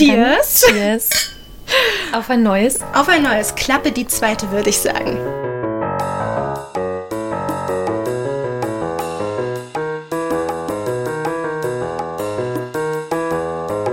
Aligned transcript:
Cheers. 0.00 0.64
Cheers. 0.66 1.10
Auf 2.14 2.30
ein 2.30 2.42
neues. 2.42 2.80
Auf 2.94 3.10
ein 3.10 3.22
neues. 3.22 3.54
Klappe 3.54 3.92
die 3.92 4.06
zweite, 4.06 4.50
würde 4.50 4.70
ich 4.70 4.78
sagen. 4.78 5.18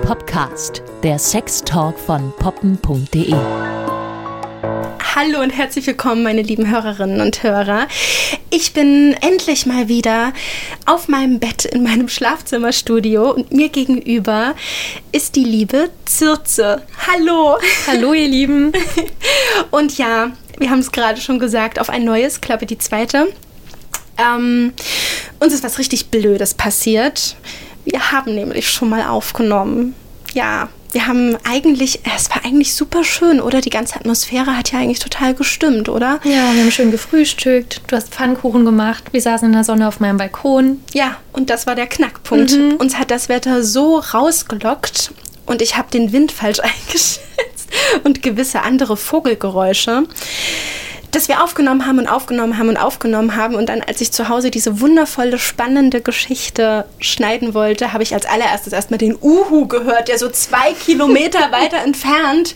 Podcast, 0.06 0.82
der 1.04 1.20
Sextalk 1.20 2.00
von 2.00 2.32
poppen.de. 2.38 3.34
Hallo 5.14 5.42
und 5.42 5.50
herzlich 5.50 5.88
willkommen, 5.88 6.24
meine 6.24 6.42
lieben 6.42 6.72
Hörerinnen 6.72 7.20
und 7.20 7.44
Hörer. 7.44 7.88
Ich 8.50 8.72
bin 8.72 9.14
endlich 9.20 9.66
mal 9.66 9.90
wieder 9.90 10.32
auf 10.86 11.10
meinem 11.10 11.40
Bett 11.40 11.66
in 11.66 11.84
meinem 11.84 12.08
Schlafzimmerstudio 12.08 13.32
und 13.32 13.52
mir 13.52 13.68
gegenüber 13.68 14.56
ist 15.12 15.36
die 15.36 15.44
liebe 15.44 15.90
Zirze. 16.06 16.82
Hallo. 17.08 17.58
Hallo, 17.88 18.14
ihr 18.14 18.28
Lieben. 18.28 18.72
Und 19.72 19.98
ja, 19.98 20.32
wir 20.58 20.70
haben 20.70 20.80
es 20.80 20.94
gerade 20.94 21.20
schon 21.20 21.40
gesagt, 21.40 21.78
auf 21.78 21.90
ein 21.90 22.06
neues, 22.06 22.40
Klappe 22.40 22.66
die 22.66 22.78
zweite. 22.78 23.28
Ähm, 24.18 24.74
uns 25.40 25.54
ist 25.54 25.64
was 25.64 25.78
richtig 25.78 26.08
Blödes 26.08 26.54
passiert. 26.54 27.36
Wir 27.84 28.12
haben 28.12 28.34
nämlich 28.34 28.70
schon 28.70 28.90
mal 28.90 29.08
aufgenommen. 29.08 29.94
Ja, 30.34 30.70
wir 30.92 31.08
haben 31.08 31.38
eigentlich, 31.44 32.02
es 32.16 32.30
war 32.30 32.46
eigentlich 32.46 32.74
super 32.74 33.04
schön, 33.04 33.42
oder? 33.42 33.62
Die 33.62 33.70
ganze 33.70 33.96
Atmosphäre 33.96 34.58
hat 34.58 34.72
ja 34.72 34.80
eigentlich 34.80 35.00
total 35.00 35.34
gestimmt, 35.34 35.90
oder? 35.90 36.20
Ja, 36.24 36.54
wir 36.54 36.62
haben 36.62 36.72
schön 36.72 36.92
gefrühstückt. 36.92 37.82
Du 37.88 37.96
hast 37.96 38.10
Pfannkuchen 38.14 38.66
gemacht. 38.66 39.04
Wir 39.12 39.22
saßen 39.22 39.48
in 39.48 39.54
der 39.54 39.64
Sonne 39.64 39.88
auf 39.88 40.00
meinem 40.00 40.18
Balkon. 40.18 40.82
Ja, 40.94 41.18
und 41.34 41.50
das 41.50 41.68
war 41.68 41.76
der 41.76 41.88
Knackpunkt. 41.88 42.52
Mhm. 42.52 42.76
Uns 42.76 42.98
hat 42.98 43.12
das 43.12 43.30
Wetter 43.30 43.64
so 43.64 44.00
rausgelockt 44.00 45.12
und 45.46 45.62
ich 45.62 45.78
habe 45.78 45.90
den 45.92 46.12
Wind 46.12 46.32
falsch 46.32 46.60
eingeschätzt 46.62 47.22
und 48.04 48.22
gewisse 48.22 48.62
andere 48.62 48.98
Vogelgeräusche 48.98 50.04
dass 51.12 51.28
wir 51.28 51.44
aufgenommen 51.44 51.86
haben 51.86 52.00
und 52.00 52.08
aufgenommen 52.08 52.58
haben 52.58 52.70
und 52.70 52.78
aufgenommen 52.78 53.36
haben. 53.36 53.56
Und 53.56 53.70
dann, 53.70 53.82
als 53.82 54.02
ich 54.02 54.12
zu 54.12 54.30
Hause 54.30 54.52
diese 54.52 54.82
wundervolle, 54.82 55.40
spannende 55.40 56.02
Geschichte 56.02 56.86
schneiden 57.00 57.54
wollte, 57.54 57.94
habe 57.94 58.04
ich 58.04 58.14
als 58.14 58.26
allererstes 58.26 58.74
erstmal 58.74 58.98
den 58.98 59.18
Uhu 59.20 59.68
gehört, 59.68 60.08
der 60.08 60.20
so 60.20 60.30
zwei 60.30 60.74
Kilometer 60.74 61.40
weiter 61.52 61.78
entfernt 61.78 62.56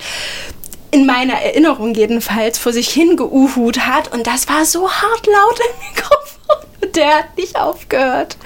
in 0.92 1.06
meiner 1.06 1.36
Erinnerung 1.36 1.96
jedenfalls 1.96 2.58
vor 2.58 2.74
sich 2.74 2.90
hingeuhut 2.90 3.80
hat. 3.80 4.14
Und 4.14 4.28
das 4.28 4.48
war 4.50 4.66
so 4.66 4.92
hart 4.92 5.26
laut 5.26 5.60
im 5.60 5.90
Mikrofon. 5.90 6.41
Der 6.96 7.18
hat 7.18 7.38
nicht 7.38 7.56
aufgehört. 7.56 8.38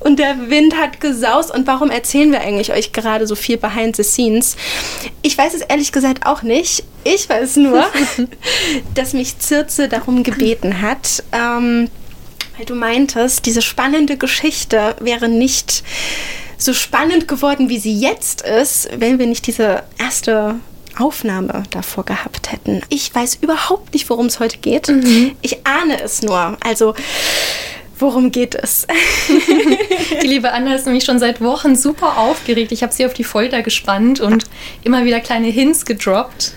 Und 0.00 0.18
der 0.18 0.50
Wind 0.50 0.76
hat 0.76 1.00
gesaust. 1.00 1.50
Und 1.50 1.66
warum 1.66 1.90
erzählen 1.90 2.32
wir 2.32 2.40
eigentlich 2.40 2.72
euch 2.72 2.92
gerade 2.92 3.26
so 3.26 3.34
viel 3.34 3.58
behind 3.58 3.96
the 3.96 4.02
scenes? 4.02 4.56
Ich 5.22 5.36
weiß 5.36 5.54
es 5.54 5.60
ehrlich 5.62 5.92
gesagt 5.92 6.26
auch 6.26 6.42
nicht. 6.42 6.84
Ich 7.04 7.28
weiß 7.28 7.56
nur, 7.56 7.84
dass 8.94 9.12
mich 9.12 9.38
Zirze 9.38 9.88
darum 9.88 10.22
gebeten 10.22 10.80
hat. 10.80 11.22
Ähm, 11.32 11.90
weil 12.56 12.66
du 12.66 12.74
meintest, 12.74 13.46
diese 13.46 13.62
spannende 13.62 14.16
Geschichte 14.16 14.94
wäre 15.00 15.28
nicht 15.28 15.82
so 16.58 16.74
spannend 16.74 17.26
geworden, 17.26 17.70
wie 17.70 17.78
sie 17.78 17.98
jetzt 17.98 18.42
ist, 18.42 18.90
wenn 18.94 19.18
wir 19.18 19.26
nicht 19.26 19.46
diese 19.46 19.82
erste 19.98 20.56
Aufnahme 20.98 21.62
davor 21.70 22.04
gehabt 22.04 22.52
hätten. 22.52 22.82
Ich 22.88 23.14
weiß 23.14 23.38
überhaupt 23.40 23.92
nicht, 23.92 24.08
worum 24.10 24.26
es 24.26 24.40
heute 24.40 24.58
geht. 24.58 24.88
Mhm. 24.88 25.32
Ich 25.42 25.66
ahne 25.66 26.02
es 26.02 26.22
nur. 26.22 26.56
Also, 26.64 26.94
worum 27.98 28.30
geht 28.30 28.54
es? 28.54 28.86
Die 30.22 30.26
liebe 30.26 30.52
Anna 30.52 30.74
ist 30.74 30.86
nämlich 30.86 31.04
schon 31.04 31.18
seit 31.18 31.40
Wochen 31.40 31.76
super 31.76 32.18
aufgeregt. 32.18 32.72
Ich 32.72 32.82
habe 32.82 32.92
sie 32.92 33.06
auf 33.06 33.14
die 33.14 33.24
Folter 33.24 33.62
gespannt 33.62 34.20
und 34.20 34.44
immer 34.82 35.04
wieder 35.04 35.20
kleine 35.20 35.48
Hints 35.48 35.84
gedroppt. 35.84 36.52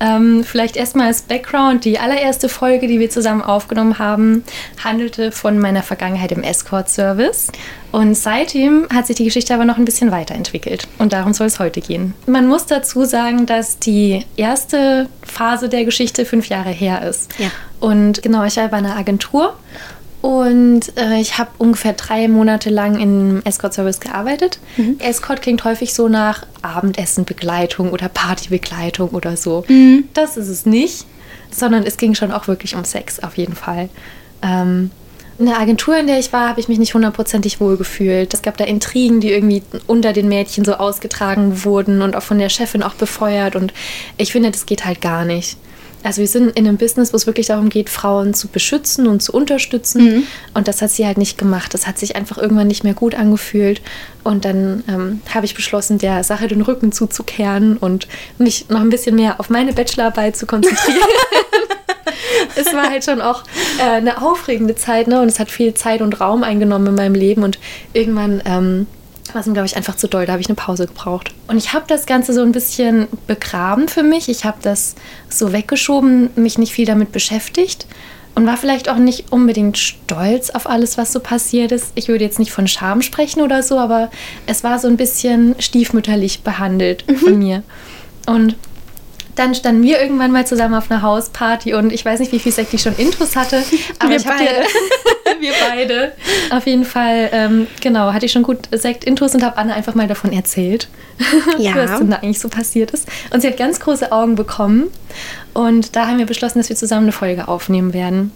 Ähm, 0.00 0.44
vielleicht 0.44 0.76
erstmal 0.76 1.06
als 1.06 1.22
Background. 1.22 1.84
Die 1.84 1.98
allererste 1.98 2.48
Folge, 2.48 2.86
die 2.86 2.98
wir 3.00 3.10
zusammen 3.10 3.42
aufgenommen 3.42 3.98
haben, 3.98 4.44
handelte 4.82 5.32
von 5.32 5.58
meiner 5.58 5.82
Vergangenheit 5.82 6.32
im 6.32 6.42
Escort-Service. 6.42 7.48
Und 7.92 8.14
seitdem 8.16 8.88
hat 8.92 9.06
sich 9.06 9.16
die 9.16 9.24
Geschichte 9.24 9.54
aber 9.54 9.64
noch 9.64 9.78
ein 9.78 9.84
bisschen 9.84 10.10
weiterentwickelt. 10.10 10.88
Und 10.98 11.12
darum 11.12 11.32
soll 11.32 11.46
es 11.46 11.60
heute 11.60 11.80
gehen. 11.80 12.14
Man 12.26 12.48
muss 12.48 12.66
dazu 12.66 13.04
sagen, 13.04 13.46
dass 13.46 13.78
die 13.78 14.24
erste 14.36 15.08
Phase 15.22 15.68
der 15.68 15.84
Geschichte 15.84 16.24
fünf 16.24 16.48
Jahre 16.48 16.70
her 16.70 17.08
ist. 17.08 17.30
Ja. 17.38 17.50
Und 17.78 18.22
genau, 18.22 18.44
ich 18.44 18.56
war 18.56 18.68
bei 18.68 18.78
einer 18.78 18.96
Agentur 18.96 19.56
und 20.24 20.96
äh, 20.96 21.20
ich 21.20 21.36
habe 21.36 21.50
ungefähr 21.58 21.92
drei 21.92 22.28
Monate 22.28 22.70
lang 22.70 22.98
im 22.98 23.42
Escort-Service 23.44 24.00
gearbeitet. 24.00 24.58
Escort 24.98 25.42
klingt 25.42 25.64
häufig 25.64 25.92
so 25.92 26.08
nach 26.08 26.46
Abendessenbegleitung 26.62 27.92
oder 27.92 28.08
Partybegleitung 28.08 29.10
oder 29.10 29.36
so. 29.36 29.64
Das 30.14 30.38
ist 30.38 30.48
es 30.48 30.64
nicht, 30.64 31.04
sondern 31.50 31.82
es 31.82 31.98
ging 31.98 32.14
schon 32.14 32.32
auch 32.32 32.48
wirklich 32.48 32.74
um 32.74 32.86
Sex 32.86 33.20
auf 33.20 33.36
jeden 33.36 33.54
Fall. 33.54 33.90
Ähm, 34.40 34.92
in 35.38 35.44
der 35.44 35.60
Agentur, 35.60 35.98
in 35.98 36.06
der 36.06 36.18
ich 36.18 36.32
war, 36.32 36.48
habe 36.48 36.60
ich 36.60 36.68
mich 36.68 36.78
nicht 36.78 36.94
hundertprozentig 36.94 37.60
wohl 37.60 37.76
gefühlt. 37.76 38.32
Es 38.32 38.40
gab 38.40 38.56
da 38.56 38.64
Intrigen, 38.64 39.20
die 39.20 39.30
irgendwie 39.30 39.62
unter 39.86 40.14
den 40.14 40.28
Mädchen 40.28 40.64
so 40.64 40.72
ausgetragen 40.72 41.64
wurden 41.64 42.00
und 42.00 42.16
auch 42.16 42.22
von 42.22 42.38
der 42.38 42.48
Chefin 42.48 42.82
auch 42.82 42.94
befeuert. 42.94 43.56
Und 43.56 43.74
ich 44.16 44.32
finde, 44.32 44.52
das 44.52 44.64
geht 44.64 44.86
halt 44.86 45.02
gar 45.02 45.26
nicht. 45.26 45.58
Also 46.04 46.20
wir 46.20 46.28
sind 46.28 46.56
in 46.56 46.68
einem 46.68 46.76
Business, 46.76 47.12
wo 47.12 47.16
es 47.16 47.26
wirklich 47.26 47.46
darum 47.46 47.70
geht, 47.70 47.88
Frauen 47.88 48.34
zu 48.34 48.48
beschützen 48.48 49.06
und 49.06 49.22
zu 49.22 49.32
unterstützen. 49.32 50.26
Und 50.52 50.68
das 50.68 50.82
hat 50.82 50.90
sie 50.90 51.06
halt 51.06 51.16
nicht 51.16 51.38
gemacht. 51.38 51.72
Das 51.72 51.86
hat 51.86 51.98
sich 51.98 52.14
einfach 52.14 52.36
irgendwann 52.36 52.66
nicht 52.66 52.84
mehr 52.84 52.92
gut 52.92 53.14
angefühlt. 53.14 53.80
Und 54.22 54.44
dann 54.44 54.84
ähm, 54.86 55.22
habe 55.34 55.46
ich 55.46 55.54
beschlossen, 55.54 55.96
der 55.96 56.22
Sache 56.22 56.46
den 56.46 56.60
Rücken 56.60 56.92
zuzukehren 56.92 57.78
und 57.78 58.06
mich 58.36 58.68
noch 58.68 58.80
ein 58.80 58.90
bisschen 58.90 59.16
mehr 59.16 59.40
auf 59.40 59.48
meine 59.48 59.72
Bachelorarbeit 59.72 60.36
zu 60.36 60.46
konzentrieren. 60.46 60.98
es 62.56 62.72
war 62.74 62.90
halt 62.90 63.04
schon 63.04 63.22
auch 63.22 63.42
äh, 63.78 63.96
eine 63.96 64.20
aufregende 64.20 64.74
Zeit, 64.74 65.08
ne? 65.08 65.22
Und 65.22 65.28
es 65.28 65.40
hat 65.40 65.50
viel 65.50 65.72
Zeit 65.72 66.02
und 66.02 66.20
Raum 66.20 66.42
eingenommen 66.42 66.88
in 66.88 66.94
meinem 66.96 67.14
Leben. 67.14 67.42
Und 67.42 67.58
irgendwann 67.94 68.42
ähm, 68.44 68.86
war 69.32 69.40
es 69.40 69.46
mir, 69.46 69.54
glaube 69.54 69.66
ich, 69.66 69.76
einfach 69.76 69.96
zu 69.96 70.08
doll. 70.08 70.26
Da 70.26 70.32
habe 70.32 70.42
ich 70.42 70.48
eine 70.48 70.56
Pause 70.56 70.86
gebraucht. 70.86 71.34
Und 71.48 71.56
ich 71.56 71.72
habe 71.72 71.84
das 71.88 72.06
Ganze 72.06 72.32
so 72.32 72.42
ein 72.42 72.52
bisschen 72.52 73.08
begraben 73.26 73.88
für 73.88 74.02
mich. 74.02 74.28
Ich 74.28 74.44
habe 74.44 74.58
das 74.62 74.94
so 75.28 75.52
weggeschoben, 75.52 76.30
mich 76.36 76.58
nicht 76.58 76.72
viel 76.72 76.86
damit 76.86 77.12
beschäftigt. 77.12 77.86
Und 78.36 78.46
war 78.46 78.56
vielleicht 78.56 78.88
auch 78.88 78.96
nicht 78.96 79.30
unbedingt 79.30 79.78
stolz 79.78 80.50
auf 80.50 80.68
alles, 80.68 80.98
was 80.98 81.12
so 81.12 81.20
passiert 81.20 81.70
ist. 81.70 81.92
Ich 81.94 82.08
würde 82.08 82.24
jetzt 82.24 82.40
nicht 82.40 82.50
von 82.50 82.66
Scham 82.66 83.00
sprechen 83.00 83.42
oder 83.42 83.62
so, 83.62 83.78
aber 83.78 84.10
es 84.46 84.64
war 84.64 84.80
so 84.80 84.88
ein 84.88 84.96
bisschen 84.96 85.54
stiefmütterlich 85.60 86.42
behandelt 86.42 87.04
von 87.20 87.38
mir. 87.38 87.62
Und 88.26 88.56
dann 89.36 89.54
standen 89.54 89.82
wir 89.82 90.00
irgendwann 90.00 90.32
mal 90.32 90.46
zusammen 90.46 90.74
auf 90.74 90.90
einer 90.90 91.02
Hausparty 91.02 91.74
und 91.74 91.92
ich 91.92 92.04
weiß 92.04 92.20
nicht, 92.20 92.32
wie 92.32 92.38
viel 92.38 92.52
Sekt 92.52 92.72
ich 92.74 92.82
schon 92.82 92.96
Intus 92.96 93.36
hatte, 93.36 93.62
aber 93.98 94.10
Wir 94.10 94.16
ich 94.16 94.26
hab 94.26 94.38
beide. 94.38 94.50
Dir, 94.50 94.62
wir 95.44 95.52
beide. 95.68 96.12
Auf 96.50 96.66
jeden 96.66 96.84
Fall, 96.84 97.28
ähm, 97.32 97.66
genau, 97.80 98.12
hatte 98.12 98.26
ich 98.26 98.32
schon 98.32 98.42
gut 98.42 98.58
Sekt 98.72 99.04
Intus 99.04 99.34
und 99.34 99.44
habe 99.44 99.56
Anne 99.56 99.74
einfach 99.74 99.94
mal 99.94 100.08
davon 100.08 100.32
erzählt, 100.32 100.88
Ja. 101.58 101.76
was 101.76 101.98
denn 101.98 102.10
da 102.10 102.16
eigentlich 102.16 102.40
so 102.40 102.48
passiert 102.48 102.90
ist. 102.90 103.06
Und 103.32 103.40
sie 103.40 103.46
hat 103.48 103.56
ganz 103.56 103.78
große 103.80 104.10
Augen 104.10 104.34
bekommen 104.34 104.84
und 105.52 105.94
da 105.96 106.08
haben 106.08 106.18
wir 106.18 106.26
beschlossen, 106.26 106.58
dass 106.58 106.68
wir 106.68 106.76
zusammen 106.76 107.04
eine 107.04 107.12
Folge 107.12 107.46
aufnehmen 107.48 107.92
werden. 107.94 108.32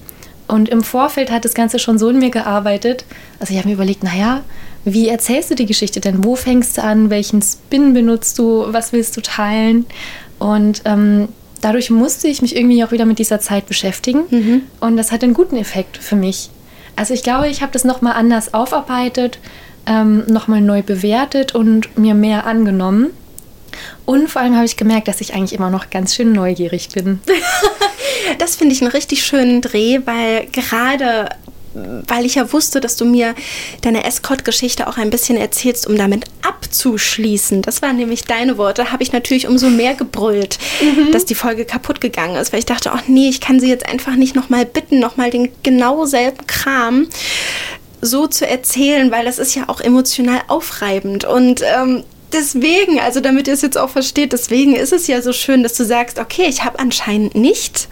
Und 0.46 0.68
im 0.70 0.82
Vorfeld 0.82 1.30
hat 1.30 1.44
das 1.44 1.52
Ganze 1.54 1.78
schon 1.78 1.98
so 1.98 2.08
in 2.08 2.18
mir 2.20 2.30
gearbeitet. 2.30 3.04
Also 3.40 3.52
ich 3.52 3.58
habe 3.58 3.68
mir 3.68 3.74
überlegt, 3.74 4.02
naja, 4.02 4.42
wie 4.84 5.08
erzählst 5.08 5.50
du 5.50 5.54
die 5.54 5.66
Geschichte 5.66 6.00
denn? 6.00 6.24
Wo 6.24 6.36
fängst 6.36 6.78
du 6.78 6.82
an? 6.82 7.10
Welchen 7.10 7.42
Spin 7.42 7.92
benutzt 7.92 8.38
du? 8.38 8.64
Was 8.68 8.92
willst 8.94 9.14
du 9.18 9.20
teilen? 9.20 9.84
Und 10.38 10.82
ähm, 10.86 11.28
dadurch 11.60 11.90
musste 11.90 12.28
ich 12.28 12.40
mich 12.40 12.56
irgendwie 12.56 12.82
auch 12.82 12.92
wieder 12.92 13.04
mit 13.04 13.18
dieser 13.18 13.40
Zeit 13.40 13.66
beschäftigen. 13.66 14.62
Und 14.80 14.96
das 14.96 15.12
hat 15.12 15.22
einen 15.22 15.34
guten 15.34 15.56
Effekt 15.56 15.98
für 15.98 16.16
mich. 16.16 16.48
Also 16.98 17.14
ich 17.14 17.22
glaube, 17.22 17.48
ich 17.48 17.62
habe 17.62 17.72
das 17.72 17.84
nochmal 17.84 18.14
anders 18.14 18.52
aufarbeitet, 18.52 19.38
ähm, 19.86 20.24
nochmal 20.26 20.60
neu 20.60 20.82
bewertet 20.82 21.54
und 21.54 21.96
mir 21.96 22.14
mehr 22.14 22.44
angenommen. 22.44 23.10
Und 24.04 24.28
vor 24.28 24.42
allem 24.42 24.56
habe 24.56 24.64
ich 24.64 24.76
gemerkt, 24.76 25.06
dass 25.06 25.20
ich 25.20 25.32
eigentlich 25.32 25.52
immer 25.52 25.70
noch 25.70 25.90
ganz 25.90 26.14
schön 26.14 26.32
neugierig 26.32 26.88
bin. 26.90 27.20
Das 28.38 28.56
finde 28.56 28.74
ich 28.74 28.82
einen 28.82 28.90
richtig 28.90 29.24
schönen 29.24 29.62
Dreh, 29.62 30.00
weil 30.04 30.46
gerade 30.52 31.30
weil 31.74 32.24
ich 32.24 32.36
ja 32.36 32.52
wusste, 32.52 32.80
dass 32.80 32.96
du 32.96 33.04
mir 33.04 33.34
deine 33.82 34.04
Escort-Geschichte 34.04 34.86
auch 34.86 34.96
ein 34.96 35.10
bisschen 35.10 35.36
erzählst, 35.36 35.86
um 35.86 35.96
damit 35.96 36.24
abzuschließen. 36.42 37.62
Das 37.62 37.82
waren 37.82 37.96
nämlich 37.96 38.24
deine 38.24 38.58
Worte. 38.58 38.92
Habe 38.92 39.02
ich 39.02 39.12
natürlich 39.12 39.46
umso 39.46 39.70
mehr 39.70 39.94
gebrüllt, 39.94 40.58
dass 41.12 41.24
die 41.24 41.34
Folge 41.34 41.64
kaputt 41.64 42.00
gegangen 42.00 42.36
ist, 42.36 42.52
weil 42.52 42.60
ich 42.60 42.66
dachte, 42.66 42.92
ach 42.92 43.02
nee, 43.06 43.28
ich 43.28 43.40
kann 43.40 43.60
sie 43.60 43.68
jetzt 43.68 43.86
einfach 43.86 44.16
nicht 44.16 44.34
nochmal 44.34 44.64
bitten, 44.64 44.98
nochmal 44.98 45.30
den 45.30 45.50
genau 45.62 46.06
selben 46.06 46.46
Kram 46.46 47.08
so 48.00 48.26
zu 48.26 48.46
erzählen, 48.46 49.10
weil 49.10 49.24
das 49.24 49.38
ist 49.38 49.54
ja 49.54 49.64
auch 49.68 49.80
emotional 49.80 50.40
aufreibend 50.46 51.24
und 51.24 51.62
ähm, 51.62 52.04
deswegen, 52.32 53.00
also 53.00 53.20
damit 53.20 53.48
ihr 53.48 53.54
es 53.54 53.62
jetzt 53.62 53.78
auch 53.78 53.90
versteht, 53.90 54.32
deswegen 54.32 54.74
ist 54.74 54.92
es 54.92 55.06
ja 55.06 55.20
so 55.22 55.32
schön, 55.32 55.62
dass 55.62 55.74
du 55.74 55.84
sagst, 55.84 56.18
okay, 56.18 56.46
ich 56.48 56.64
habe 56.64 56.78
anscheinend 56.78 57.34
nicht 57.34 57.88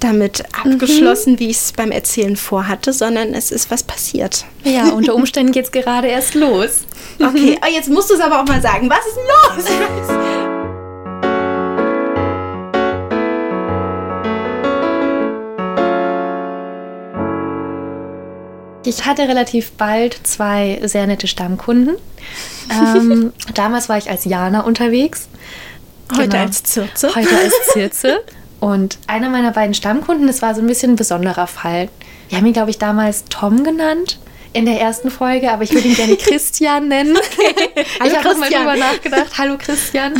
damit 0.00 0.42
mhm. 0.42 0.72
abgeschlossen, 0.72 1.34
mhm. 1.34 1.38
wie 1.38 1.50
ich 1.50 1.56
es 1.56 1.72
beim 1.72 1.90
Erzählen 1.90 2.36
vorhatte, 2.36 2.92
sondern 2.92 3.34
es 3.34 3.50
ist 3.50 3.70
was 3.70 3.82
passiert. 3.82 4.44
Ja, 4.64 4.88
unter 4.88 5.14
Umständen 5.14 5.52
geht 5.52 5.66
es 5.66 5.72
gerade 5.72 6.08
erst 6.08 6.34
los. 6.34 6.70
Okay, 7.22 7.50
mhm. 7.50 7.58
oh, 7.62 7.70
jetzt 7.70 7.90
musst 7.90 8.08
du 8.08 8.14
es 8.14 8.20
aber 8.20 8.40
auch 8.40 8.46
mal 8.46 8.62
sagen. 8.62 8.88
Was 8.88 9.06
ist 9.06 9.66
los? 9.66 10.16
Ich 18.86 19.04
hatte 19.04 19.28
relativ 19.28 19.72
bald 19.72 20.18
zwei 20.26 20.80
sehr 20.84 21.06
nette 21.06 21.26
Stammkunden. 21.26 21.96
Ähm, 22.70 23.32
damals 23.54 23.88
war 23.88 23.98
ich 23.98 24.08
als 24.08 24.24
Jana 24.24 24.62
unterwegs. 24.62 25.28
Heute 26.12 26.28
genau. 26.28 26.42
als 26.44 26.62
Zirze. 26.62 27.14
Heute 27.14 27.36
als 27.36 27.54
Zirze. 27.72 28.20
Und 28.60 28.98
einer 29.06 29.30
meiner 29.30 29.52
beiden 29.52 29.74
Stammkunden, 29.74 30.26
das 30.26 30.42
war 30.42 30.54
so 30.54 30.60
ein 30.60 30.66
bisschen 30.66 30.92
ein 30.92 30.96
besonderer 30.96 31.46
Fall. 31.46 31.88
Wir 32.28 32.38
haben 32.38 32.46
ihn, 32.46 32.52
glaube 32.52 32.70
ich, 32.70 32.78
damals 32.78 33.24
Tom 33.24 33.64
genannt 33.64 34.18
in 34.52 34.66
der 34.66 34.80
ersten 34.80 35.10
Folge, 35.10 35.50
aber 35.50 35.62
ich 35.62 35.72
würde 35.72 35.88
ihn 35.88 35.94
gerne 35.94 36.16
Christian 36.18 36.88
nennen. 36.88 37.16
Okay. 37.16 37.86
ich 38.04 38.16
habe 38.16 38.36
mal 38.36 38.50
drüber 38.50 38.76
nachgedacht. 38.76 39.38
Hallo 39.38 39.56
Christian. 39.58 40.14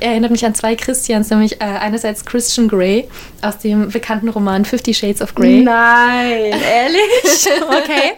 Er 0.00 0.12
erinnert 0.12 0.30
mich 0.30 0.44
an 0.46 0.54
zwei 0.54 0.76
Christians, 0.76 1.30
nämlich 1.30 1.60
äh, 1.60 1.64
einerseits 1.64 2.24
Christian 2.24 2.68
Grey 2.68 3.08
aus 3.42 3.58
dem 3.58 3.90
bekannten 3.90 4.28
Roman 4.28 4.64
Fifty 4.64 4.94
Shades 4.94 5.20
of 5.20 5.34
Grey. 5.34 5.62
Nein, 5.62 6.52
ehrlich? 6.62 7.48
okay. 7.68 8.12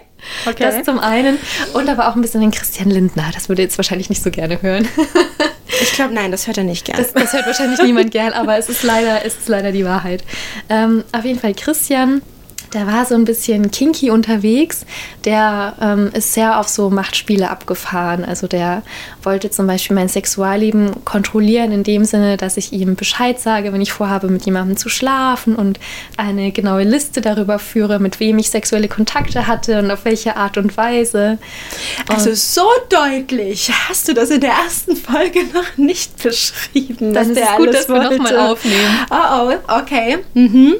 Okay. 0.46 0.62
Das 0.62 0.84
zum 0.84 0.98
einen. 0.98 1.38
Und 1.72 1.88
aber 1.88 2.08
auch 2.08 2.16
ein 2.16 2.22
bisschen 2.22 2.40
den 2.40 2.50
Christian 2.50 2.90
Lindner. 2.90 3.30
Das 3.32 3.48
würde 3.48 3.62
jetzt 3.62 3.78
wahrscheinlich 3.78 4.08
nicht 4.08 4.22
so 4.22 4.30
gerne 4.30 4.60
hören. 4.62 4.88
ich 5.82 5.92
glaube, 5.92 6.14
nein, 6.14 6.30
das 6.30 6.46
hört 6.46 6.58
er 6.58 6.64
nicht 6.64 6.84
gern. 6.84 6.98
Das, 6.98 7.12
das, 7.12 7.32
hört 7.32 7.46
wahrscheinlich 7.46 7.80
niemand 7.82 8.10
gern, 8.10 8.32
aber 8.32 8.58
es 8.58 8.68
ist 8.68 8.82
leider, 8.82 9.24
es 9.24 9.34
ist 9.34 9.48
leider 9.48 9.72
die 9.72 9.84
Wahrheit. 9.84 10.24
Ähm, 10.68 11.04
auf 11.12 11.24
jeden 11.24 11.38
Fall 11.38 11.54
Christian 11.54 12.22
der 12.72 12.86
war 12.86 13.04
so 13.04 13.14
ein 13.14 13.24
bisschen 13.24 13.70
kinky 13.70 14.10
unterwegs. 14.10 14.84
Der 15.24 15.74
ähm, 15.80 16.10
ist 16.12 16.34
sehr 16.34 16.58
auf 16.58 16.68
so 16.68 16.90
Machtspiele 16.90 17.50
abgefahren. 17.50 18.24
Also 18.24 18.46
der 18.46 18.82
wollte 19.22 19.50
zum 19.50 19.66
Beispiel 19.66 19.94
mein 19.94 20.08
Sexualleben 20.08 21.04
kontrollieren, 21.04 21.72
in 21.72 21.84
dem 21.84 22.04
Sinne, 22.04 22.36
dass 22.36 22.56
ich 22.56 22.72
ihm 22.72 22.96
Bescheid 22.96 23.40
sage, 23.40 23.72
wenn 23.72 23.80
ich 23.80 23.92
vorhabe, 23.92 24.28
mit 24.28 24.44
jemandem 24.46 24.76
zu 24.76 24.88
schlafen 24.88 25.54
und 25.56 25.78
eine 26.16 26.52
genaue 26.52 26.84
Liste 26.84 27.20
darüber 27.20 27.58
führe, 27.58 27.98
mit 27.98 28.20
wem 28.20 28.38
ich 28.38 28.50
sexuelle 28.50 28.88
Kontakte 28.88 29.46
hatte 29.46 29.78
und 29.78 29.90
auf 29.90 30.04
welche 30.04 30.36
Art 30.36 30.56
und 30.56 30.76
Weise. 30.76 31.38
Also 32.08 32.30
und 32.30 32.36
so 32.36 32.66
deutlich 32.88 33.72
hast 33.88 34.08
du 34.08 34.14
das 34.14 34.30
in 34.30 34.40
der 34.40 34.52
ersten 34.52 34.96
Folge 34.96 35.40
noch 35.52 35.76
nicht 35.76 36.22
beschrieben. 36.22 37.14
Dann 37.14 37.30
ist 37.30 37.56
gut, 37.56 37.74
dass 37.74 37.88
wollte. 37.88 38.10
wir 38.10 38.18
nochmal 38.18 38.38
aufnehmen. 38.38 39.06
Oh, 39.10 39.50
oh, 39.50 39.78
okay. 39.80 40.18
Mhm. 40.34 40.74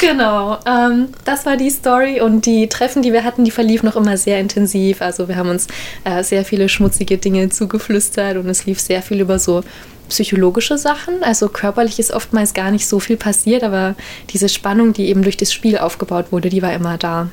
Genau, 0.00 0.58
ähm, 0.64 1.08
das 1.26 1.44
war 1.44 1.58
die 1.58 1.68
Story 1.68 2.22
und 2.22 2.46
die 2.46 2.68
Treffen, 2.68 3.02
die 3.02 3.12
wir 3.12 3.22
hatten, 3.22 3.44
die 3.44 3.50
verliefen 3.50 3.84
noch 3.84 3.96
immer 3.96 4.16
sehr 4.16 4.40
intensiv. 4.40 5.02
Also 5.02 5.28
wir 5.28 5.36
haben 5.36 5.50
uns 5.50 5.66
äh, 6.04 6.22
sehr 6.22 6.46
viele 6.46 6.70
schmutzige 6.70 7.18
Dinge 7.18 7.50
zugeflüstert 7.50 8.38
und 8.38 8.48
es 8.48 8.64
lief 8.64 8.80
sehr 8.80 9.02
viel 9.02 9.20
über 9.20 9.38
so 9.38 9.62
psychologische 10.08 10.78
Sachen. 10.78 11.22
Also 11.22 11.50
körperlich 11.50 11.98
ist 11.98 12.12
oftmals 12.12 12.54
gar 12.54 12.70
nicht 12.70 12.88
so 12.88 12.98
viel 12.98 13.18
passiert, 13.18 13.62
aber 13.62 13.94
diese 14.30 14.48
Spannung, 14.48 14.94
die 14.94 15.06
eben 15.08 15.22
durch 15.22 15.36
das 15.36 15.52
Spiel 15.52 15.76
aufgebaut 15.76 16.32
wurde, 16.32 16.48
die 16.48 16.62
war 16.62 16.72
immer 16.72 16.96
da. 16.96 17.28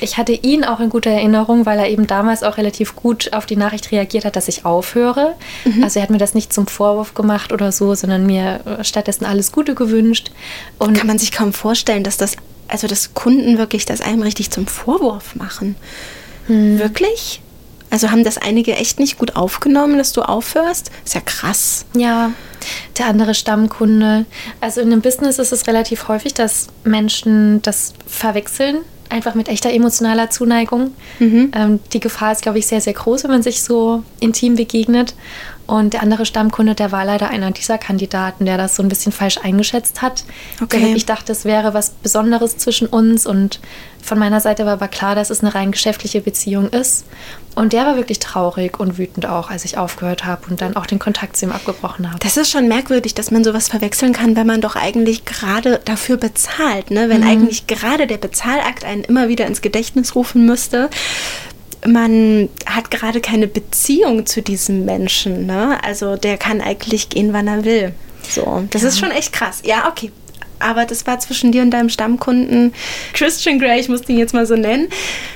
Ich 0.00 0.18
hatte 0.18 0.32
ihn 0.32 0.64
auch 0.64 0.80
in 0.80 0.90
guter 0.90 1.10
Erinnerung, 1.10 1.66
weil 1.66 1.78
er 1.78 1.88
eben 1.88 2.06
damals 2.06 2.42
auch 2.42 2.56
relativ 2.58 2.96
gut 2.96 3.32
auf 3.32 3.46
die 3.46 3.56
Nachricht 3.56 3.90
reagiert 3.92 4.24
hat, 4.24 4.36
dass 4.36 4.48
ich 4.48 4.64
aufhöre. 4.64 5.34
Mhm. 5.64 5.84
Also 5.84 5.98
er 5.98 6.02
hat 6.02 6.10
mir 6.10 6.18
das 6.18 6.34
nicht 6.34 6.52
zum 6.52 6.66
Vorwurf 6.66 7.14
gemacht 7.14 7.52
oder 7.52 7.72
so, 7.72 7.94
sondern 7.94 8.26
mir 8.26 8.60
stattdessen 8.82 9.24
alles 9.24 9.52
Gute 9.52 9.74
gewünscht. 9.74 10.30
Und 10.78 10.94
Kann 10.94 11.06
man 11.06 11.18
sich 11.18 11.32
kaum 11.32 11.52
vorstellen, 11.52 12.04
dass 12.04 12.16
das, 12.16 12.36
also 12.68 12.86
dass 12.86 13.14
Kunden 13.14 13.58
wirklich 13.58 13.86
das 13.86 14.00
einem 14.00 14.22
richtig 14.22 14.50
zum 14.50 14.66
Vorwurf 14.66 15.34
machen. 15.34 15.76
Mhm. 16.48 16.78
Wirklich? 16.78 17.40
Also 17.88 18.10
haben 18.10 18.24
das 18.24 18.36
einige 18.36 18.74
echt 18.74 18.98
nicht 18.98 19.16
gut 19.16 19.36
aufgenommen, 19.36 19.96
dass 19.96 20.12
du 20.12 20.22
aufhörst? 20.22 20.90
Ist 21.04 21.14
ja 21.14 21.20
krass. 21.20 21.86
Ja, 21.94 22.32
der 22.98 23.06
andere 23.06 23.34
Stammkunde. 23.34 24.26
Also 24.60 24.80
in 24.80 24.92
einem 24.92 25.00
Business 25.00 25.38
ist 25.38 25.52
es 25.52 25.66
relativ 25.66 26.08
häufig, 26.08 26.34
dass 26.34 26.66
Menschen 26.84 27.62
das 27.62 27.94
verwechseln 28.06 28.78
einfach 29.10 29.34
mit 29.34 29.48
echter 29.48 29.72
emotionaler 29.72 30.30
Zuneigung. 30.30 30.92
Mhm. 31.18 31.50
Ähm, 31.54 31.80
die 31.92 32.00
Gefahr 32.00 32.32
ist, 32.32 32.42
glaube 32.42 32.58
ich, 32.58 32.66
sehr, 32.66 32.80
sehr 32.80 32.92
groß, 32.92 33.24
wenn 33.24 33.30
man 33.30 33.42
sich 33.42 33.62
so 33.62 34.02
intim 34.20 34.56
begegnet. 34.56 35.14
Und 35.66 35.94
der 35.94 36.02
andere 36.02 36.26
Stammkunde, 36.26 36.74
der 36.74 36.92
war 36.92 37.04
leider 37.04 37.28
einer 37.28 37.50
dieser 37.50 37.78
Kandidaten, 37.78 38.46
der 38.46 38.56
das 38.56 38.76
so 38.76 38.82
ein 38.82 38.88
bisschen 38.88 39.12
falsch 39.12 39.38
eingeschätzt 39.38 40.00
hat. 40.00 40.24
Okay. 40.62 40.94
Ich 40.94 41.06
dachte, 41.06 41.32
es 41.32 41.44
wäre 41.44 41.74
was 41.74 41.90
Besonderes 41.90 42.56
zwischen 42.56 42.86
uns 42.86 43.26
und 43.26 43.60
von 44.06 44.20
meiner 44.20 44.40
Seite 44.40 44.64
war 44.64 44.74
aber 44.74 44.86
klar, 44.86 45.16
dass 45.16 45.30
es 45.30 45.42
eine 45.42 45.54
rein 45.54 45.72
geschäftliche 45.72 46.20
Beziehung 46.20 46.68
ist. 46.68 47.06
Und 47.56 47.72
der 47.72 47.86
war 47.86 47.96
wirklich 47.96 48.20
traurig 48.20 48.78
und 48.78 48.98
wütend 48.98 49.26
auch, 49.26 49.50
als 49.50 49.64
ich 49.64 49.78
aufgehört 49.78 50.24
habe 50.24 50.48
und 50.48 50.60
dann 50.60 50.76
auch 50.76 50.86
den 50.86 51.00
Kontakt 51.00 51.36
zu 51.36 51.46
ihm 51.46 51.52
abgebrochen 51.52 52.08
habe. 52.08 52.20
Das 52.20 52.36
ist 52.36 52.50
schon 52.50 52.68
merkwürdig, 52.68 53.14
dass 53.14 53.32
man 53.32 53.42
sowas 53.42 53.68
verwechseln 53.68 54.12
kann, 54.12 54.36
wenn 54.36 54.46
man 54.46 54.60
doch 54.60 54.76
eigentlich 54.76 55.24
gerade 55.24 55.80
dafür 55.84 56.18
bezahlt. 56.18 56.92
Ne? 56.92 57.08
Wenn 57.08 57.22
mhm. 57.22 57.28
eigentlich 57.28 57.66
gerade 57.66 58.06
der 58.06 58.18
Bezahlakt 58.18 58.84
einen 58.84 59.02
immer 59.02 59.28
wieder 59.28 59.46
ins 59.46 59.60
Gedächtnis 59.60 60.14
rufen 60.14 60.46
müsste 60.46 60.88
man 61.86 62.48
hat 62.66 62.90
gerade 62.90 63.20
keine 63.20 63.46
Beziehung 63.46 64.26
zu 64.26 64.42
diesem 64.42 64.84
Menschen. 64.84 65.46
Ne? 65.46 65.78
Also 65.84 66.16
der 66.16 66.36
kann 66.36 66.60
eigentlich 66.60 67.08
gehen, 67.08 67.32
wann 67.32 67.48
er 67.48 67.64
will. 67.64 67.92
So, 68.28 68.64
das 68.70 68.82
ja. 68.82 68.88
ist 68.88 68.98
schon 68.98 69.10
echt 69.10 69.32
krass. 69.32 69.62
Ja, 69.64 69.88
okay. 69.88 70.12
Aber 70.58 70.86
das 70.86 71.06
war 71.06 71.18
zwischen 71.18 71.52
dir 71.52 71.60
und 71.62 71.70
deinem 71.70 71.90
Stammkunden 71.90 72.72
Christian 73.12 73.58
Grey, 73.58 73.78
ich 73.78 73.90
muss 73.90 74.08
ihn 74.08 74.18
jetzt 74.18 74.32
mal 74.32 74.46
so 74.46 74.56
nennen. 74.56 74.88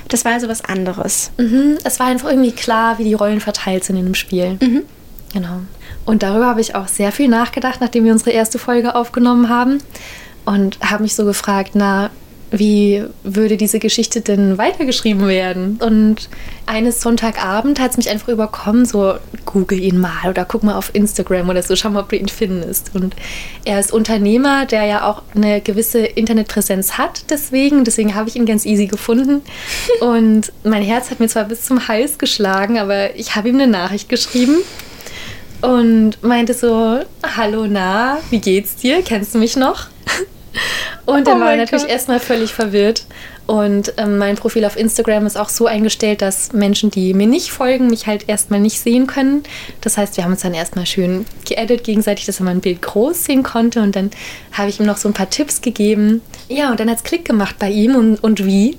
Das 0.09 0.25
war 0.25 0.33
also 0.33 0.49
was 0.49 0.65
anderes. 0.65 1.31
Mhm. 1.37 1.77
Es 1.85 2.01
war 2.01 2.07
einfach 2.07 2.31
irgendwie 2.31 2.53
klar, 2.53 2.99
wie 2.99 3.05
die 3.05 3.15
Rollen 3.15 3.41
verteilt 3.41 3.85
sind 3.85 3.97
in 3.97 4.07
dem 4.07 4.15
Spiel. 4.15 4.57
Mhm. 4.61 4.85
Genau. 5.35 5.61
Und 6.07 6.23
darüber 6.23 6.47
habe 6.47 6.61
ich 6.61 6.75
auch 6.75 6.89
sehr 6.89 7.13
viel 7.13 7.29
nachgedacht, 7.29 7.81
nachdem 7.81 8.05
wir 8.05 8.13
unsere 8.13 8.31
erste 8.31 8.59
Folge 8.59 8.95
aufgenommen 8.95 9.49
haben. 9.49 9.79
Und 10.47 10.79
habe 10.81 11.03
mich 11.03 11.15
so 11.15 11.27
gefragt, 11.27 11.73
na, 11.75 12.11
wie 12.51 13.05
würde 13.23 13.57
diese 13.57 13.79
Geschichte 13.79 14.21
denn 14.21 14.59
weitergeschrieben 14.59 15.27
werden? 15.29 15.79
Und 15.81 16.29
eines 16.67 17.01
Sonntagabend 17.01 17.79
hat 17.81 17.93
es 17.93 17.97
mich 17.97 18.11
einfach 18.11 18.29
überkommen, 18.29 18.85
so 18.85 19.15
google 19.45 19.81
ihn 19.81 19.99
mal 19.99 20.29
oder 20.29 20.45
guck 20.45 20.63
mal 20.63 20.75
auf 20.75 20.95
Instagram 20.95 21.49
oder 21.49 21.63
so, 21.63 21.77
schau 21.77 21.91
mal, 21.91 22.01
ob 22.01 22.09
du 22.09 22.17
ihn 22.17 22.29
findest. 22.29 22.95
Und 22.95 23.15
er 23.65 23.79
ist 23.79 23.93
Unternehmer, 23.93 24.67
der 24.67 24.85
ja 24.85 25.09
auch 25.09 25.23
eine 25.35 25.61
gewisse 25.61 26.01
Internetpräsenz 26.01 26.99
hat, 26.99 27.31
deswegen, 27.31 27.85
deswegen 27.85 28.15
habe 28.15 28.29
ich 28.29 28.37
ihn 28.37 28.47
ganz 28.47 28.67
easy 28.67 28.87
gefunden. 28.87 29.43
Und 30.01 30.53
mein 30.65 30.83
Herz 30.83 31.11
hat 31.11 31.21
mir 31.21 31.29
zwar 31.29 31.45
bis 31.45 31.65
zum 31.65 31.89
Hals 31.89 32.19
geschlagen, 32.19 32.79
aber 32.79 33.15
ich 33.17 33.37
habe 33.37 33.49
ihm 33.49 33.57
eine 33.57 33.69
Nachricht 33.69 34.09
geschrieben 34.09 34.57
und 35.63 36.23
meinte 36.23 36.55
so, 36.55 37.01
hallo, 37.37 37.67
na, 37.69 38.19
wie 38.31 38.41
geht's 38.41 38.77
dir? 38.77 39.03
Kennst 39.03 39.35
du 39.35 39.39
mich 39.39 39.57
noch? 39.57 39.89
Und 41.07 41.27
dann 41.27 41.39
oh 41.39 41.45
war 41.45 41.57
natürlich 41.57 41.89
erstmal 41.89 42.21
völlig 42.21 42.53
verwirrt. 42.53 43.05
Und 43.47 43.95
ähm, 43.97 44.19
mein 44.19 44.37
Profil 44.37 44.65
auf 44.65 44.77
Instagram 44.77 45.27
ist 45.27 45.37
auch 45.37 45.49
so 45.49 45.67
eingestellt, 45.67 46.23
dass 46.23 46.53
Menschen, 46.53 46.91
die 46.91 47.15
mir 47.15 47.27
nicht 47.27 47.51
folgen, 47.51 47.89
mich 47.89 48.07
halt 48.07 48.29
erstmal 48.29 48.61
nicht 48.61 48.79
sehen 48.79 49.09
können. 49.09 49.43
Das 49.81 49.97
heißt, 49.97 50.17
wir 50.17 50.25
haben 50.25 50.33
uns 50.33 50.43
dann 50.43 50.55
erstmal 50.55 50.87
schön 50.87 51.27
geedit 51.45 51.83
gegenseitig, 51.83 52.27
dass 52.27 52.39
er 52.39 52.45
mein 52.45 52.61
Bild 52.61 52.81
groß 52.81 53.25
sehen 53.25 53.43
konnte. 53.43 53.83
Und 53.83 53.97
dann 53.97 54.11
habe 54.53 54.71
ich 54.71 54.79
ihm 54.79 54.87
noch 54.87 54.99
so 54.99 55.09
ein 55.09 55.15
paar 55.15 55.31
Tipps 55.31 55.63
gegeben. 55.63 56.23
Ja, 56.49 56.71
und 56.71 56.79
dann 56.79 56.89
hat 56.89 56.99
es 56.99 57.03
Klick 57.03 57.25
gemacht 57.25 57.57
bei 57.59 57.71
ihm 57.71 57.97
und, 57.97 58.23
und 58.23 58.47
wie. 58.47 58.79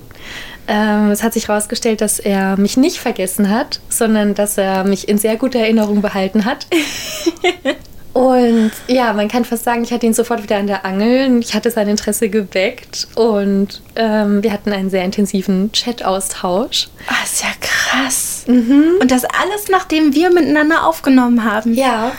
Ähm, 0.68 1.10
es 1.10 1.22
hat 1.22 1.34
sich 1.34 1.48
herausgestellt, 1.48 2.00
dass 2.00 2.18
er 2.18 2.56
mich 2.56 2.78
nicht 2.78 2.98
vergessen 2.98 3.50
hat, 3.50 3.80
sondern 3.88 4.34
dass 4.34 4.56
er 4.56 4.84
mich 4.84 5.08
in 5.08 5.18
sehr 5.18 5.36
guter 5.36 5.58
Erinnerung 5.58 6.00
behalten 6.00 6.44
hat. 6.46 6.66
Und 8.12 8.72
ja, 8.88 9.12
man 9.14 9.28
kann 9.28 9.44
fast 9.44 9.64
sagen, 9.64 9.82
ich 9.84 9.92
hatte 9.92 10.04
ihn 10.04 10.12
sofort 10.12 10.42
wieder 10.42 10.56
an 10.56 10.66
der 10.66 10.84
Angel. 10.84 11.38
Ich 11.40 11.54
hatte 11.54 11.70
sein 11.70 11.88
Interesse 11.88 12.28
geweckt 12.28 13.08
und 13.14 13.80
ähm, 13.96 14.42
wir 14.42 14.52
hatten 14.52 14.72
einen 14.72 14.90
sehr 14.90 15.04
intensiven 15.04 15.72
Chat-Austausch. 15.72 16.88
Ah, 17.08 17.24
ist 17.24 17.42
ja 17.42 17.48
krass. 17.60 18.44
Mhm. 18.46 18.98
Und 19.00 19.10
das 19.10 19.24
alles, 19.24 19.68
nachdem 19.70 20.14
wir 20.14 20.30
miteinander 20.30 20.86
aufgenommen 20.86 21.44
haben. 21.44 21.72
Ja. 21.72 22.12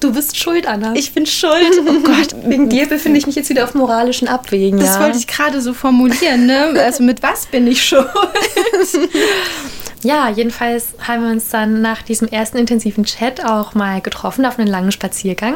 Du 0.00 0.12
bist 0.12 0.36
schuld, 0.36 0.66
Anna. 0.66 0.94
Ich 0.96 1.12
bin 1.12 1.26
schuld. 1.26 1.72
Oh 1.86 2.00
Gott, 2.04 2.34
wegen 2.44 2.68
dir 2.68 2.88
befinde 2.88 3.18
ich 3.18 3.26
mich 3.26 3.36
jetzt 3.36 3.50
wieder 3.50 3.64
auf 3.64 3.74
moralischen 3.74 4.28
Abwägen. 4.28 4.80
Das 4.80 4.96
ja. 4.96 5.02
wollte 5.02 5.18
ich 5.18 5.26
gerade 5.26 5.60
so 5.60 5.74
formulieren, 5.74 6.46
ne? 6.46 6.74
Also 6.78 7.04
mit 7.04 7.22
was 7.22 7.46
bin 7.46 7.66
ich 7.66 7.84
schuld? 7.84 8.08
Ja, 10.04 10.28
jedenfalls 10.28 10.94
haben 11.06 11.22
wir 11.22 11.30
uns 11.30 11.50
dann 11.50 11.80
nach 11.80 12.02
diesem 12.02 12.26
ersten 12.26 12.58
intensiven 12.58 13.04
Chat 13.04 13.44
auch 13.44 13.74
mal 13.74 14.00
getroffen 14.00 14.44
auf 14.44 14.58
einen 14.58 14.66
langen 14.66 14.90
Spaziergang. 14.90 15.54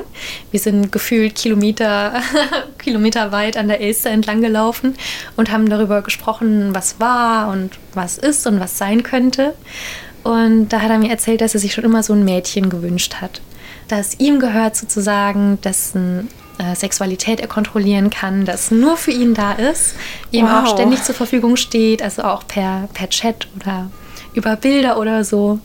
Wir 0.53 0.61
sind 0.61 0.93
gefühlt 0.93 1.35
Kilometer, 1.35 2.15
Kilometer 2.79 3.33
weit 3.33 3.57
an 3.57 3.67
der 3.67 3.81
Elster 3.81 4.11
entlang 4.11 4.41
gelaufen 4.41 4.95
und 5.37 5.51
haben 5.51 5.69
darüber 5.69 6.03
gesprochen, 6.03 6.75
was 6.75 7.01
war 7.01 7.49
und 7.49 7.73
was 7.95 8.19
ist 8.19 8.47
und 8.47 8.61
was 8.61 8.79
sein 8.79 9.03
könnte. 9.03 9.55
Und 10.23 10.69
da 10.69 10.81
hat 10.81 10.91
er 10.91 10.99
mir 10.99 11.11
erzählt, 11.11 11.41
dass 11.41 11.55
er 11.55 11.61
sich 11.61 11.75
schon 11.75 11.85
immer 11.85 12.05
so 12.05 12.13
ein 12.13 12.25
Mädchen 12.25 12.71
gewünscht 12.71 13.17
hat. 13.21 13.41
Dass 13.89 14.19
ihm 14.21 14.39
gehört 14.39 14.77
sozusagen, 14.77 15.61
dessen 15.63 16.29
äh, 16.59 16.77
Sexualität 16.77 17.41
er 17.41 17.49
kontrollieren 17.49 18.11
kann, 18.11 18.45
das 18.45 18.71
nur 18.71 18.97
für 18.97 19.13
ihn 19.13 19.35
da 19.35 19.53
ist, 19.53 19.97
ihm 20.31 20.47
wow. 20.47 20.65
auch 20.65 20.73
ständig 20.73 21.03
zur 21.03 21.17
Verfügung 21.17 21.57
steht, 21.57 22.01
also 22.01 22.23
auch 22.23 22.47
per, 22.47 22.89
per 22.95 23.09
Chat 23.09 23.49
oder 23.57 23.91
über 24.37 24.57
Bilder 24.57 24.99
oder 24.99 25.25
so. 25.25 25.59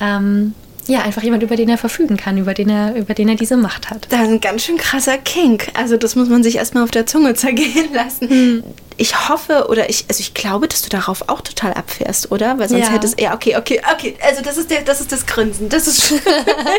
Ähm, 0.00 0.54
ja, 0.86 1.00
einfach 1.00 1.22
jemand, 1.22 1.42
über 1.42 1.56
den 1.56 1.70
er 1.70 1.78
verfügen 1.78 2.18
kann, 2.18 2.36
über 2.36 2.52
den 2.52 2.68
er, 2.68 2.94
über 2.94 3.14
den 3.14 3.30
er 3.30 3.36
diese 3.36 3.56
Macht 3.56 3.88
hat. 3.88 4.06
Das 4.10 4.20
ist 4.20 4.26
ein 4.28 4.40
ganz 4.42 4.64
schön 4.64 4.76
krasser 4.76 5.16
Kink. 5.16 5.68
Also 5.72 5.96
das 5.96 6.14
muss 6.14 6.28
man 6.28 6.42
sich 6.42 6.56
erstmal 6.56 6.84
auf 6.84 6.90
der 6.90 7.06
Zunge 7.06 7.32
zergehen 7.34 7.88
lassen. 7.94 8.28
Hm. 8.28 8.64
Ich 8.98 9.28
hoffe 9.30 9.66
oder 9.70 9.88
ich, 9.88 10.04
also 10.08 10.20
ich 10.20 10.34
glaube, 10.34 10.68
dass 10.68 10.82
du 10.82 10.90
darauf 10.90 11.28
auch 11.30 11.40
total 11.40 11.72
abfährst, 11.72 12.30
oder? 12.30 12.58
Weil 12.58 12.68
sonst 12.68 12.86
Ja. 12.86 12.92
hättest 12.92 13.18
ja 13.18 13.34
okay, 13.34 13.56
okay, 13.56 13.80
okay. 13.94 14.14
Also 14.20 14.42
das 14.42 14.58
ist 14.58 14.70
der, 14.70 14.82
das 14.82 15.00
ist 15.00 15.10
das 15.10 15.24
Grinsen. 15.24 15.70
Das 15.70 15.86
ist 15.88 16.02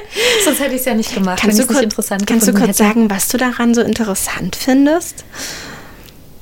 Sonst 0.45 0.59
hätte 0.59 0.75
ich 0.75 0.81
es 0.81 0.85
ja 0.85 0.93
nicht 0.93 1.13
gemacht, 1.13 1.39
Kannst 1.41 1.57
du 1.59 1.65
kurz, 1.65 1.81
interessant 1.81 2.27
kannst 2.27 2.47
du 2.47 2.51
kurz 2.53 2.63
hätte. 2.67 2.73
sagen, 2.77 3.09
was 3.09 3.27
du 3.29 3.37
daran 3.37 3.73
so 3.73 3.81
interessant 3.81 4.55
findest? 4.55 5.25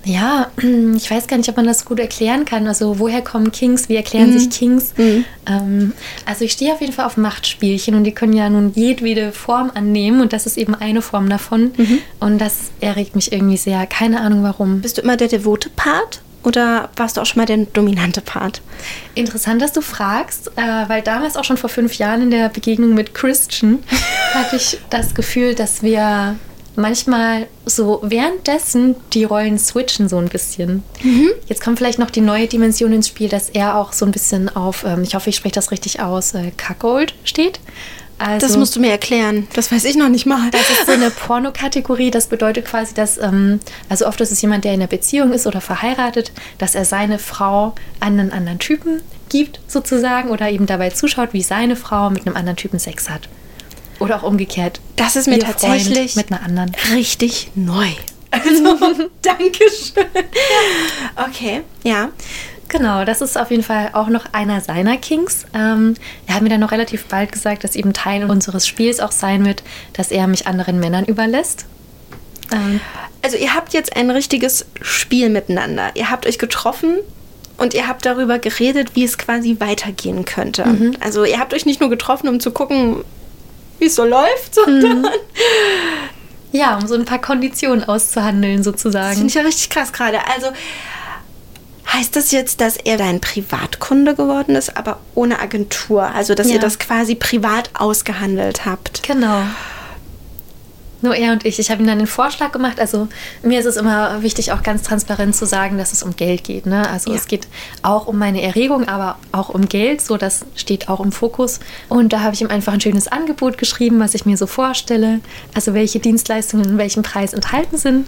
Ja, 0.05 0.51
ich 0.95 1.10
weiß 1.10 1.27
gar 1.27 1.38
nicht, 1.38 1.50
ob 1.50 1.57
man 1.57 1.65
das 1.65 1.86
gut 1.86 2.00
erklären 2.00 2.45
kann. 2.45 2.67
Also 2.67 3.00
woher 3.00 3.22
kommen 3.22 3.51
Kings? 3.51 3.89
Wie 3.89 3.95
erklären 3.95 4.33
Mhm. 4.33 4.39
sich 4.39 4.50
Kings? 4.50 4.93
Ähm, 4.98 5.93
also 6.25 6.43
ich 6.45 6.51
stehe 6.51 6.74
auf 6.74 6.81
jeden 6.81 6.93
Fall 6.93 7.05
auf 7.05 7.17
Machtspielchen 7.17 7.95
und 7.95 8.03
die 8.03 8.12
können 8.13 8.33
ja 8.33 8.50
nun 8.50 8.74
jedwede 8.74 9.31
Form 9.31 9.72
annehmen 9.74 10.22
und 10.22 10.33
das 10.33 10.45
ist 10.45 10.57
eben 10.57 10.75
eine 10.75 11.01
Form 11.01 11.29
davon. 11.29 11.72
Mhm. 11.77 12.00
Und 12.19 12.39
das 12.39 12.72
erregt 12.81 13.15
mich 13.15 13.31
irgendwie 13.31 13.57
sehr. 13.57 13.86
Keine 13.88 14.22
Ahnung 14.22 14.43
warum. 14.43 14.81
Bist 14.81 14.98
du 14.98 15.01
immer 15.01 15.15
der 15.17 15.27
devote 15.29 15.69
Part 15.69 16.22
oder 16.43 16.89
warst 16.98 17.15
du 17.15 17.22
auch 17.22 17.25
schon 17.25 17.39
mal 17.41 17.45
der 17.45 17.57
dominante 17.72 18.19
Part? 18.19 18.62
Interessant, 19.15 19.62
dass 19.62 19.72
du 19.72 19.79
fragst, 19.81 20.50
äh, 20.57 20.62
weil 20.89 21.01
damals 21.01 21.38
auch 21.38 21.45
schon 21.45 21.55
vor 21.57 21.69
fünf 21.69 21.93
Jahren 21.95 22.22
in 22.24 22.31
der 22.31 22.50
Begegnung 22.50 22.93
mit 22.93 23.13
Christian 23.13 23.79
hatte 24.33 24.57
ich 24.57 24.77
das 24.89 25.13
Gefühl, 25.15 25.55
dass 25.55 25.81
wir 25.83 26.36
manchmal 26.75 27.47
so 27.65 27.99
währenddessen 28.03 28.95
die 29.13 29.23
Rollen 29.23 29.57
switchen 29.59 30.09
so 30.09 30.17
ein 30.17 30.29
bisschen. 30.29 30.83
Jetzt 31.47 31.61
kommt 31.63 31.77
vielleicht 31.77 31.99
noch 31.99 32.09
die 32.09 32.21
neue 32.21 32.47
Dimension 32.47 32.93
ins 32.93 33.07
Spiel, 33.07 33.29
dass 33.29 33.49
er 33.49 33.75
auch 33.77 33.93
so 33.93 34.05
ein 34.05 34.11
bisschen 34.11 34.49
auf, 34.55 34.83
ähm, 34.83 35.03
ich 35.03 35.15
hoffe, 35.15 35.29
ich 35.29 35.35
spreche 35.35 35.55
das 35.55 35.71
richtig 35.71 35.99
aus, 36.01 36.33
äh, 36.33 36.51
Cuckold 36.57 37.13
steht. 37.23 37.59
Also, 38.19 38.45
Das 38.47 38.57
musst 38.57 38.75
du 38.75 38.79
mir 38.79 38.91
erklären. 38.91 39.47
Das 39.53 39.71
weiß 39.71 39.83
ich 39.85 39.95
noch 39.95 40.07
nicht 40.07 40.25
mal. 40.25 40.49
das 40.51 40.69
ist 40.69 40.85
so 40.85 40.91
eine 40.93 41.09
Pornokategorie. 41.09 42.11
Das 42.11 42.27
bedeutet 42.27 42.65
quasi, 42.65 42.93
dass, 42.93 43.17
ähm, 43.17 43.59
also 43.89 44.07
oft 44.07 44.21
ist 44.21 44.31
es 44.31 44.41
jemand, 44.41 44.63
der 44.63 44.73
in 44.73 44.79
einer 44.79 44.87
Beziehung 44.87 45.33
ist 45.33 45.47
oder 45.47 45.61
verheiratet, 45.61 46.31
dass 46.57 46.75
er 46.75 46.85
seine 46.85 47.19
Frau 47.19 47.73
an 47.99 48.19
einen 48.19 48.31
anderen 48.31 48.59
Typen 48.59 49.01
gibt, 49.29 49.59
sozusagen, 49.67 50.29
oder 50.29 50.49
eben 50.49 50.67
dabei 50.67 50.91
zuschaut, 50.91 51.29
wie 51.33 51.41
seine 51.41 51.75
Frau 51.75 52.09
mit 52.11 52.25
einem 52.25 52.35
anderen 52.37 52.55
Typen 52.55 52.79
Sex 52.79 53.09
hat. 53.09 53.27
Oder 54.03 54.17
auch 54.17 54.24
umgekehrt. 54.24 54.79
Das 54.95 55.15
ist 55.15 55.27
mir 55.27 55.36
Ihr 55.38 55.41
Freund 55.45 55.60
tatsächlich 55.62 56.15
mit 56.15 56.31
einer 56.31 56.43
anderen. 56.43 56.72
richtig 56.93 57.51
neu. 57.55 57.88
Also, 58.31 58.77
Dankeschön. 59.22 60.05
Okay, 61.15 61.62
ja. 61.83 62.10
Genau, 62.67 63.05
das 63.05 63.22
ist 63.22 63.38
auf 63.38 63.51
jeden 63.51 63.62
Fall 63.62 63.91
auch 63.93 64.07
noch 64.07 64.25
einer 64.33 64.60
seiner 64.62 64.98
Kings. 64.98 65.45
Ähm, 65.53 65.93
er 66.25 66.36
hat 66.36 66.41
mir 66.41 66.50
dann 66.50 66.60
noch 66.62 66.72
relativ 66.72 67.05
bald 67.05 67.31
gesagt, 67.31 67.63
dass 67.63 67.75
eben 67.75 67.93
Teil 67.93 68.27
unseres 68.29 68.67
Spiels 68.67 69.00
auch 69.00 69.12
sein 69.12 69.45
wird, 69.45 69.62
dass 69.93 70.10
er 70.10 70.25
mich 70.27 70.48
anderen 70.48 70.79
Männern 70.79 71.05
überlässt. 71.05 71.65
Ähm, 72.51 72.79
Also 73.22 73.38
ihr 73.38 73.53
habt 73.53 73.74
jetzt 73.74 73.95
ein 73.95 74.10
richtiges 74.10 74.65
Spiel 74.81 75.29
miteinander. 75.29 75.91
Ihr 75.93 76.10
habt 76.10 76.25
euch 76.25 76.39
getroffen 76.39 76.95
und 77.57 77.75
ihr 77.75 77.88
habt 77.88 78.05
darüber 78.07 78.39
geredet, 78.39 78.95
wie 78.95 79.03
es 79.03 79.19
quasi 79.19 79.57
weitergehen 79.60 80.25
könnte. 80.25 80.65
Also 81.00 81.24
ihr 81.25 81.39
habt 81.39 81.53
euch 81.53 81.67
nicht 81.67 81.79
nur 81.79 81.91
getroffen, 81.91 82.27
um 82.27 82.39
zu 82.39 82.50
gucken, 82.51 83.03
wie 83.79 83.85
es 83.85 83.95
so 83.95 84.05
läuft, 84.05 84.55
sondern 84.55 85.07
ja, 86.51 86.77
um 86.77 86.87
so 86.87 86.95
ein 86.95 87.05
paar 87.05 87.19
Konditionen 87.19 87.83
auszuhandeln, 87.83 88.57
das 88.57 88.65
sozusagen. 88.65 89.13
finde 89.15 89.27
ich 89.29 89.33
ja 89.35 89.41
richtig 89.41 89.69
krass 89.69 89.91
gerade. 89.91 90.19
Also 90.33 90.47
heißt 91.91 92.15
das 92.15 92.31
jetzt, 92.31 92.61
dass 92.61 92.77
er 92.77 92.97
dein 92.97 93.19
Privatkunde 93.21 94.15
geworden 94.15 94.55
ist, 94.55 94.77
aber 94.77 94.99
ohne 95.15 95.39
Agentur? 95.39 96.03
Also 96.03 96.33
dass 96.35 96.47
Ja. 96.47 96.53
ihr 96.55 96.59
das 96.59 96.79
quasi 96.79 97.15
privat 97.15 97.69
ausgehandelt 97.73 98.65
habt? 98.65 99.03
Genau. 99.03 99.43
Nur 101.03 101.15
er 101.15 101.33
und 101.33 101.45
ich. 101.45 101.60
Ich 101.60 101.69
habe 101.69 101.83
ihm 101.83 101.88
dann 101.88 101.98
den 102.00 102.07
Vorschlag 102.07 102.53
gemacht. 102.53 102.79
Also 102.79 103.10
mir 103.43 103.60
ist 103.60 103.65
es 103.65 103.75
immer 103.75 104.24
wichtig, 104.24 104.53
auch 104.53 104.63
ganz 104.63 104.83
transparent 104.83 105.36
zu 105.36 105.45
sagen, 105.45 105.77
dass 105.77 105.91
es 105.91 106.01
um 106.01 106.15
Geld 106.15 106.45
geht. 106.45 106.65
Ne? 106.65 106.89
Also 106.89 107.12
Ja. 107.12 107.17
es 107.17 107.27
geht 107.27 107.45
auch 107.81 108.07
um 108.07 108.17
meine 108.17 108.41
Erregung, 108.41 108.88
aber 108.88 109.17
auch 109.33 109.50
um 109.50 109.67
Geld. 109.67 110.01
So, 110.01 110.15
das 110.15 110.45
steht 110.55 110.88
auch 110.88 111.01
im 111.01 111.12
Fokus. 111.12 111.60
Und 111.89 112.13
da 112.13 112.22
habe 112.22 112.33
ich 112.33 112.41
ihm 112.41 112.50
einfach 112.50 112.72
ein 112.72 112.79
schönes 112.79 113.10
Angebot 113.10 113.57
geschrieben, 113.57 114.00
was 114.00 114.15
ich 114.15 114.25
mir 114.25 114.38
so 114.38 114.48
vorstelle. 114.48 115.19
Also 115.53 115.74
welche 115.74 116.00
Dienstleistungen 116.00 116.65
in 116.65 116.77
welchem 116.77 117.03
Preis 117.03 117.33
enthalten 117.33 117.77
sind. 117.77 118.07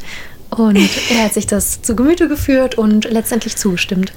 Und 0.49 0.77
er 1.11 1.25
hat 1.25 1.33
sich 1.33 1.47
das 1.47 1.81
zu 1.81 1.97
Gemüte 1.97 2.29
geführt 2.29 2.75
und 2.77 3.03
letztendlich 3.11 3.57
zugestimmt. 3.57 4.13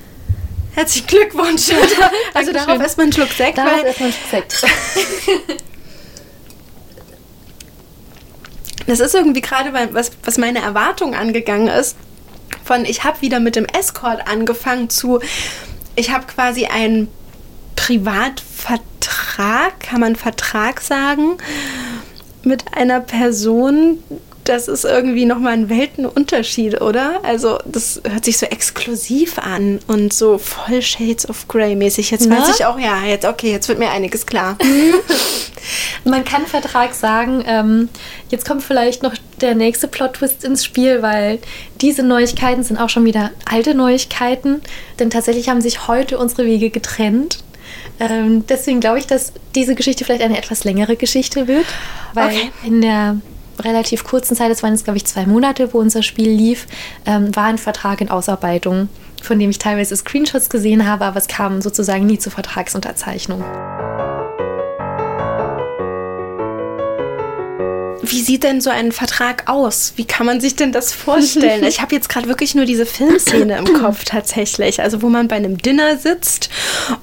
Herzlichen 0.75 1.09
Glückwunsch. 1.09 1.69
also 2.33 2.53
Dankeschön. 2.53 2.55
darauf 2.55 2.81
erstmal 2.81 3.05
einen 3.07 3.13
Schluck 3.13 3.33
Sekt. 3.33 3.59
Darauf 3.59 3.83
erstmal 3.83 4.11
ein 4.11 4.13
Stück 4.13 4.31
Sekt. 4.31 4.63
Das 8.89 8.99
ist 9.01 9.15
irgendwie 9.15 9.43
gerade, 9.43 9.73
was, 9.93 10.13
was 10.25 10.39
meine 10.39 10.61
Erwartung 10.61 11.15
angegangen 11.15 11.69
ist. 11.69 11.95
Von 12.65 12.87
ich 12.87 13.05
habe 13.05 13.21
wieder 13.21 13.39
mit 13.39 13.55
dem 13.55 13.67
Escort 13.67 14.27
angefangen 14.27 14.89
zu, 14.89 15.21
ich 15.95 16.11
habe 16.11 16.25
quasi 16.27 16.65
einen 16.65 17.09
Privatvertrag, 17.77 19.79
kann 19.81 20.01
man 20.01 20.17
Vertrag 20.17 20.81
sagen, 20.81 21.37
mit 22.43 22.75
einer 22.75 23.01
Person. 23.01 24.03
Das 24.49 24.67
ist 24.67 24.85
irgendwie 24.85 25.27
nochmal 25.27 25.53
ein 25.53 25.69
Weltenunterschied, 25.69 26.81
oder? 26.81 27.21
Also, 27.23 27.59
das 27.67 28.01
hört 28.09 28.25
sich 28.25 28.39
so 28.39 28.47
exklusiv 28.47 29.39
an 29.39 29.79
und 29.89 30.13
so 30.15 30.39
voll 30.39 30.81
Shades 30.81 31.29
of 31.29 31.49
Grey 31.49 31.75
mäßig. 31.77 32.11
Jetzt 32.11 32.27
Na? 32.29 32.39
weiß 32.41 32.59
ich 32.59 32.65
auch, 32.65 32.79
ja, 32.79 33.03
jetzt, 33.05 33.27
okay, 33.27 33.51
jetzt 33.53 33.69
wird 33.69 33.79
mir 33.79 33.91
einiges 33.91 34.25
klar. 34.25 34.57
Man 36.05 36.25
kann 36.25 36.47
Vertrag 36.47 36.95
sagen, 36.95 37.45
ähm, 37.47 37.91
jetzt 38.31 38.47
kommt 38.47 38.63
vielleicht 38.63 39.03
noch 39.03 39.15
der 39.43 39.55
nächste 39.55 39.87
Plot-Twist 39.87 40.45
ins 40.45 40.65
Spiel, 40.65 41.03
weil 41.03 41.41
diese 41.83 42.03
Neuigkeiten 42.03 42.63
sind 42.63 42.79
auch 42.79 42.89
schon 42.89 43.05
wieder 43.05 43.33
alte 43.45 43.75
Neuigkeiten, 43.75 44.63
denn 44.99 45.11
tatsächlich 45.11 45.51
haben 45.51 45.61
sich 45.61 45.89
heute 45.89 46.17
unsere 46.17 46.47
Wege 46.47 46.71
getrennt. 46.71 47.41
Ähm, 48.01 48.47
deswegen 48.47 48.81
glaube 48.81 48.99
ich, 48.99 49.07
dass 49.07 49.35
diese 49.55 49.75
Geschichte 49.75 50.07
vielleicht 50.07 50.23
eine 50.23 50.39
etwas 50.39 50.65
längere 50.65 50.97
Geschichte 50.97 51.49
wird, 51.49 51.67
weil 52.15 52.29
Okay. 52.29 52.51
in 52.65 52.81
der 52.81 53.21
relativ 53.61 54.05
kurzen 54.05 54.37
Zeit, 54.37 54.51
es 54.51 54.63
waren 54.63 54.73
jetzt 54.73 54.85
glaube 54.85 54.97
ich 54.97 55.07
zwei 55.07 55.27
Monate, 55.27 55.73
wo 55.73 55.79
unser 55.79 56.03
Spiel 56.03 56.31
lief, 56.31 56.67
ähm, 57.07 57.35
war 57.35 57.45
ein 57.45 57.59
Vertrag 57.59 58.01
in 58.01 58.11
Ausarbeitung, 58.11 58.89
von 59.23 59.39
dem 59.39 59.51
ich 59.51 59.59
teilweise 59.59 59.97
Screenshots 59.97 60.49
gesehen 60.49 60.87
habe, 60.87 61.05
aber 61.05 61.19
es 61.19 61.29
kam 61.29 61.61
sozusagen 61.61 62.07
nie 62.07 62.19
zur 62.19 62.33
Vertragsunterzeichnung. 62.33 63.45
Wie 68.11 68.21
sieht 68.23 68.45
denn 68.45 68.61
so 68.61 68.71
ein 68.71 68.93
Vertrag 68.93 69.45
aus? 69.49 69.93
Wie 69.97 70.05
kann 70.05 70.27
man 70.27 70.41
sich 70.41 70.57
denn 70.57 70.73
das 70.73 70.93
vorstellen? 70.93 71.65
Ich 71.69 71.83
habe 71.83 71.95
jetzt 71.95 72.09
gerade 72.09 72.29
wirklich 72.29 72.55
nur 72.55 72.65
diese 72.65 72.87
Filmszene 72.87 73.59
im 73.59 73.81
Kopf 73.81 74.05
tatsächlich. 74.05 74.81
Also 74.81 75.03
wo 75.03 75.09
man 75.09 75.29
bei 75.29 75.37
einem 75.37 75.59
Dinner 75.59 75.99
sitzt 75.99 76.49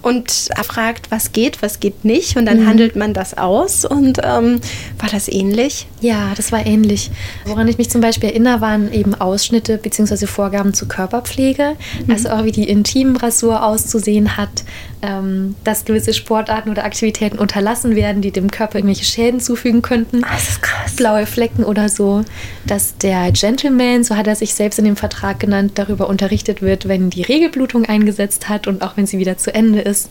und 0.01 0.50
fragt, 0.63 1.12
was 1.12 1.31
geht, 1.31 1.62
was 1.62 1.79
geht 1.79 2.03
nicht. 2.03 2.35
Und 2.35 2.45
dann 2.45 2.65
handelt 2.65 2.95
man 2.95 3.13
das 3.13 3.38
aus. 3.38 3.85
Und 3.85 4.19
ähm, 4.24 4.59
war 5.00 5.09
das 5.12 5.27
ähnlich? 5.27 5.88
Ja, 6.01 6.33
das 6.35 6.51
war 6.51 6.65
ähnlich. 6.65 7.12
Woran 7.45 7.67
ich 7.67 7.77
mich 7.77 7.89
zum 7.89 8.01
Beispiel 8.01 8.29
erinnere, 8.29 8.62
waren 8.62 8.91
eben 8.91 9.13
Ausschnitte 9.15 9.77
bzw. 9.77 10.25
Vorgaben 10.25 10.74
zur 10.74 10.88
Körperpflege. 10.88 11.75
Also 12.09 12.29
auch 12.29 12.43
wie 12.43 12.51
die 12.51 12.67
Intimrasur 12.67 13.63
auszusehen 13.63 14.38
hat, 14.38 14.63
ähm, 15.01 15.55
dass 15.63 15.85
gewisse 15.85 16.13
Sportarten 16.13 16.69
oder 16.69 16.83
Aktivitäten 16.83 17.38
unterlassen 17.38 17.95
werden, 17.95 18.21
die 18.21 18.31
dem 18.31 18.50
Körper 18.50 18.79
irgendwelche 18.79 19.05
Schäden 19.05 19.39
zufügen 19.39 19.81
könnten. 19.81 20.21
Das 20.21 20.50
ist 20.50 20.62
krass. 20.62 20.94
Blaue 20.95 21.25
Flecken 21.25 21.63
oder 21.63 21.89
so. 21.89 22.23
Dass 22.65 22.97
der 22.97 23.31
Gentleman, 23.31 24.03
so 24.03 24.15
hat 24.15 24.27
er 24.27 24.35
sich 24.35 24.53
selbst 24.53 24.79
in 24.79 24.85
dem 24.85 24.95
Vertrag 24.95 25.39
genannt, 25.39 25.73
darüber 25.75 26.09
unterrichtet 26.09 26.61
wird, 26.61 26.87
wenn 26.87 27.09
die 27.09 27.23
Regelblutung 27.23 27.85
eingesetzt 27.85 28.49
hat 28.49 28.67
und 28.67 28.81
auch 28.81 28.97
wenn 28.97 29.05
sie 29.05 29.19
wieder 29.19 29.37
zu 29.37 29.53
Ende 29.53 29.81
ist 29.81 30.09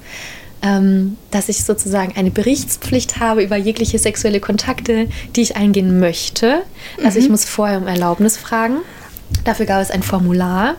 ähm, 0.64 1.18
dass 1.30 1.50
ich 1.50 1.64
sozusagen 1.64 2.16
eine 2.16 2.30
Berichtspflicht 2.30 3.20
habe 3.20 3.42
über 3.42 3.56
jegliche 3.56 3.98
sexuelle 3.98 4.40
Kontakte, 4.40 5.08
die 5.36 5.42
ich 5.42 5.56
eingehen 5.56 6.00
möchte. 6.00 6.62
Also 7.04 7.18
ich 7.18 7.28
muss 7.28 7.44
vorher 7.44 7.78
um 7.78 7.86
Erlaubnis 7.86 8.38
fragen. 8.38 8.78
Dafür 9.44 9.66
gab 9.66 9.82
es 9.82 9.90
ein 9.90 10.02
Formular. 10.02 10.76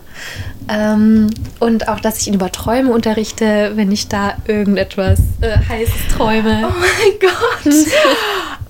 Ähm, 0.68 1.30
und 1.60 1.88
auch, 1.88 2.00
dass 2.00 2.20
ich 2.20 2.28
ihn 2.28 2.34
über 2.34 2.52
Träume 2.52 2.92
unterrichte, 2.92 3.74
wenn 3.76 3.92
ich 3.92 4.08
da 4.08 4.38
irgendetwas 4.48 5.20
äh, 5.42 5.58
Heißes 5.70 6.16
träume. 6.16 6.68
Oh 6.68 6.74
mein 6.80 7.20
Gott. 7.20 7.76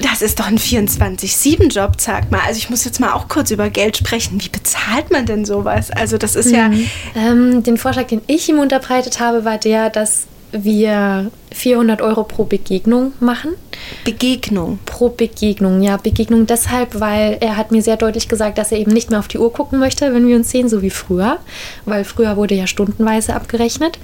Das 0.00 0.22
ist 0.22 0.40
doch 0.40 0.46
ein 0.46 0.58
24-7-Job, 0.58 1.92
sag 1.98 2.30
mal. 2.30 2.40
Also 2.46 2.58
ich 2.58 2.70
muss 2.70 2.84
jetzt 2.84 3.00
mal 3.00 3.12
auch 3.12 3.28
kurz 3.28 3.50
über 3.50 3.68
Geld 3.70 3.96
sprechen. 3.96 4.40
Wie 4.42 4.48
bezahlt 4.48 5.10
man 5.10 5.26
denn 5.26 5.44
sowas? 5.44 5.90
Also 5.90 6.16
das 6.16 6.36
ist 6.36 6.50
ja... 6.50 6.70
Ähm, 7.14 7.62
den 7.62 7.76
Vorschlag, 7.76 8.06
den 8.06 8.22
ich 8.26 8.48
ihm 8.48 8.58
unterbreitet 8.58 9.20
habe, 9.20 9.44
war 9.44 9.58
der, 9.58 9.90
dass 9.90 10.26
wir 10.52 11.30
400 11.52 12.00
Euro 12.02 12.24
pro 12.24 12.44
Begegnung 12.44 13.12
machen. 13.20 13.52
Begegnung. 14.04 14.78
Pro 14.86 15.08
Begegnung, 15.08 15.82
ja. 15.82 15.96
Begegnung 15.96 16.46
deshalb, 16.46 17.00
weil 17.00 17.38
er 17.40 17.56
hat 17.56 17.72
mir 17.72 17.82
sehr 17.82 17.96
deutlich 17.96 18.28
gesagt, 18.28 18.58
dass 18.58 18.72
er 18.72 18.78
eben 18.78 18.92
nicht 18.92 19.10
mehr 19.10 19.18
auf 19.18 19.28
die 19.28 19.38
Uhr 19.38 19.52
gucken 19.52 19.78
möchte, 19.78 20.12
wenn 20.14 20.26
wir 20.26 20.36
uns 20.36 20.50
sehen, 20.50 20.68
so 20.68 20.82
wie 20.82 20.90
früher. 20.90 21.38
Weil 21.84 22.04
früher 22.04 22.36
wurde 22.36 22.54
ja 22.54 22.66
stundenweise 22.66 23.34
abgerechnet. 23.34 23.98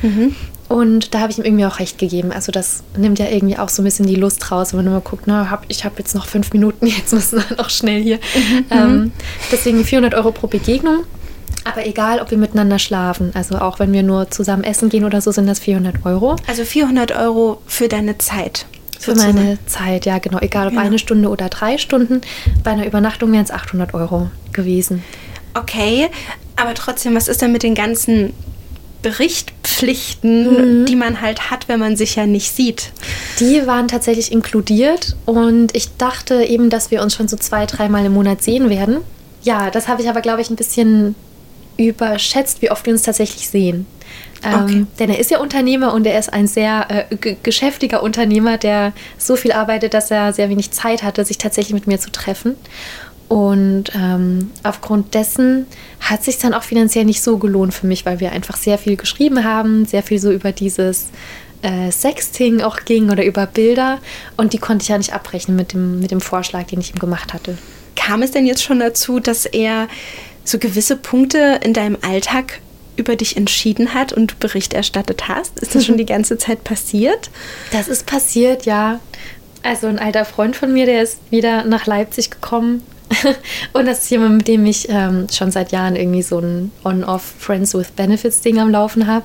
Und 0.68 1.14
da 1.14 1.20
habe 1.20 1.30
ich 1.30 1.38
ihm 1.38 1.44
irgendwie 1.44 1.66
auch 1.66 1.78
recht 1.78 1.98
gegeben. 1.98 2.32
Also 2.32 2.50
das 2.50 2.82
nimmt 2.96 3.18
ja 3.18 3.28
irgendwie 3.28 3.58
auch 3.58 3.68
so 3.68 3.82
ein 3.82 3.84
bisschen 3.84 4.06
die 4.06 4.16
Lust 4.16 4.50
raus, 4.50 4.72
wenn 4.72 4.78
man 4.78 4.86
immer 4.88 5.00
guckt, 5.00 5.24
na, 5.26 5.48
hab, 5.48 5.64
ich 5.68 5.84
habe 5.84 5.94
jetzt 5.98 6.14
noch 6.14 6.26
fünf 6.26 6.52
Minuten, 6.52 6.86
jetzt 6.86 7.12
müssen 7.12 7.38
wir 7.48 7.56
noch 7.56 7.70
schnell 7.70 8.02
hier. 8.02 8.18
Ähm, 8.70 9.12
deswegen 9.52 9.84
400 9.84 10.14
Euro 10.14 10.32
pro 10.32 10.48
Begegnung. 10.48 11.04
Aber 11.66 11.85
egal, 11.87 12.20
ob 12.20 12.30
wir 12.30 12.38
miteinander 12.38 12.78
schlafen, 12.78 13.32
also 13.35 13.56
auch 13.58 13.78
wenn 13.80 13.92
wir 13.92 14.02
nur 14.02 14.30
zusammen 14.30 14.62
essen 14.64 14.88
gehen 14.88 15.04
oder 15.04 15.20
so, 15.20 15.32
sind 15.32 15.46
das 15.46 15.58
400 15.58 16.06
Euro. 16.06 16.37
Also 16.46 16.64
400 16.64 17.12
Euro 17.16 17.61
für 17.66 17.88
deine 17.88 18.18
Zeit. 18.18 18.66
Für 19.00 19.14
meine 19.14 19.58
Zeit, 19.66 20.06
ja 20.06 20.18
genau. 20.18 20.38
Egal 20.40 20.66
ob 20.68 20.73
Genau. 20.73 20.85
eine 20.85 20.99
Stunde 20.99 21.28
oder 21.28 21.49
drei 21.49 21.76
Stunden. 21.78 22.20
Bei 22.64 22.70
einer 22.70 22.87
Übernachtung 22.87 23.32
wären 23.32 23.44
es 23.44 23.50
800 23.50 23.94
Euro 23.94 24.30
gewesen. 24.52 25.02
Okay, 25.54 26.08
aber 26.56 26.75
trotzdem, 26.75 27.14
was 27.14 27.28
ist 27.28 27.42
denn 27.42 27.52
mit 27.52 27.62
den 27.62 27.75
ganzen 27.75 28.32
Berichtpflichten, 29.02 30.87
die 30.87 30.96
man 30.96 31.20
halt 31.20 31.50
hat, 31.50 31.68
wenn 31.68 31.78
man 31.80 31.96
sich 31.96 32.16
ja 32.16 32.26
nicht 32.26 32.54
sieht? 32.54 32.92
Die 33.40 33.66
waren 33.66 33.88
tatsächlich 33.88 34.32
inkludiert 34.32 35.16
und 35.26 35.75
ich 35.76 35.96
dachte 35.96 36.42
eben, 36.44 36.70
dass 36.70 36.90
wir 36.90 37.02
uns 37.02 37.14
schon 37.14 37.28
so 37.28 37.37
zwei, 37.37 37.66
dreimal 37.66 38.04
im 38.04 38.12
Monat 38.14 38.42
sehen 38.42 38.70
werden. 38.70 38.99
Ja, 39.42 39.70
das 39.70 39.88
habe 39.88 40.02
ich 40.02 40.08
aber, 40.08 40.20
glaube 40.23 40.40
ich, 40.40 40.50
ein 40.50 40.56
bisschen 40.56 41.14
überschätzt, 41.76 42.62
wie 42.62 42.71
oft 42.71 42.87
wir 42.87 42.92
uns 42.92 43.02
tatsächlich 43.02 43.49
sehen. 43.49 43.87
Ähm, 44.45 44.64
Okay. 44.64 44.87
Denn 44.99 45.11
er 45.11 45.18
ist 45.18 45.30
ja 45.30 45.38
Unternehmer 45.40 45.92
und 45.95 46.06
er 46.06 46.18
ist 46.18 46.33
ein 46.33 46.47
sehr 46.47 46.87
äh, 47.11 47.16
ge- 47.16 47.37
geschäftiger 47.42 48.02
Unternehmer, 48.02 48.59
der 48.59 48.92
so 49.18 49.37
viel 49.37 49.52
arbeitet, 49.52 49.95
dass 49.95 50.11
er 50.11 50.33
sehr 50.33 50.49
wenig 50.49 50.71
Zeit 50.71 51.02
hatte, 51.02 51.25
sich 51.25 51.38
tatsächlich 51.38 51.75
mit 51.75 51.87
mir 51.87 51.99
zu 51.99 52.11
treffen. 52.11 52.54
Und 53.28 53.87
ähm, 53.97 54.52
aufgrund 54.62 55.14
dessen 55.14 55.66
hat 55.99 56.23
sich 56.23 56.38
dann 56.38 56.54
auch 56.54 56.62
finanziell 56.62 57.04
nicht 57.04 57.23
so 57.23 57.38
gelohnt 57.38 57.75
für 57.75 57.88
mich, 57.88 58.06
weil 58.06 58.21
wir 58.21 58.30
einfach 58.30 58.56
sehr 58.56 58.78
viel 58.78 58.97
geschrieben 58.97 59.42
haben, 59.42 59.85
sehr 59.85 60.04
viel 60.04 60.21
so 60.21 60.30
über 60.30 60.52
dieses 60.52 61.09
äh, 61.62 61.90
Sexting 61.90 62.61
auch 62.61 62.85
ging 62.85 63.11
oder 63.11 63.25
über 63.25 63.47
Bilder. 63.47 63.99
Und 64.37 64.52
die 64.52 64.59
konnte 64.59 64.85
ich 64.85 64.88
ja 64.90 64.99
nicht 64.99 65.12
abbrechen 65.12 65.56
mit 65.56 65.73
dem, 65.73 65.99
mit 65.99 66.12
dem 66.12 66.21
Vorschlag, 66.21 66.64
den 66.68 66.78
ich 66.80 66.90
ihm 66.95 67.00
gemacht 67.00 67.35
hatte. 67.35 67.59
Kam 67.97 68.23
es 68.23 68.30
denn 68.30 68.47
jetzt 68.47 68.62
schon 68.62 68.78
dazu, 68.78 69.18
dass 69.18 69.45
er 69.45 69.88
so 70.48 70.58
gewisse 70.58 70.96
Punkte 70.96 71.60
in 71.62 71.72
deinem 71.72 71.98
Alltag 72.02 72.60
über 72.96 73.16
dich 73.16 73.36
entschieden 73.36 73.94
hat 73.94 74.12
und 74.12 74.32
du 74.32 74.34
Bericht 74.36 74.74
erstattet 74.74 75.28
hast? 75.28 75.58
Ist 75.60 75.74
das 75.74 75.84
schon 75.84 75.98
die 75.98 76.06
ganze 76.14 76.38
Zeit 76.38 76.64
passiert? 76.64 77.30
Das 77.72 77.88
ist 77.88 78.06
passiert, 78.06 78.66
ja. 78.66 79.00
Also 79.62 79.86
ein 79.86 79.98
alter 79.98 80.24
Freund 80.24 80.56
von 80.56 80.72
mir, 80.72 80.86
der 80.86 81.02
ist 81.02 81.18
wieder 81.30 81.64
nach 81.64 81.86
Leipzig 81.86 82.30
gekommen. 82.30 82.82
Und 83.72 83.86
das 83.86 84.02
ist 84.02 84.10
jemand, 84.10 84.38
mit 84.38 84.48
dem 84.48 84.66
ich 84.66 84.88
ähm, 84.88 85.26
schon 85.32 85.50
seit 85.50 85.72
Jahren 85.72 85.96
irgendwie 85.96 86.22
so 86.22 86.38
ein 86.38 86.72
On-Off 86.84 87.22
Friends 87.38 87.75
with 87.75 87.90
Benefits 87.92 88.40
Ding 88.40 88.58
am 88.58 88.70
Laufen 88.70 89.06
habe. 89.06 89.25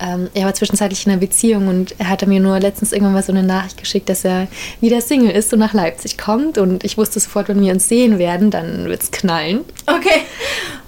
Ähm, 0.00 0.28
er 0.34 0.46
war 0.46 0.54
zwischenzeitlich 0.54 1.06
in 1.06 1.12
einer 1.12 1.20
Beziehung 1.20 1.68
und 1.68 1.94
er 1.98 2.08
hatte 2.08 2.26
mir 2.26 2.40
nur 2.40 2.58
letztens 2.60 2.92
irgendwann 2.92 3.14
mal 3.14 3.22
so 3.22 3.32
eine 3.32 3.42
Nachricht 3.42 3.78
geschickt, 3.78 4.08
dass 4.08 4.24
er 4.24 4.48
wieder 4.80 5.00
Single 5.00 5.30
ist 5.30 5.52
und 5.52 5.58
nach 5.58 5.74
Leipzig 5.74 6.18
kommt. 6.18 6.58
Und 6.58 6.84
ich 6.84 6.98
wusste 6.98 7.20
sofort, 7.20 7.48
wenn 7.48 7.60
wir 7.60 7.72
uns 7.72 7.88
sehen 7.88 8.18
werden, 8.18 8.50
dann 8.50 8.86
wird's 8.86 9.10
knallen. 9.10 9.60
Okay. 9.86 10.22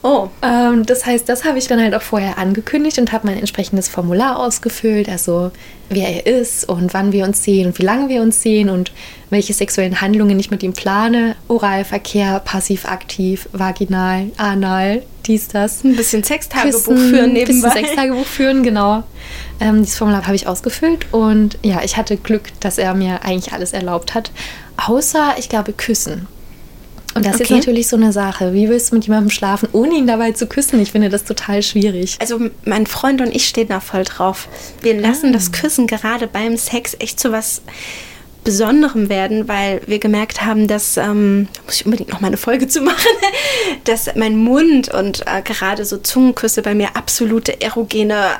Oh. 0.02 0.28
Ähm, 0.42 0.84
das 0.84 1.06
heißt, 1.06 1.28
das 1.28 1.44
habe 1.44 1.58
ich 1.58 1.68
dann 1.68 1.80
halt 1.80 1.94
auch 1.94 2.02
vorher 2.02 2.38
angekündigt 2.38 2.98
und 2.98 3.12
habe 3.12 3.26
mein 3.26 3.38
entsprechendes 3.38 3.88
Formular 3.88 4.38
ausgefüllt, 4.38 5.08
also 5.08 5.52
wer 5.88 6.08
er 6.08 6.40
ist 6.40 6.68
und 6.68 6.94
wann 6.94 7.12
wir 7.12 7.24
uns 7.24 7.44
sehen 7.44 7.66
und 7.68 7.78
wie 7.78 7.84
lange 7.84 8.08
wir 8.08 8.22
uns 8.22 8.42
sehen 8.42 8.68
und 8.68 8.92
welche 9.32 9.54
sexuellen 9.54 10.02
Handlungen 10.02 10.38
ich 10.38 10.50
mit 10.50 10.62
ihm 10.62 10.74
plane. 10.74 11.36
Oralverkehr, 11.48 12.40
passiv-aktiv, 12.44 13.48
vaginal, 13.52 14.26
anal, 14.36 15.02
dies, 15.26 15.48
das. 15.48 15.82
Ein 15.84 15.96
bisschen 15.96 16.22
Sextagebuch 16.22 16.84
Küssen, 16.84 16.98
führen 16.98 17.32
bisschen 17.34 17.56
nebenbei. 17.56 17.70
Sextagebuch 17.70 18.26
führen, 18.26 18.62
genau. 18.62 19.04
Ähm, 19.58 19.82
dieses 19.82 19.96
Formular 19.96 20.26
habe 20.26 20.36
ich 20.36 20.46
ausgefüllt 20.46 21.06
und 21.12 21.58
ja, 21.62 21.80
ich 21.82 21.96
hatte 21.96 22.18
Glück, 22.18 22.42
dass 22.60 22.76
er 22.76 22.92
mir 22.92 23.24
eigentlich 23.24 23.54
alles 23.54 23.72
erlaubt 23.72 24.14
hat, 24.14 24.30
außer, 24.76 25.34
ich 25.38 25.48
glaube, 25.48 25.72
Küssen. 25.72 26.26
Und 27.14 27.24
das 27.24 27.34
Okay. 27.34 27.44
ist 27.44 27.50
natürlich 27.50 27.88
so 27.88 27.96
eine 27.96 28.12
Sache. 28.12 28.52
Wie 28.52 28.68
willst 28.68 28.90
du 28.90 28.96
mit 28.96 29.04
jemandem 29.06 29.30
schlafen, 29.30 29.68
ohne 29.72 29.94
ihn 29.94 30.06
dabei 30.06 30.32
zu 30.32 30.46
küssen? 30.46 30.80
Ich 30.80 30.92
finde 30.92 31.08
das 31.08 31.24
total 31.24 31.62
schwierig. 31.62 32.16
Also 32.20 32.38
mein 32.64 32.86
Freund 32.86 33.20
und 33.20 33.34
ich 33.34 33.46
stehen 33.48 33.68
da 33.68 33.80
voll 33.80 34.04
drauf. 34.04 34.48
Wir 34.82 34.98
lassen 34.98 35.32
das 35.32 35.52
Küssen 35.52 35.86
gerade 35.86 36.26
beim 36.26 36.56
Sex 36.56 36.96
echt 36.98 37.20
zu 37.20 37.32
was 37.32 37.62
Besonderem 38.44 39.08
werden, 39.08 39.46
weil 39.48 39.82
wir 39.86 39.98
gemerkt 39.98 40.44
haben, 40.44 40.66
dass, 40.66 40.96
ähm, 40.96 41.48
muss 41.64 41.76
ich 41.76 41.86
unbedingt 41.86 42.10
noch 42.10 42.20
mal 42.20 42.28
eine 42.28 42.36
Folge 42.36 42.66
zu 42.66 42.80
machen, 42.80 43.10
dass 43.84 44.14
mein 44.16 44.36
Mund 44.36 44.92
und 44.92 45.22
äh, 45.26 45.42
gerade 45.42 45.84
so 45.84 45.98
Zungenküsse 45.98 46.62
bei 46.62 46.74
mir 46.74 46.96
absolute 46.96 47.60
erogene 47.60 48.38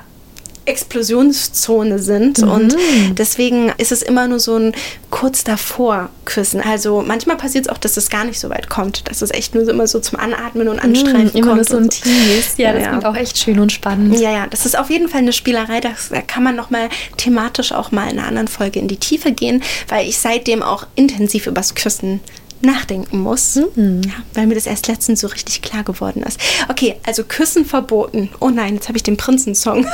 Explosionszone 0.65 1.99
sind 1.99 2.39
und 2.43 2.77
deswegen 3.19 3.73
ist 3.79 3.93
es 3.93 4.03
immer 4.03 4.27
nur 4.29 4.39
so 4.41 4.57
ein 4.57 4.73
kurz 5.11 5.45
davor 5.45 6.09
küssen. 6.25 6.61
Also 6.61 7.03
manchmal 7.07 7.37
passiert 7.37 7.67
es 7.67 7.73
auch, 7.73 7.79
dass 7.79 7.97
es 7.97 8.09
gar 8.09 8.25
nicht 8.25 8.39
so 8.41 8.49
weit 8.51 8.69
kommt, 8.71 9.09
dass 9.09 9.23
es 9.23 9.31
echt 9.31 9.55
nur 9.55 9.65
so 9.65 9.71
immer 9.71 9.87
so 9.87 9.99
zum 10.01 10.19
Anatmen 10.19 10.69
und 10.69 10.79
Anstreifen 10.79 11.33
immer 11.35 11.55
kommt. 11.55 11.69
so 11.69 11.77
ein 11.77 11.91
Tease. 11.91 12.63
Ja, 12.63 12.73
das 12.73 12.83
Ja. 12.83 12.89
klingt 12.91 13.05
auch 13.07 13.17
echt 13.17 13.39
schön 13.39 13.59
und 13.59 13.73
spannend. 13.73 14.19
Ja, 14.19 14.31
ja, 14.33 14.47
das 14.47 14.65
ist 14.67 14.79
auf 14.79 14.91
jeden 14.91 15.09
Fall 15.09 15.21
eine 15.21 15.33
Spielerei. 15.33 15.81
Das, 15.81 16.09
da 16.11 16.23
kann 16.23 16.43
man 16.43 16.57
noch 16.57 16.71
mal 16.71 16.89
thematisch 17.17 17.73
auch 17.73 17.91
mal 17.93 18.05
in 18.11 18.19
einer 18.19 18.29
anderen 18.29 18.49
Folge 18.49 18.79
in 18.79 18.89
die 18.89 18.97
Tiefe 18.97 19.33
gehen, 19.33 19.63
weil 19.89 20.09
ich 20.09 20.19
seitdem 20.19 20.63
auch 20.63 20.87
intensiv 20.95 21.47
übers 21.47 21.75
Küssen 21.75 22.21
nachdenken 22.65 23.21
muss. 23.21 23.57
Ja, 23.57 24.13
weil 24.35 24.47
mir 24.47 24.55
das 24.55 24.67
erst 24.67 24.89
letztens 24.89 25.21
so 25.21 25.27
richtig 25.29 25.63
klar 25.63 25.83
geworden 25.85 26.23
ist. 26.23 26.41
Okay, 26.69 26.97
also 27.07 27.25
Küssen 27.25 27.65
verboten. 27.65 28.31
Oh 28.41 28.51
nein, 28.51 28.75
jetzt 28.75 28.89
habe 28.89 28.97
ich 28.97 29.03
den 29.03 29.17
Prinzensong 29.17 29.87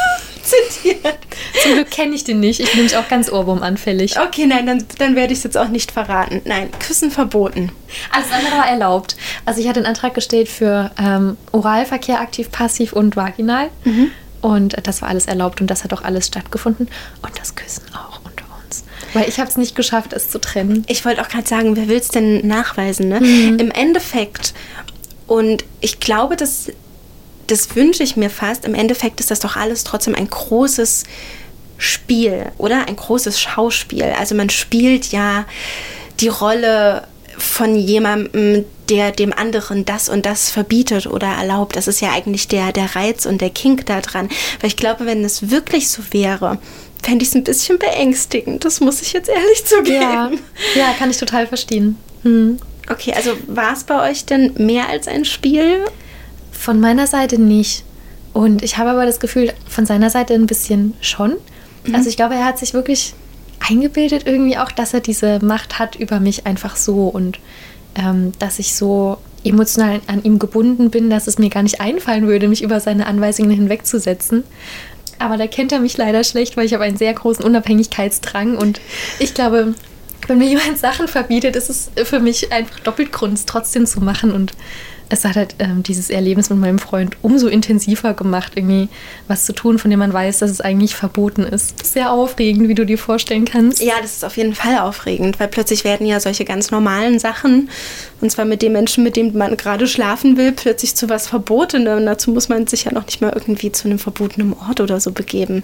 zitiert. 0.42 1.18
Zum 1.62 1.74
Glück 1.74 1.90
kenne 1.90 2.14
ich 2.14 2.24
den 2.24 2.40
nicht. 2.40 2.60
Ich 2.60 2.68
bin 2.70 2.78
nämlich 2.78 2.96
auch 2.96 3.08
ganz 3.08 3.30
ohrwurmanfällig. 3.30 4.18
Okay, 4.20 4.46
nein, 4.46 4.66
dann, 4.66 4.84
dann 4.98 5.16
werde 5.16 5.32
ich 5.32 5.38
es 5.40 5.44
jetzt 5.44 5.56
auch 5.56 5.68
nicht 5.68 5.90
verraten. 5.90 6.42
Nein, 6.44 6.70
Küssen 6.78 7.10
verboten. 7.10 7.72
Alles 8.10 8.30
andere 8.30 8.56
war 8.56 8.68
erlaubt. 8.68 9.16
Also 9.44 9.60
ich 9.60 9.68
hatte 9.68 9.80
einen 9.80 9.86
Antrag 9.86 10.14
gestellt 10.14 10.48
für 10.48 10.90
ähm, 10.98 11.36
Oralverkehr, 11.52 12.20
aktiv, 12.20 12.50
passiv 12.50 12.92
und 12.92 13.16
vaginal. 13.16 13.70
Und 14.42 14.76
das 14.86 15.02
war 15.02 15.08
alles 15.08 15.26
erlaubt 15.26 15.60
und 15.60 15.68
das 15.68 15.82
hat 15.82 15.92
auch 15.92 16.02
alles 16.02 16.28
stattgefunden. 16.28 16.88
Und 17.22 17.38
das 17.38 17.54
Küssen 17.56 17.82
auch. 17.94 18.15
Weil 19.16 19.28
ich 19.28 19.38
habe 19.38 19.48
es 19.48 19.56
nicht 19.56 19.74
geschafft, 19.74 20.12
es 20.12 20.30
zu 20.30 20.40
trennen. 20.40 20.84
Ich 20.88 21.04
wollte 21.04 21.22
auch 21.22 21.28
gerade 21.28 21.46
sagen, 21.46 21.76
wer 21.76 21.88
will 21.88 21.98
es 21.98 22.08
denn 22.08 22.46
nachweisen? 22.46 23.08
Ne? 23.08 23.18
Im 23.58 23.70
Endeffekt, 23.70 24.54
und 25.26 25.64
ich 25.80 26.00
glaube, 26.00 26.36
das, 26.36 26.70
das 27.46 27.74
wünsche 27.74 28.02
ich 28.02 28.16
mir 28.16 28.30
fast, 28.30 28.64
im 28.64 28.74
Endeffekt 28.74 29.20
ist 29.20 29.30
das 29.30 29.40
doch 29.40 29.56
alles 29.56 29.84
trotzdem 29.84 30.14
ein 30.14 30.28
großes 30.28 31.04
Spiel, 31.78 32.46
oder? 32.58 32.88
Ein 32.88 32.96
großes 32.96 33.40
Schauspiel. 33.40 34.14
Also 34.18 34.34
man 34.34 34.50
spielt 34.50 35.12
ja 35.12 35.44
die 36.20 36.28
Rolle 36.28 37.06
von 37.38 37.74
jemandem, 37.76 38.64
der 38.88 39.10
dem 39.10 39.32
anderen 39.32 39.84
das 39.84 40.08
und 40.08 40.26
das 40.26 40.50
verbietet 40.50 41.06
oder 41.06 41.26
erlaubt. 41.26 41.76
Das 41.76 41.88
ist 41.88 42.00
ja 42.00 42.12
eigentlich 42.12 42.48
der, 42.48 42.72
der 42.72 42.96
Reiz 42.96 43.26
und 43.26 43.40
der 43.40 43.50
Kink 43.50 43.86
daran. 43.86 44.28
Weil 44.60 44.68
ich 44.68 44.76
glaube, 44.76 45.06
wenn 45.06 45.24
es 45.24 45.50
wirklich 45.50 45.88
so 45.88 46.02
wäre, 46.10 46.58
fände 47.06 47.22
ich 47.22 47.28
es 47.28 47.36
ein 47.36 47.44
bisschen 47.44 47.78
beängstigend. 47.78 48.64
Das 48.64 48.80
muss 48.80 49.00
ich 49.00 49.12
jetzt 49.12 49.28
ehrlich 49.28 49.64
zugeben. 49.64 50.00
Ja, 50.00 50.30
ja 50.74 50.92
kann 50.98 51.08
ich 51.08 51.18
total 51.18 51.46
verstehen. 51.46 51.96
Hm. 52.22 52.58
Okay, 52.90 53.12
also 53.14 53.30
war 53.46 53.72
es 53.72 53.84
bei 53.84 54.10
euch 54.10 54.24
denn 54.24 54.54
mehr 54.58 54.88
als 54.88 55.06
ein 55.06 55.24
Spiel? 55.24 55.84
Von 56.50 56.80
meiner 56.80 57.06
Seite 57.06 57.40
nicht. 57.40 57.84
Und 58.32 58.62
ich 58.62 58.76
habe 58.76 58.90
aber 58.90 59.06
das 59.06 59.20
Gefühl, 59.20 59.52
von 59.68 59.86
seiner 59.86 60.10
Seite 60.10 60.34
ein 60.34 60.46
bisschen 60.46 60.94
schon. 61.00 61.36
Also 61.92 62.08
ich 62.08 62.16
glaube, 62.16 62.34
er 62.34 62.44
hat 62.44 62.58
sich 62.58 62.74
wirklich 62.74 63.14
eingebildet 63.60 64.24
irgendwie 64.26 64.58
auch, 64.58 64.72
dass 64.72 64.92
er 64.92 65.00
diese 65.00 65.38
Macht 65.44 65.78
hat 65.78 65.94
über 65.94 66.18
mich 66.18 66.44
einfach 66.44 66.74
so 66.74 67.06
und 67.06 67.38
ähm, 67.94 68.32
dass 68.40 68.58
ich 68.58 68.74
so 68.74 69.18
emotional 69.44 70.00
an 70.08 70.24
ihm 70.24 70.40
gebunden 70.40 70.90
bin, 70.90 71.08
dass 71.08 71.28
es 71.28 71.38
mir 71.38 71.50
gar 71.50 71.62
nicht 71.62 71.80
einfallen 71.80 72.26
würde, 72.26 72.48
mich 72.48 72.62
über 72.62 72.80
seine 72.80 73.06
Anweisungen 73.06 73.52
hinwegzusetzen. 73.52 74.42
Aber 75.18 75.36
da 75.36 75.46
kennt 75.46 75.72
er 75.72 75.80
mich 75.80 75.96
leider 75.96 76.24
schlecht, 76.24 76.56
weil 76.56 76.66
ich 76.66 76.74
habe 76.74 76.84
einen 76.84 76.96
sehr 76.96 77.14
großen 77.14 77.44
Unabhängigkeitsdrang 77.44 78.56
und 78.56 78.80
ich 79.18 79.34
glaube, 79.34 79.74
wenn 80.26 80.38
mir 80.38 80.48
jemand 80.48 80.78
Sachen 80.78 81.08
verbietet, 81.08 81.56
ist 81.56 81.70
es 81.70 81.90
für 82.08 82.20
mich 82.20 82.52
einfach 82.52 82.80
doppelt 82.80 83.12
Grund, 83.12 83.34
es 83.34 83.46
trotzdem 83.46 83.86
zu 83.86 84.00
machen. 84.00 84.32
Und 84.32 84.52
es 85.08 85.24
hat 85.24 85.36
halt 85.36 85.54
ähm, 85.60 85.82
dieses 85.82 86.10
Erlebnis 86.10 86.50
mit 86.50 86.58
meinem 86.58 86.78
Freund 86.78 87.16
umso 87.22 87.46
intensiver 87.46 88.14
gemacht, 88.14 88.52
irgendwie 88.56 88.88
was 89.28 89.44
zu 89.44 89.52
tun, 89.52 89.78
von 89.78 89.90
dem 89.90 90.00
man 90.00 90.12
weiß, 90.12 90.38
dass 90.38 90.50
es 90.50 90.60
eigentlich 90.60 90.96
verboten 90.96 91.42
ist. 91.42 91.84
Sehr 91.86 92.10
aufregend, 92.10 92.68
wie 92.68 92.74
du 92.74 92.84
dir 92.84 92.98
vorstellen 92.98 93.44
kannst. 93.44 93.80
Ja, 93.80 93.94
das 94.02 94.14
ist 94.14 94.24
auf 94.24 94.36
jeden 94.36 94.54
Fall 94.54 94.78
aufregend, 94.78 95.38
weil 95.38 95.48
plötzlich 95.48 95.84
werden 95.84 96.06
ja 96.06 96.18
solche 96.18 96.44
ganz 96.44 96.70
normalen 96.70 97.18
Sachen, 97.18 97.70
und 98.20 98.30
zwar 98.30 98.44
mit 98.44 98.62
dem 98.62 98.72
Menschen, 98.72 99.04
mit 99.04 99.16
dem 99.16 99.36
man 99.36 99.56
gerade 99.56 99.86
schlafen 99.86 100.36
will, 100.36 100.52
plötzlich 100.52 100.96
zu 100.96 101.08
was 101.08 101.28
Verbotenem. 101.28 101.98
Und 101.98 102.06
dazu 102.06 102.32
muss 102.32 102.48
man 102.48 102.66
sich 102.66 102.84
ja 102.84 102.92
noch 102.92 103.06
nicht 103.06 103.20
mal 103.20 103.32
irgendwie 103.32 103.70
zu 103.70 103.88
einem 103.88 103.98
verbotenen 103.98 104.54
Ort 104.54 104.80
oder 104.80 104.98
so 104.98 105.12
begeben. 105.12 105.62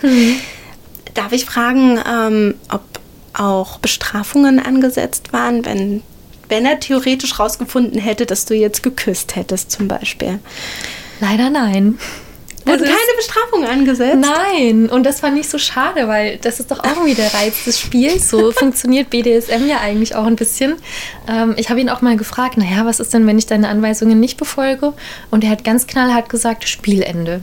Darf 1.14 1.32
ich 1.32 1.44
fragen, 1.44 1.98
ähm, 2.08 2.54
ob 2.70 2.82
auch 3.34 3.78
Bestrafungen 3.78 4.58
angesetzt 4.60 5.32
waren, 5.32 5.64
wenn, 5.64 6.02
wenn 6.48 6.66
er 6.66 6.80
theoretisch 6.80 7.38
rausgefunden 7.38 8.00
hätte, 8.00 8.26
dass 8.26 8.44
du 8.44 8.54
jetzt 8.54 8.82
geküsst 8.82 9.36
hättest 9.36 9.70
zum 9.70 9.88
Beispiel? 9.88 10.38
Leider 11.20 11.50
nein. 11.50 11.98
Also 12.64 12.84
es- 12.84 12.90
keine 12.90 13.16
Bestrafungen 13.16 13.66
angesetzt? 13.68 14.18
Nein, 14.20 14.88
und 14.88 15.04
das 15.04 15.18
fand 15.20 15.36
ich 15.36 15.48
so 15.48 15.58
schade, 15.58 16.06
weil 16.06 16.38
das 16.38 16.60
ist 16.60 16.70
doch 16.70 16.78
auch 16.78 16.84
irgendwie 16.96 17.14
der 17.14 17.34
Reiz 17.34 17.64
des 17.64 17.80
Spiels. 17.80 18.30
So 18.30 18.52
funktioniert 18.52 19.10
BDSM 19.10 19.66
ja 19.66 19.80
eigentlich 19.80 20.14
auch 20.14 20.26
ein 20.26 20.36
bisschen. 20.36 20.74
Ähm, 21.28 21.54
ich 21.56 21.70
habe 21.70 21.80
ihn 21.80 21.88
auch 21.88 22.02
mal 22.02 22.16
gefragt, 22.16 22.56
naja, 22.58 22.84
was 22.86 23.00
ist 23.00 23.12
denn, 23.14 23.26
wenn 23.26 23.36
ich 23.38 23.46
deine 23.46 23.68
Anweisungen 23.68 24.20
nicht 24.20 24.36
befolge? 24.36 24.92
Und 25.32 25.42
er 25.42 25.50
hat 25.50 25.64
ganz 25.64 25.88
knallhart 25.88 26.28
gesagt, 26.28 26.68
Spielende. 26.68 27.40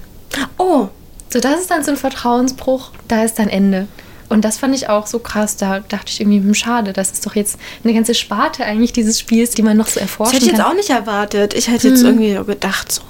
Oh, 0.58 0.88
So, 1.32 1.40
das 1.42 1.60
ist 1.62 1.70
dann 1.70 1.84
so 1.84 1.92
ein 1.92 1.98
Vertrauensbruch, 1.98 2.92
da 3.10 3.24
ist 3.24 3.40
dann 3.40 3.50
Ende. 3.50 3.88
Und 4.30 4.46
das 4.46 4.58
fand 4.58 4.76
ich 4.76 4.90
auch 4.90 5.08
so 5.08 5.20
krass. 5.20 5.58
Da 5.58 5.80
dachte 5.80 6.06
ich 6.08 6.22
irgendwie, 6.22 6.38
hm, 6.38 6.54
schade, 6.54 6.94
das 6.94 7.12
ist 7.12 7.26
doch 7.26 7.36
jetzt 7.36 7.58
eine 7.84 7.94
ganze 7.94 8.14
Sparte 8.14 8.64
eigentlich 8.64 8.94
dieses 8.94 9.20
Spiels, 9.20 9.52
die 9.52 9.64
man 9.64 9.76
noch 9.76 9.88
so 9.88 9.96
das 9.96 10.04
erforschen 10.04 10.34
hätte 10.34 10.46
ich 10.46 10.52
jetzt 10.52 10.62
kann. 10.62 10.72
auch 10.72 10.76
nicht 10.76 10.90
erwartet. 10.90 11.54
Ich 11.54 11.68
hätte 11.68 11.90
jetzt 11.90 12.04
irgendwie 12.04 12.36
so 12.36 12.44
gedacht, 12.44 12.92
so 12.92 13.02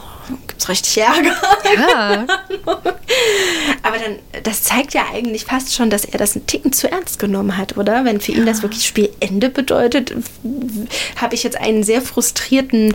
gibt's 0.48 0.70
richtig 0.70 0.98
Ärger. 0.98 1.36
ja, 1.78 2.26
Aber 3.84 3.98
dann, 3.98 4.20
das 4.44 4.64
zeigt 4.64 4.94
ja 4.94 5.04
eigentlich 5.14 5.46
fast 5.46 5.74
schon, 5.74 5.90
dass 5.90 6.06
er 6.06 6.20
das 6.20 6.36
einen 6.36 6.46
Ticken 6.48 6.72
zu 6.72 6.92
ernst 6.92 7.20
genommen 7.20 7.58
hat, 7.58 7.78
oder? 7.78 8.06
Wenn 8.06 8.22
für 8.22 8.32
ihn 8.32 8.46
das 8.46 8.62
wirklich 8.62 8.86
Spielende 8.86 9.50
bedeutet, 9.50 10.14
habe 11.16 11.36
ich 11.36 11.44
jetzt 11.44 11.58
einen 11.58 11.84
sehr 11.84 12.02
frustrierten 12.02 12.94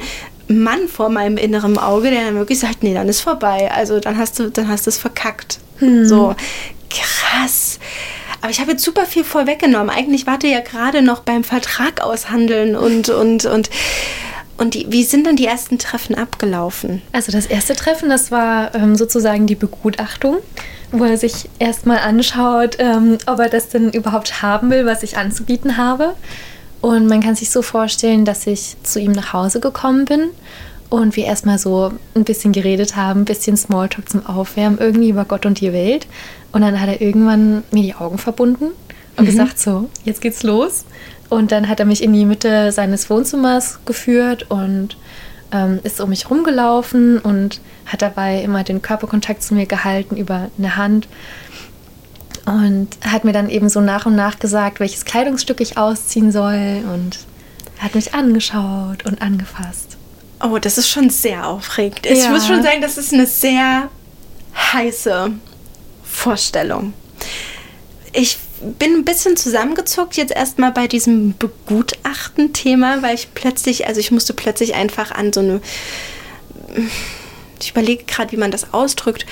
Mann 0.49 0.89
vor 0.89 1.09
meinem 1.09 1.37
inneren 1.37 1.79
Auge, 1.79 2.11
der 2.11 2.25
dann 2.25 2.37
wirklich 2.37 2.59
sagt, 2.59 2.83
nee, 2.83 2.95
dann 2.95 3.09
ist 3.09 3.21
vorbei. 3.21 3.71
Also 3.73 4.01
dann 4.01 4.19
hast 4.19 4.39
du, 4.39 4.51
dann 4.51 4.69
hast 4.69 4.87
du 4.87 4.91
es 4.91 4.99
verkackt. 4.99 5.59
So 5.81 6.35
krass. 6.91 7.79
Aber 8.41 8.51
ich 8.51 8.61
habe 8.61 8.73
jetzt 8.73 8.85
super 8.85 9.07
viel 9.07 9.25
vorweggenommen. 9.25 9.91
Eigentlich 9.91 10.27
warte 10.27 10.47
ja 10.47 10.61
gerade 10.61 11.03
noch 11.03 11.21
beim 11.21 11.45
Vertrag 11.45 12.01
aushandeln 12.01 12.77
und 12.77 13.09
und 13.09 13.47
und 13.47 13.71
und 14.57 14.75
die, 14.75 14.87
wie 14.91 15.03
sind 15.03 15.27
denn 15.27 15.37
die 15.37 15.47
ersten 15.47 15.79
Treffen 15.79 16.15
abgelaufen? 16.15 17.03
Also 17.13 17.33
das 17.33 17.47
erste 17.47 17.75
Treffen, 17.75 18.09
das 18.09 18.31
war 18.31 18.75
ähm, 18.75 18.95
sozusagen 18.95 19.47
die 19.47 19.57
Begutachtung, 19.57 20.37
wo 20.93 21.05
er 21.05 21.17
sich 21.17 21.49
erstmal 21.59 21.99
anschaut, 21.99 22.77
ähm, 22.79 23.19
ob 23.27 23.41
er 23.41 23.49
das 23.49 23.71
denn 23.71 23.91
überhaupt 23.91 24.43
haben 24.43 24.71
will, 24.71 24.87
was 24.87 25.03
ich 25.03 25.17
anzubieten 25.17 25.77
habe. 25.77 26.15
Und 26.85 27.07
man 27.07 27.23
kann 27.23 27.35
sich 27.35 27.49
so 27.49 27.63
vorstellen, 27.63 28.27
dass 28.27 28.47
ich 28.47 28.77
zu 28.83 29.01
ihm 29.01 29.13
nach 29.13 29.33
Hause 29.33 29.59
gekommen 29.59 30.05
bin 30.05 30.29
und 30.91 31.17
wir 31.17 31.25
erstmal 31.25 31.59
so 31.59 31.93
ein 32.15 32.25
bisschen 32.25 32.53
geredet 32.53 32.95
haben, 32.95 33.23
ein 33.23 33.25
bisschen 33.25 33.57
Smalltalk 33.57 34.07
zum 34.07 34.27
Aufwärmen, 34.27 34.79
irgendwie 34.79 35.09
über 35.09 35.25
Gott 35.25 35.47
und 35.47 35.63
die 35.63 35.73
Welt. 35.73 36.07
Und 36.53 36.61
dann 36.61 36.79
hat 36.79 36.91
er 36.91 37.01
irgendwann 37.01 37.65
mir 37.71 37.85
die 37.85 37.95
Augen 37.95 38.19
verbunden 38.19 38.67
und 39.17 39.25
gesagt, 39.25 39.59
so, 39.59 39.89
jetzt 40.05 40.21
geht's 40.21 40.43
los. 40.43 40.85
Und 41.31 41.53
dann 41.53 41.71
hat 41.71 41.81
er 41.81 41.87
mich 41.87 42.03
in 42.03 42.13
die 42.13 42.27
Mitte 42.27 42.71
seines 42.71 43.09
Wohnzimmers 43.09 43.79
geführt 43.87 44.51
und 44.51 44.99
ähm, 45.53 45.81
ist 45.85 46.03
um 46.03 46.11
mich 46.11 46.29
rumgelaufen 46.29 47.19
und 47.19 47.63
hat 47.87 48.03
dabei 48.03 48.43
immer 48.43 48.63
den 48.63 48.83
Körperkontakt 48.83 49.43
zu 49.43 49.55
mir 49.55 49.65
gehalten 49.65 50.19
über 50.19 50.51
eine 50.59 50.77
Hand 50.77 51.09
und 52.47 52.89
hat 53.03 53.25
mir 53.25 53.33
dann 53.33 53.49
eben 53.49 53.69
so 53.69 53.81
nach 53.81 54.07
und 54.07 54.17
nach 54.17 54.39
gesagt, 54.39 54.81
welches 54.81 55.05
Kleidungsstück 55.05 55.61
ich 55.61 55.79
ausziehen 55.79 56.31
soll 56.33 56.83
und 56.93 57.19
hat 57.79 57.95
mich 57.95 58.15
angeschaut 58.15 59.05
und 59.07 59.21
angefasst. 59.23 59.97
Oh, 60.43 60.59
das 60.59 60.79
ist 60.79 60.89
schon 60.91 61.11
sehr 61.11 61.47
aufregend. 61.47 62.07
Ich 62.07 62.25
Ja. 62.25 62.31
muss 62.31 62.47
schon 62.47 62.63
sagen, 62.63 62.81
das 62.83 62.99
ist 62.99 63.13
eine 63.13 63.27
sehr 63.27 63.89
heiße 64.73 65.31
Vorstellung. 66.05 66.93
Ich 68.13 68.39
bin 68.79 68.95
ein 68.95 69.05
bisschen 69.05 69.37
zusammengezuckt 69.37 70.17
jetzt 70.17 70.33
erstmal 70.33 70.71
bei 70.73 70.87
diesem 70.87 71.35
Begutachten-Thema, 71.39 73.03
weil 73.03 73.15
ich 73.15 73.35
plötzlich, 73.35 73.87
also 73.87 74.01
ich 74.01 74.11
musste 74.11 74.33
plötzlich 74.35 74.75
einfach 74.75 75.11
an 75.11 75.33
so 75.33 75.41
eine, 75.41 75.61
ich 77.61 77.71
überlege 77.71 78.05
gerade, 78.05 78.33
wie 78.33 78.37
man 78.37 78.51
das 78.51 78.73
ausdrückt. 78.73 79.27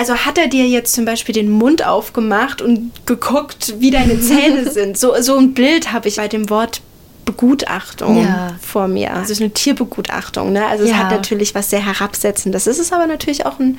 Also 0.00 0.14
hat 0.14 0.38
er 0.38 0.48
dir 0.48 0.66
jetzt 0.66 0.94
zum 0.94 1.04
Beispiel 1.04 1.34
den 1.34 1.50
Mund 1.50 1.86
aufgemacht 1.86 2.62
und 2.62 2.90
geguckt, 3.04 3.74
wie 3.80 3.90
deine 3.90 4.18
Zähne 4.28 4.70
sind? 4.70 4.96
So, 4.96 5.12
so 5.20 5.36
ein 5.36 5.52
Bild 5.52 5.92
habe 5.92 6.08
ich 6.08 6.16
bei 6.16 6.26
dem 6.26 6.48
Wort 6.48 6.80
Begutachtung 7.26 8.22
Ja. 8.22 8.54
vor 8.66 8.88
mir. 8.88 9.10
Also 9.12 9.24
es 9.24 9.30
ist 9.32 9.40
eine 9.42 9.50
Tierbegutachtung. 9.52 10.52
Ne? 10.54 10.64
Also 10.66 10.84
es 10.84 10.90
Ja. 10.90 10.96
hat 10.96 11.10
natürlich 11.10 11.54
was 11.54 11.68
sehr 11.68 11.84
Herabsetzendes. 11.84 12.66
Es 12.66 12.78
ist 12.78 12.94
aber 12.94 13.06
natürlich 13.06 13.44
auch 13.44 13.58
ein, 13.60 13.78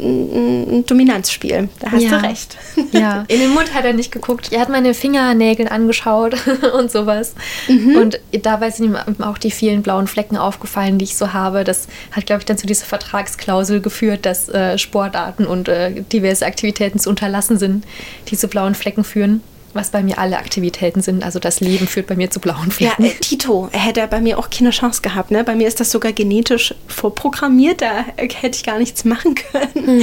ein, 0.00 0.84
Dominanzspiel. 0.86 1.68
Da 1.78 1.90
hast 1.92 2.02
Ja. 2.02 2.18
du 2.18 2.24
recht. 2.26 2.56
Ja, 2.92 3.24
in 3.28 3.40
den 3.40 3.50
Mund 3.50 3.72
hat 3.74 3.84
er 3.84 3.92
nicht 3.92 4.10
geguckt. 4.10 4.52
Er 4.52 4.60
hat 4.60 4.68
meine 4.68 4.94
Fingernägel 4.94 5.68
angeschaut 5.68 6.34
und 6.78 6.90
sowas. 6.90 7.34
Mhm. 7.68 7.96
Und 7.96 8.20
dabei 8.42 8.70
sind 8.70 8.86
ihm 8.86 9.22
auch 9.22 9.38
die 9.38 9.50
vielen 9.50 9.82
blauen 9.82 10.06
Flecken 10.06 10.36
aufgefallen, 10.36 10.98
die 10.98 11.04
ich 11.04 11.16
so 11.16 11.32
habe. 11.32 11.62
Das 11.64 11.86
hat, 12.12 12.26
glaube 12.26 12.40
ich, 12.40 12.46
dann 12.46 12.58
zu 12.58 12.66
dieser 12.66 12.86
Vertragsklausel 12.86 13.80
geführt, 13.80 14.26
dass 14.26 14.48
äh, 14.48 14.76
Sportarten 14.78 15.46
und 15.46 15.68
äh, 15.68 16.02
diverse 16.12 16.46
Aktivitäten 16.46 16.98
zu 16.98 17.10
unterlassen 17.10 17.58
sind, 17.58 17.84
die 18.28 18.36
zu 18.36 18.48
blauen 18.48 18.74
Flecken 18.74 19.04
führen. 19.04 19.42
Was 19.72 19.90
bei 19.90 20.02
mir 20.02 20.18
alle 20.18 20.36
Aktivitäten 20.38 21.00
sind. 21.00 21.22
Also 21.22 21.38
das 21.38 21.60
Leben 21.60 21.86
führt 21.86 22.08
bei 22.08 22.16
mir 22.16 22.28
zu 22.30 22.40
blauen 22.40 22.72
Ja, 22.78 22.90
Flecken. 22.90 23.04
äh, 23.04 23.10
Tito 23.20 23.68
hätte 23.70 24.04
bei 24.08 24.20
mir 24.20 24.38
auch 24.38 24.50
keine 24.50 24.70
Chance 24.70 25.00
gehabt. 25.00 25.30
Ne? 25.30 25.44
Bei 25.44 25.54
mir 25.54 25.68
ist 25.68 25.78
das 25.78 25.92
sogar 25.92 26.12
genetisch 26.12 26.74
vorprogrammiert. 26.88 27.80
Da 27.80 28.04
hätte 28.16 28.56
ich 28.56 28.64
gar 28.64 28.78
nichts 28.78 29.04
machen 29.04 29.36
können. 29.36 30.02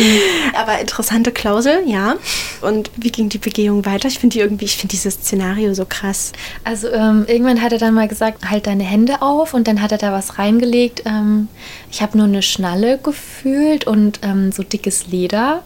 Aber 0.55 0.79
interessante 0.79 1.31
Klausel, 1.31 1.83
ja. 1.85 2.15
Und 2.61 2.89
wie 2.95 3.11
ging 3.11 3.27
die 3.27 3.37
Begehung 3.39 3.85
weiter? 3.85 4.07
Ich 4.07 4.19
finde 4.19 4.35
die 4.35 4.39
irgendwie, 4.39 4.65
ich 4.65 4.77
finde 4.77 4.91
dieses 4.91 5.15
Szenario 5.15 5.73
so 5.73 5.85
krass. 5.85 6.31
Also 6.63 6.87
ähm, 6.89 7.25
irgendwann 7.27 7.61
hat 7.61 7.73
er 7.73 7.77
dann 7.79 7.93
mal 7.93 8.07
gesagt, 8.07 8.49
halt 8.49 8.67
deine 8.67 8.83
Hände 8.83 9.21
auf 9.21 9.53
und 9.53 9.67
dann 9.67 9.81
hat 9.81 9.91
er 9.91 9.97
da 9.97 10.11
was 10.13 10.39
reingelegt. 10.39 11.03
Ähm, 11.05 11.49
ich 11.91 12.01
habe 12.01 12.17
nur 12.17 12.27
eine 12.27 12.41
Schnalle 12.41 12.99
gefühlt 12.99 13.85
und 13.85 14.19
ähm, 14.23 14.51
so 14.51 14.63
dickes 14.63 15.07
Leder. 15.07 15.63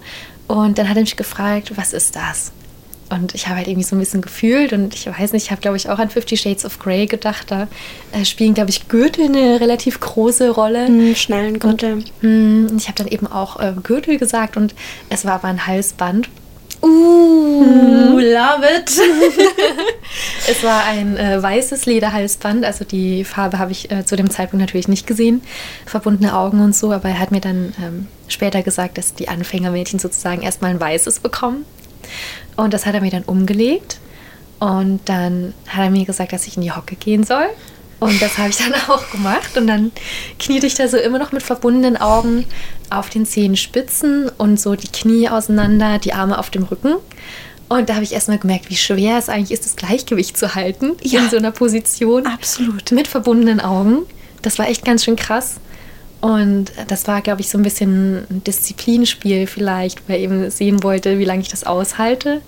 Und 0.48 0.78
dann 0.80 0.90
hat 0.90 0.98
er 0.98 1.02
mich 1.04 1.16
gefragt, 1.18 1.72
was 1.78 1.94
ist 1.94 2.16
das? 2.16 2.52
Und 3.12 3.36
ich 3.36 3.48
habe 3.48 3.58
halt 3.58 3.68
irgendwie 3.68 3.88
so 3.88 3.96
ein 3.96 4.00
bisschen 4.00 4.22
gefühlt 4.22 4.74
und 4.74 4.96
ich 4.96 5.08
weiß 5.08 5.34
nicht, 5.34 5.46
ich 5.46 5.52
habe 5.52 5.62
glaube 5.62 5.78
ich 5.78 5.90
auch 5.90 6.00
an 6.00 6.10
Fifty 6.10 6.38
Shades 6.38 6.66
of 6.66 6.80
Grey 6.80 7.06
gedacht. 7.06 7.52
Da 7.52 7.68
äh, 8.14 8.26
spielen 8.26 8.54
glaube 8.54 8.70
ich 8.70 8.88
Gürtel 8.88 9.26
eine 9.26 9.60
relativ 9.60 10.00
große 10.00 10.50
Rolle. 10.52 10.88
Hm, 10.88 11.16
Schnallengürtel. 11.16 12.04
Hm, 12.22 12.68
Ich 12.78 12.88
habe 12.88 12.98
dann 12.98 13.08
eben 13.08 13.28
auch 13.28 13.60
äh, 13.60 13.74
Gürtel 13.84 14.18
gesagt 14.18 14.58
und 14.58 14.74
es 15.10 15.26
war 15.26 15.34
aber 15.34 15.50
ein 15.50 15.68
Halsband. 15.68 16.30
Uh, 16.84 18.18
love 18.20 18.66
it. 18.66 18.92
Es 20.50 20.64
war 20.64 20.84
ein 20.86 21.16
äh, 21.16 21.42
weißes 21.42 21.86
Lederhalsband, 21.86 22.66
also 22.66 22.84
die 22.84 23.24
Farbe 23.24 23.60
habe 23.60 23.72
ich 23.72 23.92
äh, 23.92 24.04
zu 24.06 24.16
dem 24.16 24.30
Zeitpunkt 24.30 24.62
natürlich 24.62 24.88
nicht 24.88 25.06
gesehen, 25.06 25.42
verbundene 25.86 26.36
Augen 26.36 26.60
und 26.60 26.76
so, 26.76 26.92
aber 26.92 27.10
er 27.10 27.20
hat 27.20 27.32
mir 27.32 27.40
dann 27.40 27.74
ähm, 27.82 28.08
später 28.28 28.64
gesagt, 28.64 28.98
dass 28.98 29.14
die 29.14 29.30
Anfängermädchen 29.30 30.00
sozusagen 30.00 30.42
erstmal 30.42 30.72
ein 30.72 30.80
weißes 30.80 31.20
bekommen. 31.20 31.66
Und 32.62 32.74
das 32.74 32.86
hat 32.86 32.94
er 32.94 33.02
mir 33.02 33.10
dann 33.12 33.24
umgelegt 33.24 33.98
und 34.60 35.00
dann 35.06 35.54
hat 35.68 35.84
er 35.86 35.90
mir 35.90 36.06
gesagt, 36.06 36.32
dass 36.32 36.46
ich 36.46 36.58
in 36.58 36.62
die 36.62 36.72
Hocke 36.72 36.96
gehen 36.96 37.24
soll. 37.24 37.46
Und 38.00 38.22
das 38.22 38.38
habe 38.38 38.50
ich 38.50 38.58
dann 38.58 38.74
auch 38.88 39.10
gemacht. 39.12 39.58
Und 39.58 39.66
dann 39.68 39.92
kniete 40.38 40.68
ich 40.68 40.76
da 40.76 40.88
so 40.88 40.98
immer 40.98 41.18
noch 41.18 41.32
mit 41.32 41.42
verbundenen 41.42 41.98
Augen 41.98 42.46
auf 42.92 43.10
den 43.10 43.26
Zehenspitzen 43.26 44.30
und 44.38 44.60
so 44.60 44.76
die 44.76 44.88
Knie 44.90 45.30
auseinander, 45.30 45.98
die 45.98 46.14
Arme 46.14 46.38
auf 46.38 46.52
dem 46.52 46.64
Rücken. 46.64 46.96
Und 47.68 47.90
da 47.90 47.96
habe 47.96 48.04
ich 48.04 48.12
erstmal 48.14 48.38
gemerkt, 48.38 48.70
wie 48.70 48.76
schwer 48.76 49.18
es 49.18 49.30
eigentlich 49.30 49.52
ist, 49.52 49.66
das 49.66 49.76
Gleichgewicht 49.76 50.38
zu 50.38 50.54
halten 50.56 50.92
Ja. 51.02 51.22
in 51.22 51.30
so 51.30 51.38
einer 51.38 51.52
Position. 51.52 52.28
Absolut. 52.28 52.92
Mit 52.92 53.08
verbundenen 53.08 53.60
Augen. 53.60 54.00
Das 54.44 54.60
war 54.60 54.68
echt 54.68 54.86
ganz 54.86 55.04
schön 55.06 55.16
krass. 55.16 55.56
Und 56.22 56.72
das 56.88 57.08
war, 57.08 57.22
glaube 57.22 57.42
ich, 57.42 57.50
so 57.50 57.58
ein 57.58 57.64
bisschen 57.64 58.26
ein 58.30 58.44
Disziplinspiel 58.44 59.48
vielleicht, 59.48 60.08
weil 60.08 60.18
er 60.18 60.22
eben 60.22 60.52
sehen 60.52 60.84
wollte, 60.84 61.18
wie 61.18 61.26
lange 61.26 61.42
ich 61.42 61.48
das 61.48 61.64
aushalte 61.64 62.42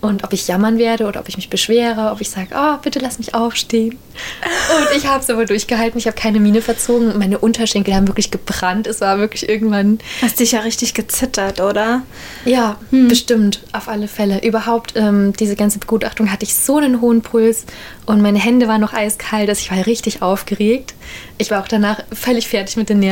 und 0.00 0.24
ob 0.24 0.32
ich 0.32 0.48
jammern 0.48 0.78
werde 0.78 1.06
oder 1.06 1.20
ob 1.20 1.28
ich 1.28 1.36
mich 1.36 1.50
beschwere, 1.50 2.12
ob 2.12 2.22
ich 2.22 2.30
sage, 2.30 2.48
oh, 2.54 2.78
bitte 2.82 2.98
lass 2.98 3.18
mich 3.18 3.34
aufstehen. 3.34 3.98
Und 4.76 4.96
ich 4.96 5.06
habe 5.06 5.22
es 5.22 5.30
aber 5.30 5.46
durchgehalten, 5.46 5.98
ich 5.98 6.06
habe 6.06 6.16
keine 6.16 6.40
Miene 6.40 6.60
verzogen. 6.60 7.18
Meine 7.18 7.38
Unterschenkel 7.38 7.94
haben 7.94 8.06
wirklich 8.06 8.30
gebrannt. 8.30 8.86
Es 8.86 9.00
war 9.00 9.18
wirklich 9.18 9.48
irgendwann 9.48 9.98
Hast 10.20 10.40
dich 10.40 10.52
ja 10.52 10.60
richtig 10.60 10.94
gezittert, 10.94 11.60
oder? 11.60 12.02
ja, 12.44 12.76
bestimmt, 12.90 13.60
auf 13.72 13.88
alle 13.88 14.08
Fälle. 14.08 14.42
Überhaupt, 14.44 14.94
ähm, 14.96 15.32
diese 15.38 15.56
ganze 15.56 15.78
Begutachtung 15.78 16.30
hatte 16.30 16.44
ich 16.44 16.54
so 16.54 16.76
einen 16.76 17.00
hohen 17.00 17.22
Puls 17.22 17.64
und 18.06 18.20
meine 18.20 18.38
Hände 18.38 18.68
waren 18.68 18.80
noch 18.80 18.92
eiskalt, 18.92 19.48
dass 19.48 19.60
ich 19.60 19.70
war 19.70 19.86
richtig 19.86 20.22
aufgeregt. 20.22 20.94
Ich 21.38 21.50
war 21.50 21.62
auch 21.62 21.68
danach 21.68 22.02
völlig 22.12 22.48
fertig 22.48 22.76
mit 22.76 22.88
den 22.88 22.98
Nerven, 23.00 23.09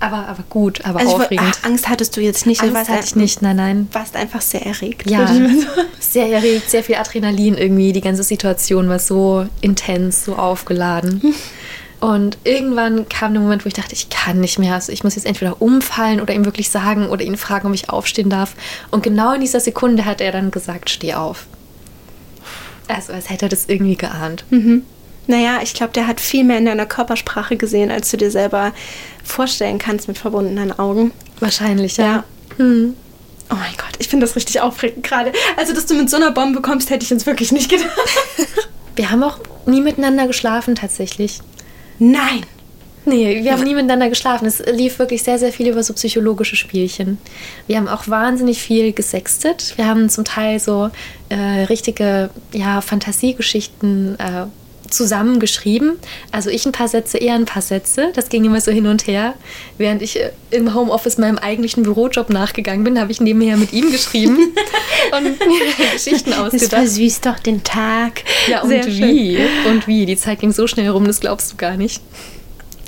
aber, 0.00 0.28
aber 0.28 0.44
gut, 0.50 0.84
aber 0.84 1.00
Also 1.00 1.16
aufregend. 1.16 1.46
ach, 1.50 1.64
Angst 1.64 1.88
hattest 1.88 2.16
du 2.16 2.20
jetzt 2.20 2.46
nicht. 2.46 2.62
Angst 2.62 2.88
hatte 2.88 3.04
ich 3.04 3.16
nicht, 3.16 3.42
nein, 3.42 3.56
nein. 3.56 3.88
warst 3.92 4.16
einfach 4.16 4.40
sehr 4.40 4.64
erregt. 4.66 5.08
Ja, 5.10 5.28
sehr 6.00 6.28
erregt, 6.28 6.70
sehr 6.70 6.84
viel 6.84 6.96
Adrenalin 6.96 7.56
irgendwie. 7.56 7.92
Die 7.92 8.00
ganze 8.00 8.22
Situation 8.22 8.88
war 8.88 8.98
so 8.98 9.46
intens, 9.60 10.24
so 10.24 10.36
aufgeladen. 10.36 11.34
Und 12.00 12.36
irgendwann 12.44 13.08
kam 13.08 13.32
der 13.32 13.40
Moment, 13.40 13.64
wo 13.64 13.68
ich 13.68 13.72
dachte, 13.72 13.94
ich 13.94 14.10
kann 14.10 14.38
nicht 14.38 14.58
mehr. 14.58 14.74
Also 14.74 14.92
ich 14.92 15.04
muss 15.04 15.14
jetzt 15.14 15.24
entweder 15.24 15.62
umfallen 15.62 16.20
oder 16.20 16.34
ihm 16.34 16.44
wirklich 16.44 16.68
sagen 16.68 17.08
oder 17.08 17.24
ihn 17.24 17.38
fragen, 17.38 17.68
ob 17.68 17.72
ich 17.74 17.88
aufstehen 17.88 18.28
darf. 18.28 18.54
Und 18.90 19.02
genau 19.02 19.32
in 19.32 19.40
dieser 19.40 19.60
Sekunde 19.60 20.04
hat 20.04 20.20
er 20.20 20.30
dann 20.30 20.50
gesagt, 20.50 20.90
steh 20.90 21.14
auf. 21.14 21.46
Also 22.88 23.14
als 23.14 23.30
hätte 23.30 23.46
er 23.46 23.48
das 23.48 23.66
irgendwie 23.70 23.96
geahnt. 23.96 24.44
Naja, 25.26 25.60
ich 25.62 25.74
glaube, 25.74 25.92
der 25.92 26.06
hat 26.06 26.20
viel 26.20 26.44
mehr 26.44 26.58
in 26.58 26.66
deiner 26.66 26.86
Körpersprache 26.86 27.56
gesehen, 27.56 27.90
als 27.90 28.10
du 28.10 28.16
dir 28.16 28.30
selber 28.30 28.72
vorstellen 29.22 29.78
kannst 29.78 30.08
mit 30.08 30.18
verbundenen 30.18 30.78
Augen. 30.78 31.12
Wahrscheinlich, 31.40 31.96
ja. 31.96 32.24
Ja. 32.58 32.94
Oh 33.50 33.56
mein 33.56 33.74
Gott, 33.76 33.94
ich 33.98 34.08
finde 34.08 34.26
das 34.26 34.36
richtig 34.36 34.60
aufregend 34.60 35.04
gerade. 35.04 35.32
Also, 35.56 35.74
dass 35.74 35.86
du 35.86 35.94
mit 35.94 36.08
so 36.08 36.16
einer 36.16 36.30
Bombe 36.30 36.60
kommst, 36.60 36.90
hätte 36.90 37.04
ich 37.04 37.10
jetzt 37.10 37.26
wirklich 37.26 37.52
nicht 37.52 37.70
gedacht. 37.70 37.90
Wir 38.96 39.10
haben 39.10 39.22
auch 39.22 39.38
nie 39.66 39.80
miteinander 39.80 40.26
geschlafen 40.26 40.76
tatsächlich. 40.76 41.40
Nein. 41.98 42.46
Nee, 43.06 43.42
wir 43.42 43.52
haben 43.52 43.64
nie 43.64 43.74
miteinander 43.74 44.08
geschlafen. 44.08 44.46
Es 44.46 44.60
lief 44.60 44.98
wirklich 44.98 45.22
sehr, 45.22 45.38
sehr 45.38 45.52
viel 45.52 45.68
über 45.68 45.82
so 45.82 45.92
psychologische 45.92 46.56
Spielchen. 46.56 47.18
Wir 47.66 47.76
haben 47.76 47.88
auch 47.88 48.08
wahnsinnig 48.08 48.62
viel 48.62 48.92
gesextet. 48.92 49.74
Wir 49.76 49.86
haben 49.86 50.08
zum 50.08 50.24
Teil 50.24 50.58
so 50.58 50.90
äh, 51.28 51.64
richtige 51.64 52.30
ja, 52.52 52.80
Fantasiegeschichten 52.80 54.18
äh, 54.18 54.46
zusammengeschrieben. 54.90 55.92
Also 56.32 56.50
ich 56.50 56.66
ein 56.66 56.72
paar 56.72 56.88
Sätze, 56.88 57.18
er 57.18 57.34
ein 57.34 57.44
paar 57.44 57.62
Sätze. 57.62 58.10
Das 58.14 58.28
ging 58.28 58.44
immer 58.44 58.60
so 58.60 58.70
hin 58.72 58.86
und 58.86 59.06
her. 59.06 59.34
Während 59.78 60.02
ich 60.02 60.20
äh, 60.20 60.30
im 60.50 60.74
Homeoffice 60.74 61.18
meinem 61.18 61.38
eigentlichen 61.38 61.82
Bürojob 61.82 62.30
nachgegangen 62.30 62.84
bin, 62.84 62.98
habe 63.00 63.12
ich 63.12 63.20
nebenher 63.20 63.56
mit 63.56 63.72
ihm 63.72 63.90
geschrieben 63.90 64.36
und 65.16 65.24
mir 65.24 65.92
Geschichten 65.92 66.30
Das 66.30 66.38
ausgedacht. 66.40 66.70
versüßt 66.70 67.26
doch 67.26 67.38
den 67.38 67.62
Tag. 67.64 68.22
Ja, 68.48 68.62
und 68.62 68.68
Sehr 68.70 68.82
schön. 68.84 69.08
wie? 69.08 69.38
Und 69.68 69.86
wie? 69.86 70.06
Die 70.06 70.16
Zeit 70.16 70.40
ging 70.40 70.52
so 70.52 70.66
schnell 70.66 70.88
rum, 70.90 71.06
das 71.06 71.20
glaubst 71.20 71.52
du 71.52 71.56
gar 71.56 71.76
nicht. 71.76 72.02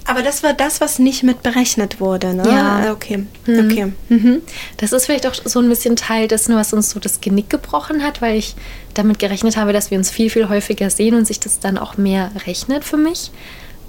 Aber 0.07 0.23
das 0.23 0.43
war 0.43 0.53
das, 0.53 0.81
was 0.81 0.99
nicht 0.99 1.23
mit 1.23 1.43
berechnet 1.43 2.01
wurde, 2.01 2.33
ne? 2.35 2.45
Ja. 2.47 2.93
Okay. 2.93 3.27
Okay. 3.47 3.93
Mhm. 4.09 4.43
Das 4.77 4.93
ist 4.93 5.07
vielleicht 5.07 5.27
auch 5.27 5.35
so 5.35 5.59
ein 5.61 5.69
bisschen 5.69 5.97
Teil 5.97 6.29
dessen, 6.29 6.55
was 6.55 6.73
uns 6.73 6.91
so 6.91 7.01
das 7.01 7.21
Genick 7.21 7.51
gebrochen 7.51 8.03
hat, 8.05 8.23
weil 8.23 8.37
ich 8.37 8.55
damit 8.95 9.19
gerechnet 9.19 9.57
habe, 9.57 9.73
dass 9.73 9.91
wir 9.91 9.99
uns 9.99 10.11
viel, 10.11 10.31
viel 10.31 10.49
häufiger 10.49 10.91
sehen 10.91 11.15
und 11.15 11.27
sich 11.27 11.41
das 11.41 11.59
dann 11.59 11.77
auch 11.77 11.97
mehr 11.97 12.31
rechnet 12.47 12.85
für 12.85 12.97
mich. 12.97 13.31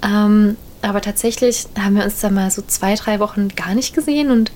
Ähm, 0.02 0.56
aber 0.82 1.00
tatsächlich 1.00 1.66
haben 1.78 1.96
wir 1.96 2.04
uns 2.04 2.20
dann 2.20 2.34
mal 2.34 2.50
so 2.50 2.62
zwei, 2.62 2.94
drei 2.94 3.20
Wochen 3.20 3.48
gar 3.48 3.74
nicht 3.74 3.94
gesehen 3.94 4.30
und 4.30 4.52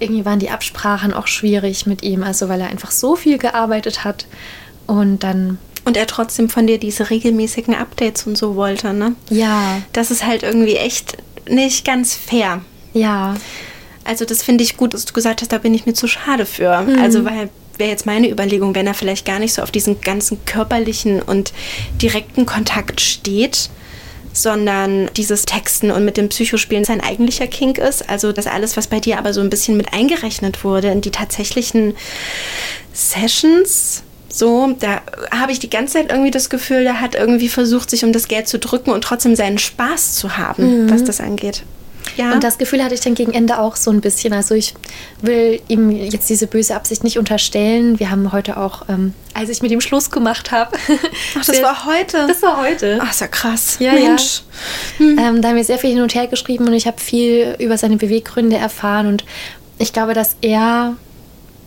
irgendwie 0.00 0.24
waren 0.24 0.38
die 0.38 0.50
Absprachen 0.50 1.12
auch 1.12 1.26
schwierig 1.26 1.86
mit 1.86 2.02
ihm, 2.02 2.22
also 2.22 2.48
weil 2.48 2.60
er 2.60 2.68
einfach 2.68 2.90
so 2.90 3.16
viel 3.16 3.38
gearbeitet 3.38 4.02
hat 4.04 4.26
und 4.86 5.22
dann, 5.22 5.58
Und 5.84 5.96
er 5.96 6.06
trotzdem 6.06 6.48
von 6.48 6.66
dir 6.66 6.78
diese 6.78 7.10
regelmäßigen 7.10 7.74
Updates 7.74 8.26
und 8.26 8.36
so 8.36 8.54
wollte, 8.56 8.92
ne? 8.92 9.14
ja, 9.30 9.80
Das 9.92 10.10
ist 10.10 10.24
halt 10.26 10.42
irgendwie 10.42 10.76
echt 10.76 11.16
nicht 11.48 11.84
ganz 11.84 12.14
fair. 12.14 12.62
ja, 12.92 13.34
Also 14.04 14.24
das 14.24 14.42
finde 14.42 14.62
ich 14.64 14.76
gut, 14.76 14.94
dass 14.94 15.04
du 15.04 15.12
gesagt 15.12 15.40
hast, 15.40 15.52
da 15.52 15.58
bin 15.58 15.74
ich 15.74 15.86
mir 15.86 15.94
zu 15.94 16.06
schade 16.06 16.46
für. 16.46 16.70
Also 17.00 17.24
weil 17.24 17.48
wäre 17.80 17.90
jetzt 17.90 18.06
meine 18.06 18.30
Überlegung, 18.30 18.74
wenn 18.76 18.86
er 18.86 18.94
vielleicht 18.94 19.24
gar 19.26 19.40
nicht 19.40 19.54
so 19.54 19.62
auf 19.62 19.70
diesen 19.72 20.00
ganzen 20.02 20.44
körperlichen 20.44 21.20
und 21.22 21.52
direkten 22.00 22.46
Kontakt 22.46 23.00
steht, 23.00 23.70
sondern 24.32 25.10
dieses 25.16 25.46
Texten 25.46 25.90
und 25.90 26.04
mit 26.04 26.16
dem 26.16 26.28
Psychospielen 26.28 26.84
sein 26.84 27.00
eigentlicher 27.00 27.48
Kink 27.48 27.78
ist. 27.78 28.08
Also 28.08 28.30
das 28.32 28.46
alles, 28.46 28.76
was 28.76 28.86
bei 28.86 29.00
dir 29.00 29.18
aber 29.18 29.32
so 29.32 29.40
ein 29.40 29.50
bisschen 29.50 29.76
mit 29.76 29.92
eingerechnet 29.92 30.62
wurde 30.62 30.88
in 30.88 31.00
die 31.00 31.10
tatsächlichen 31.10 31.96
Sessions. 32.92 34.02
So, 34.32 34.76
da 34.78 35.00
habe 35.30 35.52
ich 35.52 35.58
die 35.58 35.70
ganze 35.70 35.94
Zeit 35.94 36.10
irgendwie 36.10 36.30
das 36.30 36.50
Gefühl, 36.50 36.84
der 36.84 37.00
hat 37.00 37.14
irgendwie 37.14 37.48
versucht, 37.48 37.90
sich 37.90 38.04
um 38.04 38.12
das 38.12 38.28
Geld 38.28 38.48
zu 38.48 38.58
drücken 38.58 38.90
und 38.90 39.02
trotzdem 39.02 39.34
seinen 39.34 39.58
Spaß 39.58 40.14
zu 40.14 40.36
haben, 40.36 40.90
was 40.90 41.04
das 41.04 41.20
angeht. 41.20 41.64
Ja. 42.16 42.32
Und 42.32 42.44
das 42.44 42.58
Gefühl 42.58 42.82
hatte 42.82 42.94
ich 42.94 43.00
dann 43.00 43.14
gegen 43.14 43.32
Ende 43.32 43.58
auch 43.58 43.76
so 43.76 43.90
ein 43.90 44.00
bisschen. 44.00 44.32
Also 44.32 44.54
ich 44.54 44.74
will 45.22 45.60
ihm 45.68 45.90
jetzt 45.90 46.28
diese 46.28 46.46
böse 46.46 46.74
Absicht 46.74 47.04
nicht 47.04 47.18
unterstellen. 47.18 47.98
Wir 47.98 48.10
haben 48.10 48.32
heute 48.32 48.56
auch, 48.56 48.82
ähm, 48.88 49.14
als 49.34 49.48
ich 49.48 49.62
mit 49.62 49.70
ihm 49.70 49.80
Schluss 49.80 50.10
gemacht 50.10 50.50
habe. 50.50 50.76
Ach, 51.38 51.44
das 51.44 51.62
war 51.62 51.86
heute. 51.86 52.26
Das 52.26 52.42
war 52.42 52.60
heute. 52.62 52.98
Ach, 53.02 53.10
ist 53.10 53.20
ja 53.20 53.28
krass. 53.28 53.76
Ja, 53.80 53.92
Mensch. 53.92 54.42
Ähm, 54.98 55.40
da 55.40 55.48
haben 55.48 55.56
wir 55.56 55.64
sehr 55.64 55.78
viel 55.78 55.90
hin 55.90 56.00
und 56.00 56.14
her 56.14 56.26
geschrieben 56.26 56.66
und 56.66 56.74
ich 56.74 56.86
habe 56.86 57.00
viel 57.00 57.56
über 57.58 57.78
seine 57.78 57.96
Beweggründe 57.96 58.56
erfahren. 58.56 59.06
Und 59.06 59.24
ich 59.78 59.92
glaube, 59.92 60.14
dass 60.14 60.36
er 60.40 60.96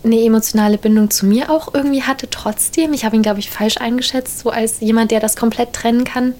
eine 0.03 0.21
emotionale 0.21 0.77
Bindung 0.77 1.09
zu 1.09 1.25
mir 1.25 1.49
auch 1.49 1.73
irgendwie 1.73 2.03
hatte, 2.03 2.29
trotzdem. 2.29 2.93
Ich 2.93 3.05
habe 3.05 3.15
ihn, 3.15 3.21
glaube 3.21 3.39
ich, 3.39 3.49
falsch 3.49 3.77
eingeschätzt, 3.77 4.39
so 4.39 4.49
als 4.49 4.79
jemand, 4.79 5.11
der 5.11 5.19
das 5.19 5.35
komplett 5.35 5.73
trennen 5.73 6.03
kann. 6.03 6.35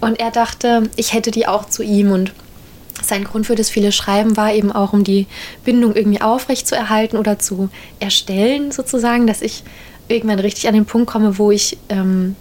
Und 0.00 0.20
er 0.20 0.30
dachte, 0.30 0.90
ich 0.96 1.12
hätte 1.14 1.30
die 1.30 1.46
auch 1.46 1.66
zu 1.66 1.82
ihm. 1.82 2.12
Und 2.12 2.32
sein 3.02 3.24
Grund 3.24 3.46
für 3.46 3.54
das 3.54 3.70
viele 3.70 3.92
Schreiben 3.92 4.36
war 4.36 4.52
eben 4.52 4.70
auch, 4.70 4.92
um 4.92 5.04
die 5.04 5.26
Bindung 5.64 5.94
irgendwie 5.96 6.20
aufrecht 6.20 6.68
zu 6.68 6.74
erhalten 6.74 7.16
oder 7.16 7.38
zu 7.38 7.70
erstellen, 8.00 8.70
sozusagen, 8.70 9.26
dass 9.26 9.40
ich 9.40 9.62
irgendwann 10.08 10.40
richtig 10.40 10.68
an 10.68 10.74
den 10.74 10.84
Punkt 10.84 11.08
komme, 11.08 11.38
wo 11.38 11.50
ich 11.50 11.78
ähm, 11.88 12.36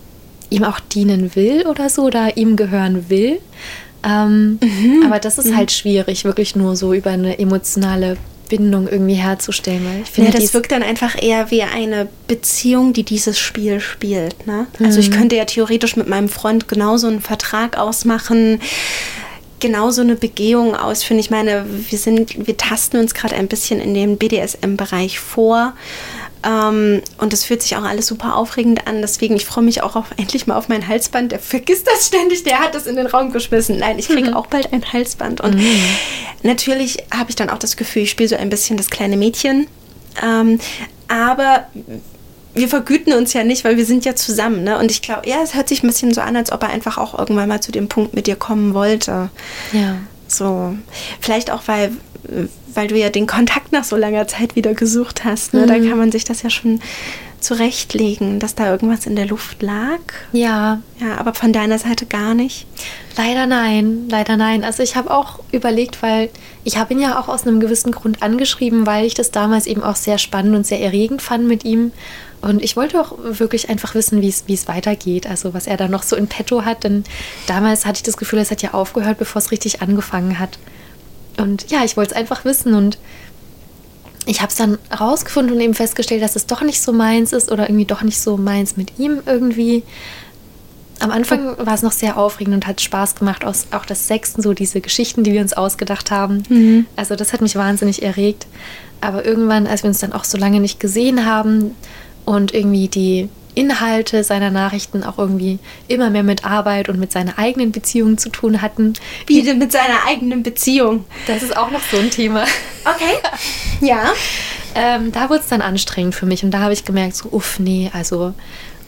ihm 0.50 0.64
auch 0.64 0.80
dienen 0.80 1.36
will 1.36 1.68
oder 1.68 1.90
so 1.90 2.04
oder 2.04 2.36
ihm 2.36 2.56
gehören 2.56 3.10
will. 3.10 3.40
Ähm, 4.04 4.60
Aber 5.06 5.20
das 5.20 5.38
ist 5.38 5.56
halt 5.56 5.72
schwierig, 5.72 6.24
wirklich 6.24 6.56
nur 6.56 6.76
so 6.76 6.94
über 6.94 7.12
eine 7.12 7.38
emotionale 7.38 8.18
Bindung 8.50 8.88
irgendwie 8.90 9.14
herzustellen, 9.16 9.86
weil 9.86 10.02
ich 10.02 10.08
Ja, 10.10 10.14
finde, 10.14 10.32
das 10.32 10.42
dies- 10.42 10.54
wirkt 10.54 10.72
dann 10.74 10.84
einfach 10.84 11.16
eher 11.22 11.50
wie 11.52 11.64
eine 11.64 12.10
Beziehung, 12.28 12.92
die 12.92 13.04
dieses 13.04 13.40
Spiel 13.40 13.80
spielt. 13.80 14.46
Ne? 14.46 14.68
Also 14.84 14.98
Mhm. 15.00 15.04
ich 15.06 15.12
könnte 15.12 15.36
ja 15.38 15.46
theoretisch 15.46 15.96
mit 15.96 16.10
meinem 16.10 16.28
Freund 16.28 16.68
genauso 16.68 17.08
einen 17.08 17.22
Vertrag 17.22 17.78
ausmachen, 17.78 18.60
genauso 19.62 20.02
eine 20.02 20.16
Begehung 20.16 20.76
ausführen. 20.76 21.20
Ich 21.20 21.30
meine, 21.30 21.66
wir 21.90 21.98
sind, 21.98 22.48
wir 22.48 22.58
tasten 22.58 22.98
uns 22.98 23.14
gerade 23.14 23.36
ein 23.36 23.48
bisschen 23.48 23.80
in 23.80 23.94
den 23.94 24.18
BDSM-Bereich 24.18 25.20
vor. 25.20 25.74
Ähm, 26.44 27.02
und 27.18 27.34
das 27.34 27.44
fühlt 27.44 27.62
sich 27.62 27.76
auch 27.76 27.84
alles 27.84 28.08
super 28.08 28.36
aufregend 28.36 28.88
an. 28.88 29.02
Deswegen, 29.02 29.36
ich 29.36 29.46
freue 29.46 29.64
mich 29.64 29.82
auch 29.82 29.96
auf, 29.96 30.08
endlich 30.18 30.48
mal 30.48 30.56
auf 30.56 30.70
mein 30.70 30.88
Halsband. 30.88 31.32
Der 31.32 31.40
vergisst 31.40 31.88
das 31.88 32.08
ständig, 32.08 32.44
der 32.44 32.60
hat 32.60 32.76
das 32.76 32.88
in 32.88 32.96
den 32.96 33.08
Raum 33.08 33.32
geschmissen. 33.32 33.78
Nein, 33.78 34.00
ich 34.00 34.08
kriege 34.08 34.36
auch 34.36 34.48
bald 34.48 34.72
ein 34.72 34.84
Halsband. 34.92 35.42
Und 35.42 35.60
natürlich 36.44 37.04
habe 37.14 37.30
ich 37.30 37.36
dann 37.36 37.50
auch 37.50 37.60
das 37.60 37.78
Gefühl, 37.78 38.04
ich 38.04 38.12
spiele 38.12 38.30
so 38.30 38.36
ein 38.36 38.50
bisschen 38.50 38.78
das 38.78 38.90
kleine 38.90 39.18
Mädchen. 39.18 39.68
Ähm, 40.24 40.60
aber 41.08 41.68
wir 42.54 42.68
vergüten 42.68 43.14
uns 43.14 43.34
ja 43.34 43.44
nicht, 43.44 43.64
weil 43.64 43.78
wir 43.78 43.86
sind 43.86 44.06
ja 44.06 44.16
zusammen. 44.16 44.64
Ne? 44.64 44.78
Und 44.78 44.92
ich 44.92 45.02
glaube, 45.02 45.28
ja, 45.28 45.38
es 45.44 45.56
hört 45.56 45.70
sich 45.70 45.84
ein 45.84 45.88
bisschen 45.88 46.14
so 46.14 46.22
an, 46.22 46.36
als 46.36 46.52
ob 46.52 46.64
er 46.64 46.70
einfach 46.70 46.98
auch 46.98 47.18
irgendwann 47.18 47.50
mal 47.50 47.62
zu 47.62 47.72
dem 47.72 47.88
Punkt 47.88 48.14
mit 48.14 48.28
dir 48.28 48.36
kommen 48.36 48.74
wollte. 48.74 49.30
ja. 49.74 49.98
So, 50.32 50.76
vielleicht 51.22 51.50
auch, 51.50 51.64
weil, 51.66 51.92
weil 52.74 52.88
du 52.88 52.98
ja 52.98 53.10
den 53.10 53.28
Kontakt 53.28 53.72
nach 53.72 53.84
so 53.84 53.96
langer 53.96 54.28
Zeit 54.28 54.56
wieder 54.56 54.74
gesucht 54.74 55.24
hast. 55.24 55.54
Ne? 55.54 55.66
Da 55.66 55.76
kann 55.80 55.98
man 55.98 56.12
sich 56.12 56.24
das 56.24 56.44
ja 56.44 56.50
schon 56.50 56.80
zurechtlegen, 57.40 58.40
dass 58.40 58.56
da 58.56 58.70
irgendwas 58.70 59.06
in 59.06 59.16
der 59.16 59.26
Luft 59.26 59.62
lag. 59.62 60.00
Ja, 60.34 60.82
Ja, 61.00 61.18
aber 61.18 61.34
von 61.34 61.54
deiner 61.54 61.80
Seite 61.80 62.06
gar 62.06 62.34
nicht. 62.34 62.68
Leider 63.16 63.46
nein, 63.46 64.08
leider 64.10 64.36
nein. 64.38 64.64
Also 64.64 64.84
ich 64.84 64.96
habe 64.96 65.12
auch 65.12 65.40
überlegt, 65.52 66.02
weil 66.02 66.30
ich 66.64 66.78
habe 66.78 66.94
ihn 66.94 67.00
ja 67.00 67.20
auch 67.20 67.28
aus 67.30 67.48
einem 67.48 67.60
gewissen 67.60 67.92
Grund 67.92 68.22
angeschrieben, 68.22 68.86
weil 68.86 69.06
ich 69.06 69.14
das 69.14 69.32
damals 69.32 69.66
eben 69.68 69.84
auch 69.84 69.96
sehr 69.96 70.18
spannend 70.18 70.56
und 70.56 70.68
sehr 70.68 70.82
erregend 70.82 71.22
fand 71.22 71.48
mit 71.48 71.64
ihm. 71.64 71.92
Und 72.42 72.64
ich 72.64 72.76
wollte 72.78 73.00
auch 73.02 73.18
wirklich 73.22 73.70
einfach 73.70 73.96
wissen, 73.96 74.22
wie 74.22 74.30
es 74.30 74.44
wie 74.48 74.54
es 74.54 74.68
weitergeht, 74.68 75.28
also 75.28 75.54
was 75.54 75.68
er 75.68 75.78
da 75.78 75.88
noch 75.88 76.04
so 76.04 76.16
in 76.16 76.28
petto 76.28 76.64
hat. 76.64 76.84
Denn 76.84 77.04
damals 77.48 77.86
hatte 77.86 77.98
ich 77.98 78.04
das 78.04 78.18
Gefühl, 78.18 78.40
es 78.40 78.52
hat 78.52 78.62
ja 78.62 78.74
aufgehört, 78.74 79.18
bevor 79.18 79.42
es 79.42 79.52
richtig 79.52 79.82
angefangen 79.82 80.40
hat. 80.40 80.58
Und 81.40 81.72
ja, 81.72 81.84
ich 81.84 81.98
wollte 81.98 82.12
es 82.12 82.18
einfach 82.18 82.46
wissen 82.46 82.74
und 82.74 82.98
ich 84.26 84.42
habe 84.42 84.50
es 84.50 84.58
dann 84.58 84.78
rausgefunden 84.98 85.56
und 85.56 85.62
eben 85.62 85.74
festgestellt, 85.74 86.22
dass 86.22 86.36
es 86.36 86.46
doch 86.46 86.62
nicht 86.62 86.82
so 86.82 86.94
meins 86.94 87.34
ist 87.34 87.52
oder 87.52 87.68
irgendwie 87.70 87.86
doch 87.86 88.04
nicht 88.04 88.20
so 88.20 88.38
meins 88.38 88.78
mit 88.78 89.00
ihm 89.00 89.22
irgendwie. 89.26 89.84
Am 91.00 91.12
Anfang 91.12 91.58
war 91.58 91.74
es 91.74 91.82
noch 91.82 91.94
sehr 91.94 92.18
aufregend 92.18 92.54
und 92.54 92.68
hat 92.68 92.82
Spaß 92.82 93.16
gemacht, 93.16 93.46
auch 93.46 93.86
das 93.86 94.08
Sechsten, 94.08 94.42
so 94.42 94.54
diese 94.54 94.82
Geschichten, 94.82 95.24
die 95.24 95.32
wir 95.32 95.42
uns 95.42 95.54
ausgedacht 95.54 96.12
haben. 96.12 96.44
Also 96.98 97.16
das 97.16 97.32
hat 97.32 97.42
mich 97.42 97.56
wahnsinnig 97.56 98.04
erregt. 98.04 98.48
Aber 99.02 99.26
irgendwann, 99.26 99.66
als 99.66 99.84
wir 99.84 99.88
uns 99.88 100.00
dann 100.00 100.12
auch 100.12 100.26
so 100.26 100.38
lange 100.38 100.60
nicht 100.60 100.80
gesehen 100.80 101.26
haben 101.26 101.74
und 102.26 102.54
irgendwie 102.54 102.90
die 102.90 103.30
Inhalte 103.56 104.24
seiner 104.24 104.52
Nachrichten 104.52 105.04
auch 105.04 105.18
irgendwie 105.18 105.60
immer 105.88 106.10
mehr 106.10 106.24
mit 106.24 106.46
Arbeit 106.46 106.90
und 106.90 107.00
mit 107.00 107.12
seiner 107.12 107.38
eigenen 107.40 107.72
Beziehung 107.72 108.18
zu 108.18 108.30
tun 108.30 108.62
hatten, 108.62 108.94
Wie 109.28 109.42
denn 109.44 109.58
mit 109.60 109.72
seiner 109.72 110.06
eigenen 110.08 110.44
Beziehung? 110.44 111.06
das 111.28 111.44
ist 111.44 111.56
auch 111.58 111.72
noch 111.72 111.82
so 111.92 111.98
ein 111.98 112.10
Thema. 112.12 112.46
Okay. 112.86 113.16
Ja. 113.82 114.12
Ähm, 114.76 115.12
da 115.14 115.30
wurde 115.30 115.40
es 115.40 115.48
dann 115.48 115.62
anstrengend 115.62 116.14
für 116.14 116.26
mich 116.26 116.44
und 116.44 116.52
da 116.52 116.60
habe 116.60 116.74
ich 116.74 116.84
gemerkt, 116.86 117.16
so, 117.16 117.30
uff, 117.32 117.60
nee, 117.60 117.90
also 117.94 118.34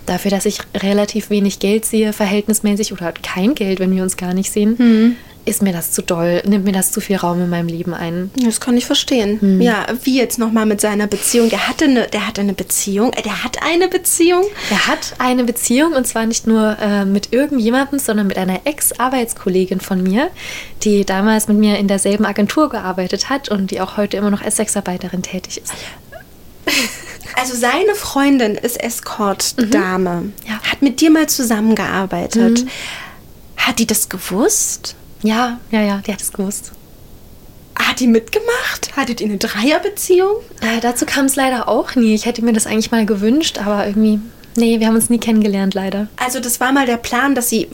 dafür, 0.05 0.29
dass 0.31 0.45
ich 0.45 0.59
relativ 0.75 1.29
wenig 1.29 1.59
Geld 1.59 1.85
sehe, 1.85 2.11
verhältnismäßig 2.13 2.91
oder 2.91 3.11
kein 3.13 3.55
Geld, 3.55 3.79
wenn 3.79 3.95
wir 3.95 4.03
uns 4.03 4.17
gar 4.17 4.33
nicht 4.33 4.51
sehen, 4.51 5.15
ist 5.45 5.61
mir 5.61 5.73
das 5.73 5.91
zu 5.91 6.01
doll, 6.03 6.41
nimmt 6.45 6.65
mir 6.65 6.71
das 6.71 6.91
zu 6.91 7.01
viel 7.01 7.17
Raum 7.17 7.41
in 7.41 7.49
meinem 7.49 7.67
Leben 7.67 7.93
ein. 7.93 8.29
Das 8.35 8.59
kann 8.59 8.77
ich 8.77 8.85
verstehen. 8.85 9.59
Ja, 9.61 9.85
wie 10.03 10.17
jetzt 10.17 10.37
nochmal 10.39 10.65
mit 10.65 10.81
seiner 10.81 11.07
Beziehung. 11.07 11.49
Der 11.49 11.67
hatte 11.67 11.85
eine, 11.85 12.07
der 12.07 12.27
hatte 12.27 12.41
eine 12.41 12.53
Beziehung. 12.53 13.11
Äh, 13.13 13.21
Der 13.23 13.43
hat 13.43 13.57
eine 13.63 13.87
Beziehung. 13.87 14.43
Er 14.69 14.87
hat 14.87 15.13
eine 15.17 15.43
Beziehung 15.43 15.93
und 15.93 16.05
zwar 16.07 16.25
nicht 16.25 16.45
nur 16.47 16.77
äh, 16.79 17.05
mit 17.05 17.33
irgendjemandem, 17.33 17.99
sondern 17.99 18.27
mit 18.27 18.37
einer 18.37 18.61
Ex-Arbeitskollegin 18.65 19.79
von 19.79 20.03
mir, 20.03 20.29
die 20.83 21.05
damals 21.05 21.47
mit 21.47 21.57
mir 21.57 21.77
in 21.77 21.87
derselben 21.87 22.25
Agentur 22.25 22.69
gearbeitet 22.69 23.29
hat 23.29 23.49
und 23.49 23.71
die 23.71 23.81
auch 23.81 23.97
heute 23.97 24.17
immer 24.17 24.29
noch 24.29 24.41
als 24.41 24.57
Sexarbeiterin 24.57 25.23
tätig 25.23 25.61
ist. 25.63 25.73
Also 27.33 27.55
seine 27.55 27.95
Freundin 27.95 28.55
ist 28.55 28.79
Escort-Dame, 28.79 30.31
Ja. 30.47 30.59
hat 30.69 30.81
mit 30.81 30.99
dir 31.01 31.09
mal 31.09 31.27
zusammengearbeitet. 31.27 32.65
Hat 33.57 33.79
die 33.79 33.87
das 33.87 34.09
gewusst? 34.09 34.95
Ja, 35.23 35.59
ja, 35.71 35.81
ja, 35.81 36.01
die 36.05 36.13
hat 36.13 36.21
es 36.21 36.31
gewusst. 36.31 36.71
Hat 37.75 37.99
die 37.99 38.07
mitgemacht? 38.07 38.95
Hattet 38.95 39.21
ihr 39.21 39.27
eine 39.27 39.37
Dreierbeziehung? 39.37 40.37
Äh, 40.61 40.79
dazu 40.81 41.05
kam 41.05 41.25
es 41.25 41.35
leider 41.35 41.67
auch 41.67 41.95
nie. 41.95 42.13
Ich 42.13 42.25
hätte 42.25 42.43
mir 42.43 42.53
das 42.53 42.67
eigentlich 42.67 42.91
mal 42.91 43.05
gewünscht, 43.05 43.57
aber 43.57 43.87
irgendwie, 43.87 44.19
nee, 44.55 44.79
wir 44.79 44.87
haben 44.87 44.95
uns 44.95 45.09
nie 45.09 45.19
kennengelernt, 45.19 45.73
leider. 45.73 46.07
Also 46.17 46.39
das 46.39 46.59
war 46.59 46.71
mal 46.71 46.85
der 46.85 46.97
Plan, 46.97 47.35
dass 47.35 47.49
sie 47.49 47.67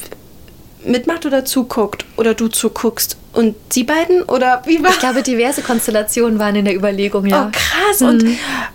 mitmacht 0.83 1.25
oder 1.25 1.43
zuguckt 1.43 2.05
oder 2.17 2.33
du 2.33 2.47
zuguckst 2.47 3.17
und 3.33 3.55
sie 3.69 3.83
beiden 3.83 4.23
oder 4.23 4.61
wie 4.65 4.81
war 4.81 4.91
Ich 4.91 4.99
glaube, 4.99 5.21
diverse 5.21 5.61
Konstellationen 5.61 6.39
waren 6.39 6.55
in 6.55 6.65
der 6.65 6.75
Überlegung, 6.75 7.25
ja. 7.25 7.47
Oh, 7.47 7.51
krass. 7.51 8.01
Und 8.01 8.25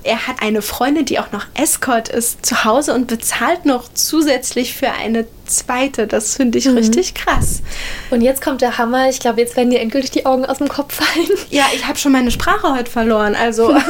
er 0.03 0.27
hat 0.27 0.37
eine 0.41 0.63
Freundin, 0.63 1.05
die 1.05 1.19
auch 1.19 1.33
noch 1.33 1.47
Escort 1.55 2.09
ist, 2.09 2.45
zu 2.45 2.65
Hause 2.65 2.95
und 2.95 3.07
bezahlt 3.07 3.65
noch 3.65 3.89
zusätzlich 3.93 4.75
für 4.75 4.93
eine 4.93 5.27
zweite. 5.47 6.07
Das 6.07 6.37
finde 6.37 6.59
ich 6.59 6.69
richtig 6.69 7.15
krass. 7.15 7.63
Und 8.11 8.21
jetzt 8.21 8.43
kommt 8.43 8.61
der 8.61 8.79
Hammer. 8.79 9.09
Ich 9.09 9.19
glaube, 9.19 9.41
jetzt 9.41 9.57
werden 9.57 9.71
dir 9.71 9.81
endgültig 9.81 10.11
die 10.11 10.27
Augen 10.27 10.45
aus 10.45 10.59
dem 10.59 10.69
Kopf 10.69 10.95
fallen. 10.95 11.29
Ja, 11.51 11.65
ich 11.75 11.87
habe 11.87 11.99
schon 11.99 12.13
meine 12.13 12.31
Sprache 12.31 12.75
heute 12.75 12.91
verloren. 12.91 13.35
Also, 13.35 13.75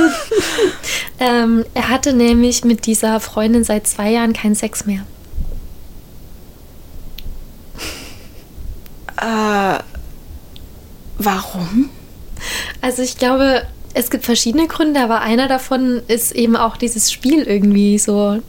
Ähm, 1.23 1.65
er 1.75 1.89
hatte 1.89 2.13
nämlich 2.15 2.65
mit 2.65 2.87
dieser 2.87 3.21
Freundin 3.21 3.63
seit 3.63 3.87
zwei 3.87 4.11
Jahren 4.11 4.33
keinen 4.33 4.57
Sex 4.57 4.87
mehr. 4.87 5.05
Äh, 9.23 9.79
warum? 11.19 11.91
Also 12.81 13.03
ich 13.03 13.17
glaube, 13.17 13.67
es 13.95 14.11
gibt 14.11 14.25
verschiedene 14.25 14.67
Gründe, 14.67 15.01
aber 15.01 15.21
einer 15.21 15.49
davon 15.49 16.03
ist 16.09 16.33
eben 16.33 16.57
auch 16.57 16.77
dieses 16.77 17.13
Spiel 17.13 17.43
irgendwie 17.43 17.99
so. 17.99 18.41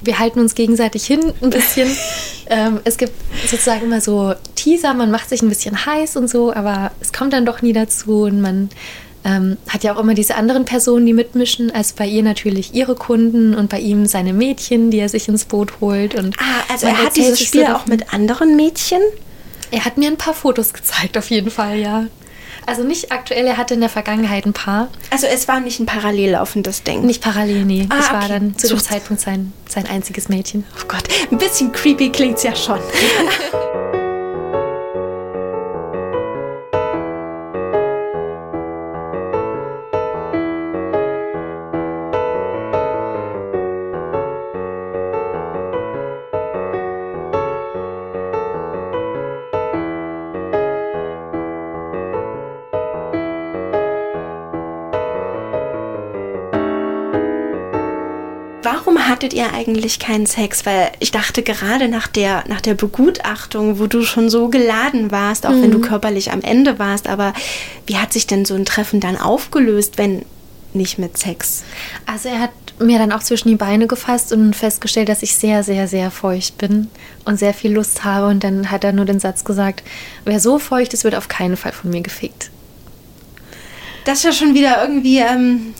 Wir 0.00 0.18
halten 0.18 0.40
uns 0.40 0.54
gegenseitig 0.54 1.04
hin 1.04 1.32
ein 1.42 1.50
bisschen. 1.50 1.88
ähm, 2.48 2.80
es 2.84 2.96
gibt 2.96 3.12
sozusagen 3.48 3.84
immer 3.84 4.00
so 4.00 4.34
Teaser, 4.54 4.94
man 4.94 5.10
macht 5.10 5.28
sich 5.28 5.42
ein 5.42 5.48
bisschen 5.48 5.86
heiß 5.86 6.16
und 6.16 6.28
so, 6.28 6.52
aber 6.52 6.92
es 7.00 7.12
kommt 7.12 7.32
dann 7.32 7.44
doch 7.44 7.62
nie 7.62 7.72
dazu 7.72 8.22
und 8.22 8.40
man 8.40 8.70
ähm, 9.24 9.56
hat 9.68 9.82
ja 9.82 9.94
auch 9.94 10.00
immer 10.00 10.14
diese 10.14 10.36
anderen 10.36 10.64
Personen, 10.64 11.04
die 11.04 11.12
mitmischen. 11.12 11.70
Also 11.70 11.94
bei 11.96 12.06
ihr 12.06 12.22
natürlich 12.22 12.74
ihre 12.74 12.94
Kunden 12.94 13.54
und 13.54 13.68
bei 13.68 13.80
ihm 13.80 14.06
seine 14.06 14.32
Mädchen, 14.32 14.90
die 14.90 14.98
er 14.98 15.08
sich 15.08 15.28
ins 15.28 15.44
Boot 15.44 15.80
holt. 15.80 16.14
Und 16.14 16.36
Ah, 16.38 16.72
also 16.72 16.86
er 16.86 16.96
hat 16.96 17.16
dieses 17.16 17.40
Spiel 17.40 17.66
so 17.66 17.72
auch 17.74 17.86
mit 17.86 18.14
anderen 18.14 18.56
Mädchen? 18.56 19.00
Er 19.70 19.84
hat 19.84 19.98
mir 19.98 20.08
ein 20.08 20.16
paar 20.16 20.34
Fotos 20.34 20.72
gezeigt, 20.72 21.18
auf 21.18 21.30
jeden 21.30 21.50
Fall, 21.50 21.78
ja. 21.78 22.06
Also 22.66 22.82
nicht 22.82 23.12
aktuell, 23.12 23.46
er 23.46 23.56
hatte 23.56 23.74
in 23.74 23.80
der 23.80 23.88
Vergangenheit 23.88 24.44
ein 24.44 24.52
paar. 24.52 24.88
Also 25.10 25.26
es 25.26 25.48
war 25.48 25.60
nicht 25.60 25.80
ein 25.80 25.86
parallel 25.86 26.32
laufendes 26.32 26.82
Ding. 26.82 27.02
Nicht 27.06 27.22
parallel, 27.22 27.64
nee. 27.64 27.86
Ah, 27.88 27.98
ich 28.00 28.10
war 28.10 28.18
okay. 28.24 28.28
dann 28.28 28.58
zu 28.58 28.68
dem 28.68 28.78
Zeitpunkt 28.78 29.22
sein, 29.22 29.52
sein 29.68 29.86
einziges 29.86 30.28
Mädchen. 30.28 30.64
Oh 30.78 30.84
Gott, 30.86 31.04
ein 31.30 31.38
bisschen 31.38 31.72
creepy 31.72 32.10
klingt's 32.10 32.42
ja 32.42 32.54
schon. 32.54 32.80
hattet 59.18 59.34
ihr 59.34 59.52
eigentlich 59.52 59.98
keinen 59.98 60.26
Sex? 60.26 60.64
Weil 60.64 60.92
ich 61.00 61.10
dachte 61.10 61.42
gerade 61.42 61.88
nach 61.88 62.06
der, 62.06 62.44
nach 62.46 62.60
der 62.60 62.74
Begutachtung, 62.74 63.80
wo 63.80 63.88
du 63.88 64.02
schon 64.02 64.30
so 64.30 64.48
geladen 64.48 65.10
warst, 65.10 65.44
auch 65.44 65.50
wenn 65.50 65.72
du 65.72 65.80
körperlich 65.80 66.30
am 66.30 66.40
Ende 66.40 66.78
warst, 66.78 67.08
aber 67.08 67.32
wie 67.88 67.96
hat 67.96 68.12
sich 68.12 68.28
denn 68.28 68.44
so 68.44 68.54
ein 68.54 68.64
Treffen 68.64 69.00
dann 69.00 69.16
aufgelöst, 69.16 69.98
wenn 69.98 70.24
nicht 70.72 71.00
mit 71.00 71.18
Sex? 71.18 71.64
Also 72.06 72.28
er 72.28 72.38
hat 72.38 72.52
mir 72.78 73.00
dann 73.00 73.10
auch 73.10 73.24
zwischen 73.24 73.48
die 73.48 73.56
Beine 73.56 73.88
gefasst 73.88 74.32
und 74.32 74.54
festgestellt, 74.54 75.08
dass 75.08 75.24
ich 75.24 75.34
sehr, 75.34 75.64
sehr, 75.64 75.88
sehr 75.88 76.12
feucht 76.12 76.56
bin 76.56 76.86
und 77.24 77.40
sehr 77.40 77.54
viel 77.54 77.72
Lust 77.72 78.04
habe. 78.04 78.28
Und 78.28 78.44
dann 78.44 78.70
hat 78.70 78.84
er 78.84 78.92
nur 78.92 79.04
den 79.04 79.18
Satz 79.18 79.42
gesagt, 79.42 79.82
wer 80.26 80.38
so 80.38 80.60
feucht 80.60 80.94
ist, 80.94 81.02
wird 81.02 81.16
auf 81.16 81.26
keinen 81.26 81.56
Fall 81.56 81.72
von 81.72 81.90
mir 81.90 82.02
gefickt. 82.02 82.50
Das 84.04 84.18
ist 84.18 84.24
ja 84.24 84.32
schon 84.32 84.54
wieder 84.54 84.80
irgendwie, 84.80 85.18
ähm, 85.18 85.74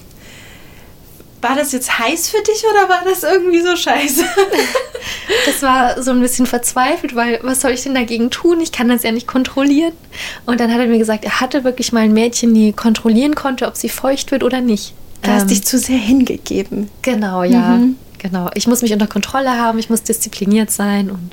war 1.41 1.55
das 1.57 1.73
jetzt 1.73 1.99
heiß 1.99 2.29
für 2.31 2.43
dich 2.43 2.65
oder 2.71 2.89
war 2.89 3.03
das 3.05 3.23
irgendwie 3.23 3.61
so 3.63 3.77
scheiße? 3.77 4.25
Das 5.47 5.63
war 5.63 6.03
so 6.03 6.11
ein 6.11 6.21
bisschen 6.21 6.47
verzweifelt, 6.47 7.15
weil 7.15 7.39
was 7.43 7.61
soll 7.61 7.71
ich 7.73 7.83
denn 7.83 7.95
dagegen 7.95 8.31
tun? 8.31 8.61
Ich 8.61 8.73
kann 8.73 8.89
das 8.89 9.03
ja 9.03 9.13
nicht 9.13 9.27
kontrollieren. 9.27 9.93
Und 10.47 10.59
dann 10.61 10.73
hat 10.73 10.81
er 10.81 10.87
mir 10.87 10.99
gesagt, 10.99 11.25
er 11.25 11.41
hatte 11.41 11.65
wirklich 11.65 11.93
mal 11.93 12.01
ein 12.01 12.13
Mädchen, 12.13 12.55
die 12.55 12.73
kontrollieren 12.73 13.35
konnte, 13.35 13.67
ob 13.67 13.77
sie 13.77 13.89
feucht 13.89 14.31
wird 14.33 14.43
oder 14.43 14.61
nicht. 14.61 14.95
Du 15.23 15.31
hast 15.31 15.43
Ähm, 15.43 15.49
dich 15.49 15.65
zu 15.65 15.79
sehr 15.79 15.97
hingegeben. 15.99 16.91
Genau, 17.03 17.43
ja. 17.43 17.79
Genau. 18.19 18.51
Ich 18.55 18.67
muss 18.67 18.83
mich 18.83 18.93
unter 18.93 19.07
Kontrolle 19.07 19.51
haben, 19.59 19.79
ich 19.79 19.91
muss 19.91 20.03
diszipliniert 20.03 20.71
sein 20.71 21.11
und 21.11 21.31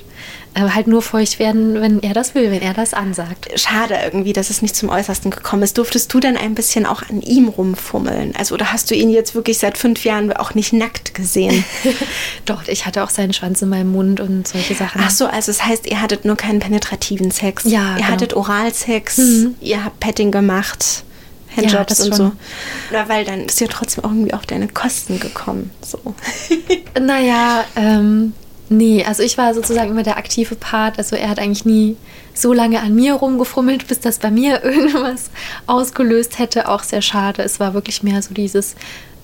äh, 0.54 0.70
halt 0.70 0.88
nur 0.88 1.02
feucht 1.02 1.40
werden, 1.40 1.82
wenn 1.82 2.02
er 2.04 2.14
das 2.14 2.36
will, 2.36 2.52
wenn 2.52 2.62
er 2.62 2.74
das 2.74 2.94
ansagt. 2.94 3.60
Schade 3.60 3.96
irgendwie, 4.04 4.34
dass 4.34 4.50
es 4.50 4.62
nicht 4.62 4.76
zum 4.76 4.90
Äußersten 4.90 5.32
gekommen 5.32 5.64
ist. 5.64 5.78
Durftest 5.78 6.14
du 6.14 6.20
dann 6.20 6.38
ein 6.38 6.54
bisschen 6.56 6.86
auch 6.86 7.02
an 7.10 7.22
ihm 7.22 7.48
rumfummeln? 7.48 8.36
Also, 8.38 8.54
oder 8.56 8.72
hast 8.72 8.92
du 8.92 8.96
ihn 8.96 9.10
jetzt 9.10 9.36
wirklich 9.36 9.58
seit 9.58 9.78
fünf 9.78 10.06
Jahren 10.06 10.32
auch 10.34 10.54
nicht 10.54 10.74
nackt 10.74 11.14
gesehen? 11.16 11.66
Doch, 12.46 12.68
ich 12.68 12.86
hatte 12.86 13.04
auch 13.04 13.10
seinen 13.10 13.34
Schwanz 13.34 13.62
in 13.62 13.70
meinem 13.70 13.92
Mund 13.92 14.20
und 14.20 14.48
solche 14.48 14.76
Sachen. 14.76 15.02
Ach 15.04 15.10
so, 15.12 15.26
also 15.26 15.52
es 15.52 15.66
heißt, 15.66 15.88
ihr 15.88 16.02
hattet 16.02 16.24
nur 16.26 16.36
keinen 16.38 16.60
penetrativen 16.60 17.32
Sex. 17.32 17.64
Ja, 17.66 17.92
Ihr 17.92 17.96
genau. 17.98 18.08
hattet 18.10 18.34
Oralsex, 18.36 19.18
Mhm. 19.18 19.56
ihr 19.60 19.84
habt 19.84 20.00
Petting 20.00 20.32
gemacht, 20.32 21.04
Handjobs 21.56 21.86
das 21.88 22.00
und 22.02 22.16
schon. 22.16 22.18
so. 22.18 22.32
Oder 22.92 23.10
weil 23.10 23.26
dann 23.26 23.42
ist 23.42 23.60
ja 23.60 23.68
trotzdem 23.68 24.04
irgendwie 24.04 24.34
auf 24.34 24.46
deine 24.46 24.68
Kosten 24.68 25.20
gekommen. 25.20 25.72
So. 25.82 26.00
Naja, 27.00 27.66
ähm, 27.76 28.34
nee, 28.70 29.04
also 29.04 29.22
ich 29.22 29.38
war 29.38 29.54
sozusagen 29.54 29.92
immer 29.92 30.04
der 30.04 30.18
aktive 30.18 30.56
Part. 30.56 30.98
Also 30.98 31.16
er 31.16 31.30
hat 31.30 31.40
eigentlich 31.40 31.66
nie 31.66 31.98
so 32.34 32.54
lange 32.54 32.82
an 32.82 32.96
mir 32.96 33.14
rumgefummelt, 33.14 33.88
bis 33.88 34.00
das 34.00 34.20
bei 34.20 34.32
mir 34.32 34.64
irgendwas 34.64 35.30
ausgelöst 35.68 36.40
hätte. 36.40 36.70
Auch 36.70 36.84
sehr 36.84 37.02
schade. 37.02 37.44
Es 37.44 37.60
war 37.60 37.74
wirklich 37.74 38.04
mehr 38.04 38.22
so 38.22 38.34
dieses, 38.34 38.76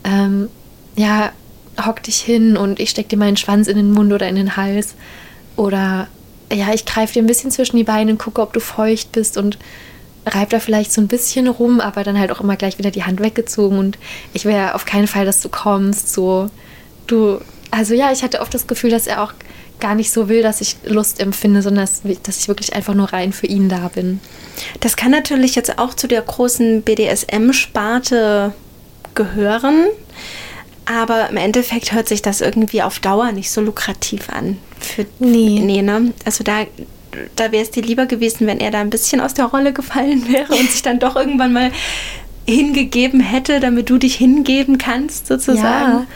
ähm, 0.04 0.50
ja, 0.96 1.32
hock 1.86 2.04
dich 2.04 2.18
hin 2.18 2.58
und 2.58 2.80
ich 2.80 2.90
steck 2.90 3.10
dir 3.10 3.18
meinen 3.18 3.38
Schwanz 3.38 3.68
in 3.68 3.78
den 3.78 3.92
Mund 3.92 4.12
oder 4.12 4.28
in 4.28 4.36
den 4.36 4.58
Hals. 4.58 4.96
Oder 5.56 6.08
ja, 6.52 6.74
ich 6.74 6.86
greife 6.86 7.14
dir 7.14 7.24
ein 7.24 7.28
bisschen 7.28 7.52
zwischen 7.52 7.78
die 7.78 7.84
Beine 7.84 8.12
und 8.12 8.18
gucke, 8.18 8.42
ob 8.42 8.54
du 8.54 8.60
feucht 8.60 9.12
bist 9.12 9.38
und 9.38 9.58
reib 10.26 10.50
da 10.50 10.60
vielleicht 10.60 10.94
so 10.94 11.02
ein 11.02 11.08
bisschen 11.08 11.48
rum, 11.48 11.80
aber 11.80 12.04
dann 12.04 12.20
halt 12.20 12.32
auch 12.32 12.42
immer 12.42 12.56
gleich 12.56 12.78
wieder 12.78 12.92
die 12.92 13.04
Hand 13.04 13.22
weggezogen 13.22 13.78
und 13.78 13.98
ich 14.34 14.46
wäre 14.46 14.76
auf 14.76 14.86
keinen 14.86 15.08
Fall, 15.08 15.26
dass 15.26 15.42
du 15.42 15.50
kommst, 15.50 16.14
so 16.14 16.50
du, 17.08 17.40
also 17.72 17.94
ja, 17.94 18.12
ich 18.12 18.24
hatte 18.24 18.42
oft 18.42 18.54
das 18.54 18.68
Gefühl, 18.68 18.92
dass 18.92 19.08
er 19.08 19.24
auch 19.24 19.34
gar 19.80 19.96
nicht 19.96 20.12
so 20.12 20.30
will, 20.30 20.44
dass 20.44 20.62
ich 20.62 20.78
Lust 20.86 21.20
empfinde, 21.20 21.62
sondern 21.62 21.86
dass, 21.86 22.02
dass 22.24 22.38
ich 22.38 22.48
wirklich 22.48 22.74
einfach 22.74 22.94
nur 22.94 23.12
rein 23.12 23.34
für 23.34 23.48
ihn 23.48 23.68
da 23.68 23.90
bin. 23.90 24.20
Das 24.80 24.96
kann 24.96 25.12
natürlich 25.12 25.56
jetzt 25.56 25.80
auch 25.80 25.94
zu 25.96 26.08
der 26.08 26.22
großen 26.22 26.84
BDSM-Sparte 26.84 28.54
gehören. 29.16 29.88
Aber 30.86 31.30
im 31.30 31.38
Endeffekt 31.38 31.94
hört 31.94 32.08
sich 32.08 32.22
das 32.22 32.42
irgendwie 32.42 32.82
auf 32.82 33.00
Dauer 33.00 33.32
nicht 33.32 33.52
so 33.52 33.62
lukrativ 33.62 34.30
an. 34.30 34.58
Für, 34.80 35.06
Nee. 35.20 35.60
nee 35.64 35.82
ne? 35.82 36.14
Also 36.26 36.44
da, 36.44 36.66
da 37.36 37.52
wäre 37.52 37.64
es 37.64 37.72
dir 37.72 37.84
lieber 37.84 38.06
gewesen, 38.06 38.48
wenn 38.48 38.60
er 38.60 38.72
da 38.72 38.80
ein 38.80 38.90
bisschen 38.90 39.22
aus 39.22 39.34
der 39.34 39.46
Rolle 39.46 39.74
gefallen 39.74 40.32
wäre 40.32 40.54
und 40.54 40.70
sich 40.70 40.82
dann 40.82 41.00
doch 41.00 41.16
irgendwann 41.16 41.54
mal 41.54 41.72
hingegeben 42.48 43.20
hätte, 43.20 43.60
damit 43.60 43.90
du 43.90 43.98
dich 43.98 44.16
hingeben 44.16 44.78
kannst, 44.78 45.28
sozusagen. 45.28 45.92
Ja, 45.92 46.08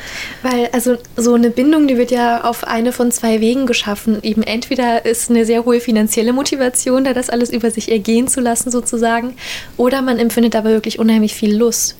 weil 0.41 0.69
also 0.71 0.97
so 1.15 1.35
eine 1.35 1.49
Bindung, 1.49 1.87
die 1.87 1.97
wird 1.97 2.11
ja 2.11 2.43
auf 2.43 2.65
eine 2.65 2.91
von 2.91 3.11
zwei 3.11 3.41
Wegen 3.41 3.65
geschaffen. 3.67 4.19
Eben 4.23 4.41
entweder 4.43 5.05
ist 5.05 5.29
eine 5.29 5.45
sehr 5.45 5.65
hohe 5.65 5.79
finanzielle 5.79 6.33
Motivation, 6.33 7.03
da 7.03 7.13
das 7.13 7.29
alles 7.29 7.51
über 7.51 7.69
sich 7.69 7.91
ergehen 7.91 8.27
zu 8.27 8.41
lassen 8.41 8.71
sozusagen, 8.71 9.35
oder 9.77 10.01
man 10.01 10.17
empfindet 10.17 10.55
aber 10.55 10.69
wirklich 10.69 10.99
unheimlich 10.99 11.35
viel 11.35 11.55
Lust. 11.55 11.95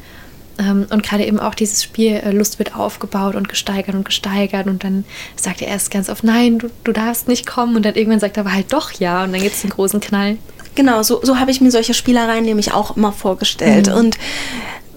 Ähm, 0.57 0.87
Und 0.89 1.03
gerade 1.03 1.25
eben 1.25 1.39
auch 1.39 1.55
dieses 1.55 1.83
Spiel, 1.83 2.13
äh, 2.15 2.31
Lust 2.31 2.59
wird 2.59 2.75
aufgebaut 2.75 3.35
und 3.35 3.49
gesteigert 3.49 3.95
und 3.95 4.05
gesteigert 4.05 4.67
und 4.67 4.83
dann 4.83 5.05
sagt 5.35 5.61
er 5.61 5.67
erst 5.67 5.91
ganz 5.91 6.09
oft, 6.09 6.23
nein, 6.23 6.59
du, 6.59 6.69
du 6.83 6.91
darfst 6.91 7.27
nicht 7.27 7.45
kommen 7.45 7.75
und 7.75 7.83
dann 7.85 7.95
irgendwann 7.95 8.19
sagt 8.19 8.37
er 8.37 8.41
aber 8.41 8.53
halt 8.53 8.71
doch 8.71 8.91
ja 8.93 9.23
und 9.23 9.33
dann 9.33 9.41
gibt 9.41 9.55
es 9.55 9.63
einen 9.63 9.73
großen 9.73 9.99
Knall. 9.99 10.37
Genau, 10.75 11.03
so, 11.03 11.21
so 11.23 11.39
habe 11.39 11.51
ich 11.51 11.61
mir 11.61 11.71
solche 11.71 11.93
Spielereien 11.93 12.43
nämlich 12.43 12.73
auch 12.73 12.97
immer 12.97 13.13
vorgestellt. 13.13 13.87
Mhm. 13.87 13.95
Und 13.95 14.17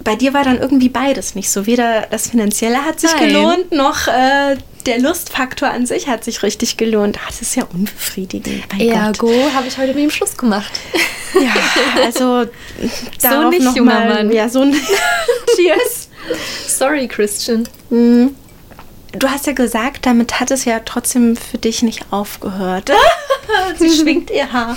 bei 0.05 0.17
dir 0.17 0.35
war 0.35 0.45
dann 0.45 0.59
irgendwie 0.59 0.89
beides 0.89 1.35
nicht 1.35 1.51
so. 1.51 1.67
Weder 1.67 2.07
das 2.11 2.31
Finanzielle 2.31 2.85
hat 2.85 3.01
sich 3.01 3.13
Nein. 3.13 3.29
gelohnt, 3.29 3.73
noch 3.73 4.07
äh, 4.09 4.57
der 4.87 4.99
Lustfaktor 5.01 5.69
an 5.69 5.87
sich 5.87 6.09
hat 6.09 6.25
sich 6.25 6.43
richtig 6.43 6.77
gelohnt. 6.77 7.19
Ah, 7.19 7.27
das 7.27 7.43
ist 7.43 7.57
ja 7.57 7.65
unbefriedigend. 7.65 8.65
Mein. 8.73 8.89
Ergo 8.89 9.31
habe 9.55 9.67
ich 9.67 9.77
heute 9.77 9.95
mit 9.95 10.05
ihm 10.05 10.11
Schluss 10.11 10.37
gemacht. 10.37 10.73
Ja, 11.35 12.03
also 12.05 12.47
darauf 13.23 13.51
nicht, 13.51 13.63
noch 13.63 13.77
junger 13.77 13.95
mal, 13.95 14.09
Mann. 14.09 14.33
Ja, 14.33 14.49
so 14.49 14.63
ein 14.63 14.73
Cheers. 15.57 16.09
Sorry, 16.67 17.07
Christian. 17.09 17.69
Hm. 17.91 18.35
Du 19.13 19.29
hast 19.29 19.47
ja 19.47 19.53
gesagt, 19.53 20.07
damit 20.07 20.39
hat 20.39 20.51
es 20.51 20.65
ja 20.65 20.81
trotzdem 20.81 21.37
für 21.37 21.59
dich 21.59 21.83
nicht 21.83 22.07
aufgehört. 22.11 22.91
Sie 23.79 23.91
schwingt 23.91 24.31
ihr 24.31 24.53
Haar. 24.53 24.77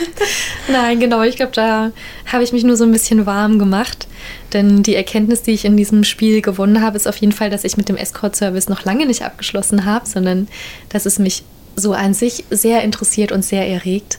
Nein, 0.68 1.00
genau. 1.00 1.22
Ich 1.22 1.36
glaube, 1.36 1.52
da 1.52 1.92
habe 2.26 2.44
ich 2.44 2.52
mich 2.52 2.64
nur 2.64 2.76
so 2.76 2.84
ein 2.84 2.92
bisschen 2.92 3.26
warm 3.26 3.58
gemacht. 3.58 4.06
Denn 4.52 4.82
die 4.82 4.94
Erkenntnis, 4.94 5.42
die 5.42 5.52
ich 5.52 5.64
in 5.64 5.76
diesem 5.76 6.04
Spiel 6.04 6.42
gewonnen 6.42 6.82
habe, 6.82 6.96
ist 6.96 7.06
auf 7.06 7.16
jeden 7.16 7.32
Fall, 7.32 7.50
dass 7.50 7.64
ich 7.64 7.76
mit 7.76 7.88
dem 7.88 7.96
Escort-Service 7.96 8.68
noch 8.68 8.84
lange 8.84 9.06
nicht 9.06 9.22
abgeschlossen 9.22 9.84
habe, 9.84 10.06
sondern 10.06 10.48
dass 10.88 11.06
es 11.06 11.18
mich 11.18 11.44
so 11.76 11.92
an 11.92 12.14
sich 12.14 12.44
sehr 12.50 12.82
interessiert 12.82 13.32
und 13.32 13.44
sehr 13.44 13.66
erregt. 13.66 14.18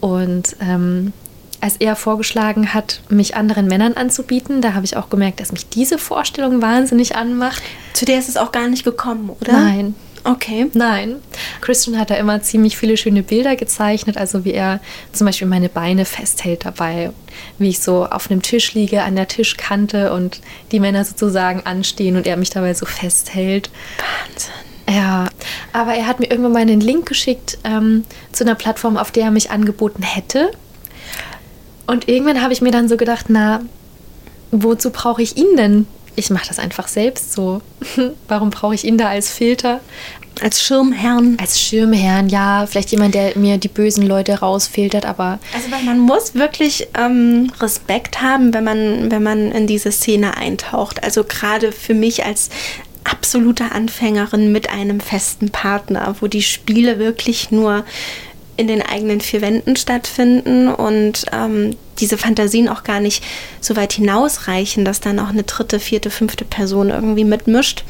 Und 0.00 0.56
ähm, 0.60 1.12
als 1.60 1.76
er 1.76 1.96
vorgeschlagen 1.96 2.72
hat, 2.72 3.00
mich 3.08 3.34
anderen 3.36 3.66
Männern 3.66 3.94
anzubieten, 3.94 4.60
da 4.62 4.74
habe 4.74 4.86
ich 4.86 4.96
auch 4.96 5.10
gemerkt, 5.10 5.40
dass 5.40 5.52
mich 5.52 5.68
diese 5.68 5.98
Vorstellung 5.98 6.62
wahnsinnig 6.62 7.16
anmacht. 7.16 7.62
Zu 7.94 8.04
der 8.04 8.18
ist 8.18 8.28
es 8.28 8.36
auch 8.36 8.52
gar 8.52 8.68
nicht 8.68 8.84
gekommen, 8.84 9.30
oder? 9.40 9.52
Nein. 9.52 9.94
Okay. 10.28 10.66
Nein. 10.74 11.16
Christian 11.62 11.98
hat 11.98 12.10
da 12.10 12.14
immer 12.16 12.42
ziemlich 12.42 12.76
viele 12.76 12.98
schöne 12.98 13.22
Bilder 13.22 13.56
gezeichnet, 13.56 14.18
also 14.18 14.44
wie 14.44 14.52
er 14.52 14.80
zum 15.12 15.26
Beispiel 15.26 15.48
meine 15.48 15.70
Beine 15.70 16.04
festhält 16.04 16.66
dabei, 16.66 17.12
wie 17.58 17.70
ich 17.70 17.80
so 17.80 18.04
auf 18.04 18.30
einem 18.30 18.42
Tisch 18.42 18.74
liege, 18.74 19.02
an 19.04 19.16
der 19.16 19.26
Tischkante 19.26 20.12
und 20.12 20.42
die 20.70 20.80
Männer 20.80 21.06
sozusagen 21.06 21.62
anstehen 21.64 22.16
und 22.16 22.26
er 22.26 22.36
mich 22.36 22.50
dabei 22.50 22.74
so 22.74 22.84
festhält. 22.84 23.70
Wahnsinn. 23.96 24.52
Ja, 24.90 25.28
aber 25.72 25.94
er 25.94 26.06
hat 26.06 26.20
mir 26.20 26.30
irgendwann 26.30 26.52
mal 26.52 26.62
einen 26.62 26.80
Link 26.80 27.06
geschickt 27.06 27.58
ähm, 27.64 28.04
zu 28.32 28.44
einer 28.44 28.54
Plattform, 28.54 28.98
auf 28.98 29.10
der 29.10 29.24
er 29.24 29.30
mich 29.30 29.50
angeboten 29.50 30.02
hätte. 30.02 30.50
Und 31.86 32.06
irgendwann 32.08 32.42
habe 32.42 32.52
ich 32.52 32.60
mir 32.60 32.70
dann 32.70 32.88
so 32.88 32.98
gedacht, 32.98 33.26
na, 33.28 33.60
wozu 34.50 34.90
brauche 34.90 35.22
ich 35.22 35.38
ihn 35.38 35.56
denn? 35.56 35.86
Ich 36.18 36.30
mache 36.30 36.48
das 36.48 36.58
einfach 36.58 36.88
selbst 36.88 37.32
so. 37.32 37.62
Warum 38.28 38.50
brauche 38.50 38.74
ich 38.74 38.84
ihn 38.84 38.98
da 38.98 39.08
als 39.08 39.30
Filter? 39.30 39.80
Als 40.42 40.62
Schirmherrn. 40.62 41.36
Als 41.40 41.60
Schirmherrn, 41.60 42.28
ja. 42.28 42.66
Vielleicht 42.66 42.90
jemand, 42.90 43.14
der 43.14 43.38
mir 43.38 43.58
die 43.58 43.68
bösen 43.68 44.06
Leute 44.06 44.38
rausfiltert, 44.38 45.06
aber. 45.06 45.38
Also 45.54 45.68
man 45.84 45.98
muss 46.00 46.34
wirklich 46.34 46.88
ähm, 46.98 47.52
Respekt 47.60 48.20
haben, 48.20 48.52
wenn 48.52 48.64
man, 48.64 49.10
wenn 49.10 49.22
man 49.22 49.52
in 49.52 49.66
diese 49.68 49.92
Szene 49.92 50.36
eintaucht. 50.36 51.04
Also 51.04 51.22
gerade 51.22 51.70
für 51.70 51.94
mich 51.94 52.24
als 52.24 52.50
absolute 53.04 53.72
Anfängerin 53.72 54.50
mit 54.50 54.70
einem 54.70 55.00
festen 55.00 55.50
Partner, 55.50 56.16
wo 56.20 56.26
die 56.26 56.42
Spiele 56.42 56.98
wirklich 56.98 57.50
nur 57.50 57.84
in 58.58 58.66
den 58.66 58.82
eigenen 58.82 59.20
vier 59.22 59.40
Wänden 59.40 59.76
stattfinden 59.76 60.68
und 60.68 61.24
ähm, 61.32 61.76
diese 62.00 62.18
Fantasien 62.18 62.68
auch 62.68 62.82
gar 62.84 63.00
nicht 63.00 63.24
so 63.60 63.76
weit 63.76 63.92
hinausreichen, 63.94 64.84
dass 64.84 65.00
dann 65.00 65.18
auch 65.20 65.28
eine 65.28 65.44
dritte, 65.44 65.80
vierte, 65.80 66.10
fünfte 66.10 66.44
Person 66.44 66.90
irgendwie 66.90 67.24
mitmischt. 67.24 67.84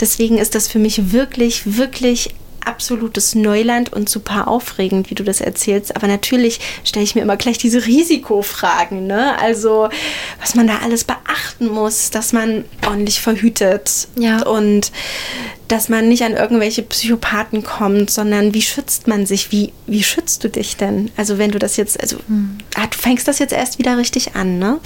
Deswegen 0.00 0.36
ist 0.38 0.54
das 0.54 0.68
für 0.68 0.78
mich 0.80 1.12
wirklich, 1.12 1.76
wirklich 1.78 2.34
absolutes 2.64 3.34
Neuland 3.34 3.92
und 3.92 4.08
super 4.08 4.48
aufregend, 4.48 5.10
wie 5.10 5.14
du 5.14 5.22
das 5.22 5.40
erzählst. 5.40 5.94
Aber 5.96 6.06
natürlich 6.06 6.60
stelle 6.82 7.04
ich 7.04 7.14
mir 7.14 7.20
immer 7.22 7.36
gleich 7.36 7.58
diese 7.58 7.86
Risikofragen. 7.86 9.06
Ne? 9.06 9.38
Also, 9.38 9.88
was 10.40 10.54
man 10.54 10.66
da 10.66 10.78
alles 10.78 11.04
beachten 11.04 11.68
muss, 11.68 12.10
dass 12.10 12.32
man 12.32 12.64
ordentlich 12.86 13.20
verhütet 13.20 14.08
Ja. 14.18 14.42
und 14.46 14.90
dass 15.68 15.88
man 15.88 16.08
nicht 16.08 16.22
an 16.22 16.32
irgendwelche 16.32 16.82
Psychopathen 16.82 17.62
kommt, 17.62 18.10
sondern 18.10 18.52
wie 18.54 18.62
schützt 18.62 19.06
man 19.06 19.26
sich? 19.26 19.50
Wie, 19.50 19.72
wie 19.86 20.02
schützt 20.02 20.44
du 20.44 20.48
dich 20.48 20.76
denn? 20.76 21.10
Also, 21.16 21.38
wenn 21.38 21.50
du 21.50 21.58
das 21.58 21.76
jetzt, 21.76 21.98
also, 22.00 22.16
ah, 22.74 22.86
du 22.86 22.98
fängst 22.98 23.26
das 23.28 23.38
jetzt 23.38 23.52
erst 23.52 23.78
wieder 23.78 23.96
richtig 23.96 24.34
an, 24.36 24.58
ne? 24.58 24.78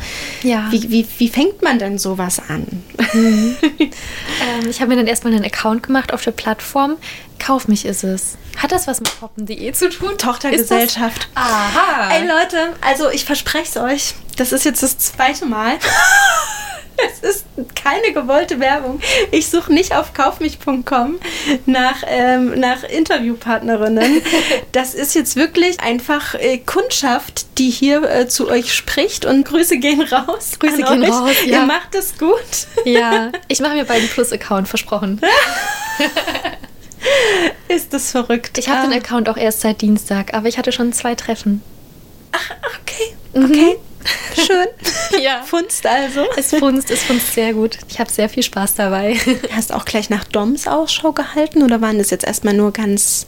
Ja. 0.42 0.68
Wie, 0.70 0.90
wie, 0.90 1.06
wie 1.18 1.28
fängt 1.28 1.62
man 1.62 1.78
denn 1.78 1.98
sowas 1.98 2.40
an? 2.48 2.66
Ähm, 4.40 4.68
ich 4.70 4.80
habe 4.80 4.90
mir 4.90 4.96
dann 4.96 5.06
erstmal 5.06 5.32
einen 5.32 5.44
Account 5.44 5.82
gemacht 5.82 6.12
auf 6.12 6.22
der 6.22 6.30
Plattform. 6.30 6.96
Kauf 7.38 7.66
mich 7.66 7.84
ist 7.84 8.04
es. 8.04 8.36
Hat 8.56 8.72
das 8.72 8.86
was 8.86 9.00
mit 9.00 9.18
poppen.de 9.18 9.72
zu 9.72 9.88
tun? 9.88 10.16
Tochtergesellschaft. 10.18 11.28
Aha. 11.34 12.14
Ey 12.14 12.26
Leute, 12.26 12.74
also 12.80 13.10
ich 13.10 13.24
verspreche 13.24 13.68
es 13.68 13.76
euch, 13.76 14.14
das 14.36 14.52
ist 14.52 14.64
jetzt 14.64 14.82
das 14.82 14.98
zweite 14.98 15.46
Mal. 15.46 15.78
Es 17.20 17.20
ist 17.20 17.44
keine 17.74 18.12
gewollte 18.12 18.58
Werbung. 18.60 19.00
Ich 19.30 19.48
suche 19.48 19.72
nicht 19.72 19.94
auf 19.94 20.14
kaufmich.com 20.14 21.18
nach, 21.66 22.02
ähm, 22.06 22.58
nach 22.58 22.82
Interviewpartnerinnen. 22.82 24.22
Das 24.72 24.94
ist 24.94 25.14
jetzt 25.14 25.36
wirklich 25.36 25.80
einfach 25.80 26.34
äh, 26.34 26.58
Kundschaft, 26.58 27.46
die 27.58 27.70
hier 27.70 28.02
äh, 28.02 28.28
zu 28.28 28.48
euch 28.48 28.72
spricht 28.74 29.24
und 29.24 29.44
Grüße 29.44 29.78
gehen 29.78 30.02
raus. 30.02 30.58
Grüße 30.58 30.82
gehen 30.82 31.02
euch. 31.02 31.10
raus, 31.10 31.36
ja. 31.46 31.60
Ihr 31.60 31.66
macht 31.66 31.94
es 31.94 32.18
gut. 32.18 32.66
Ja, 32.84 33.30
ich 33.48 33.60
mache 33.60 33.74
mir 33.74 33.84
bald 33.84 34.00
einen 34.00 34.08
Plus-Account, 34.08 34.68
versprochen. 34.68 35.20
Ist 37.68 37.92
das 37.92 38.10
verrückt. 38.10 38.58
Ich 38.58 38.68
habe 38.68 38.88
den 38.88 38.92
Ah, 38.92 38.96
Account 38.96 39.28
auch 39.28 39.36
erst 39.36 39.60
seit 39.60 39.80
Dienstag, 39.80 40.34
aber 40.34 40.48
ich 40.48 40.58
hatte 40.58 40.72
schon 40.72 40.92
zwei 40.92 41.14
Treffen. 41.14 41.62
Okay, 42.82 43.14
okay. 43.34 43.76
Schön. 44.34 44.66
Ja. 45.22 45.42
Funst 45.42 45.84
also. 45.86 46.26
Es 46.36 46.54
funzt, 46.54 46.90
es 46.90 47.02
funzt 47.02 47.32
sehr 47.32 47.52
gut. 47.52 47.78
Ich 47.88 47.98
habe 47.98 48.10
sehr 48.10 48.28
viel 48.28 48.42
Spaß 48.42 48.74
dabei. 48.74 49.16
Hast 49.52 49.72
auch 49.72 49.84
gleich 49.84 50.10
nach 50.10 50.24
Doms 50.24 50.68
Ausschau 50.68 51.12
gehalten 51.12 51.62
oder 51.62 51.80
waren 51.80 51.98
das 51.98 52.10
jetzt 52.10 52.24
erstmal 52.24 52.54
nur 52.54 52.72
ganz 52.72 53.26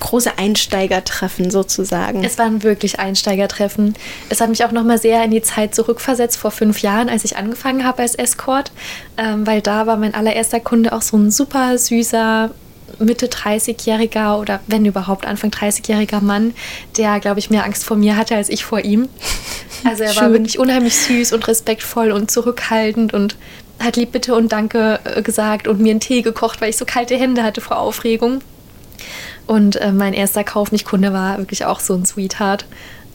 große 0.00 0.36
Einsteigertreffen 0.36 1.50
sozusagen? 1.50 2.24
Es 2.24 2.38
waren 2.38 2.62
wirklich 2.62 2.98
Einsteigertreffen. 2.98 3.94
Es 4.28 4.40
hat 4.40 4.48
mich 4.48 4.64
auch 4.64 4.72
noch 4.72 4.84
mal 4.84 4.98
sehr 4.98 5.24
in 5.24 5.30
die 5.30 5.42
Zeit 5.42 5.74
zurückversetzt 5.74 6.36
vor 6.38 6.50
fünf 6.50 6.80
Jahren, 6.80 7.08
als 7.08 7.24
ich 7.24 7.36
angefangen 7.36 7.84
habe 7.84 8.02
als 8.02 8.14
Escort, 8.14 8.72
ähm, 9.16 9.46
weil 9.46 9.60
da 9.60 9.86
war 9.86 9.96
mein 9.96 10.14
allererster 10.14 10.60
Kunde 10.60 10.92
auch 10.92 11.02
so 11.02 11.16
ein 11.16 11.30
super 11.30 11.78
süßer 11.78 12.50
Mitte 12.98 13.26
30-jähriger 13.26 14.38
oder 14.38 14.60
wenn 14.66 14.84
überhaupt 14.84 15.26
Anfang 15.26 15.50
30-jähriger 15.50 16.20
Mann, 16.20 16.54
der, 16.96 17.18
glaube 17.20 17.40
ich, 17.40 17.50
mehr 17.50 17.64
Angst 17.64 17.84
vor 17.84 17.96
mir 17.96 18.16
hatte 18.16 18.36
als 18.36 18.48
ich 18.48 18.64
vor 18.64 18.80
ihm. 18.80 19.08
Also 19.82 20.02
er 20.04 20.16
war 20.16 20.24
Schön. 20.24 20.32
wirklich 20.32 20.58
unheimlich 20.58 20.96
süß 20.96 21.32
und 21.32 21.48
respektvoll 21.48 22.12
und 22.12 22.30
zurückhaltend 22.30 23.12
und 23.12 23.36
hat 23.78 23.96
lieb 23.96 24.12
bitte 24.12 24.34
und 24.34 24.52
danke 24.52 25.00
äh, 25.04 25.22
gesagt 25.22 25.66
und 25.68 25.80
mir 25.80 25.90
einen 25.90 26.00
Tee 26.00 26.22
gekocht, 26.22 26.60
weil 26.60 26.70
ich 26.70 26.76
so 26.76 26.84
kalte 26.84 27.16
Hände 27.16 27.42
hatte 27.42 27.60
vor 27.60 27.78
Aufregung. 27.78 28.40
Und 29.46 29.76
äh, 29.76 29.92
mein 29.92 30.14
erster 30.14 30.44
Kauf 30.44 30.72
mich 30.72 30.84
Kunde 30.84 31.12
war 31.12 31.38
wirklich 31.38 31.64
auch 31.64 31.80
so 31.80 31.94
ein 31.94 32.06
Sweetheart. 32.06 32.66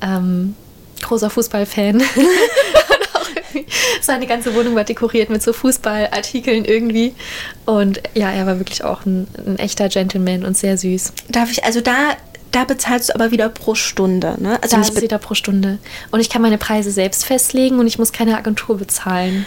Ähm, 0.01 0.55
großer 1.01 1.29
Fußballfan. 1.29 2.03
Seine 4.01 4.27
ganze 4.27 4.53
Wohnung 4.53 4.75
war 4.75 4.83
dekoriert 4.83 5.29
mit 5.29 5.41
so 5.41 5.53
Fußballartikeln 5.53 6.65
irgendwie. 6.65 7.15
Und 7.65 8.01
ja, 8.13 8.29
er 8.31 8.45
war 8.45 8.59
wirklich 8.59 8.83
auch 8.83 9.05
ein, 9.05 9.27
ein 9.45 9.57
echter 9.57 9.89
Gentleman 9.89 10.45
und 10.45 10.57
sehr 10.57 10.77
süß. 10.77 11.13
Darf 11.29 11.51
ich, 11.51 11.63
also 11.63 11.81
da, 11.81 12.15
da 12.51 12.63
bezahlst 12.63 13.09
du 13.09 13.15
aber 13.15 13.31
wieder 13.31 13.49
pro 13.49 13.75
Stunde, 13.75 14.35
ne? 14.39 14.57
Also 14.61 14.75
Da 14.75 14.81
ist 14.81 15.01
wieder 15.01 15.17
pro 15.17 15.33
Stunde. 15.35 15.77
Und 16.11 16.19
ich 16.19 16.29
kann 16.29 16.41
meine 16.41 16.57
Preise 16.57 16.91
selbst 16.91 17.25
festlegen 17.25 17.79
und 17.79 17.87
ich 17.87 17.99
muss 17.99 18.11
keine 18.11 18.37
Agentur 18.37 18.77
bezahlen. 18.77 19.45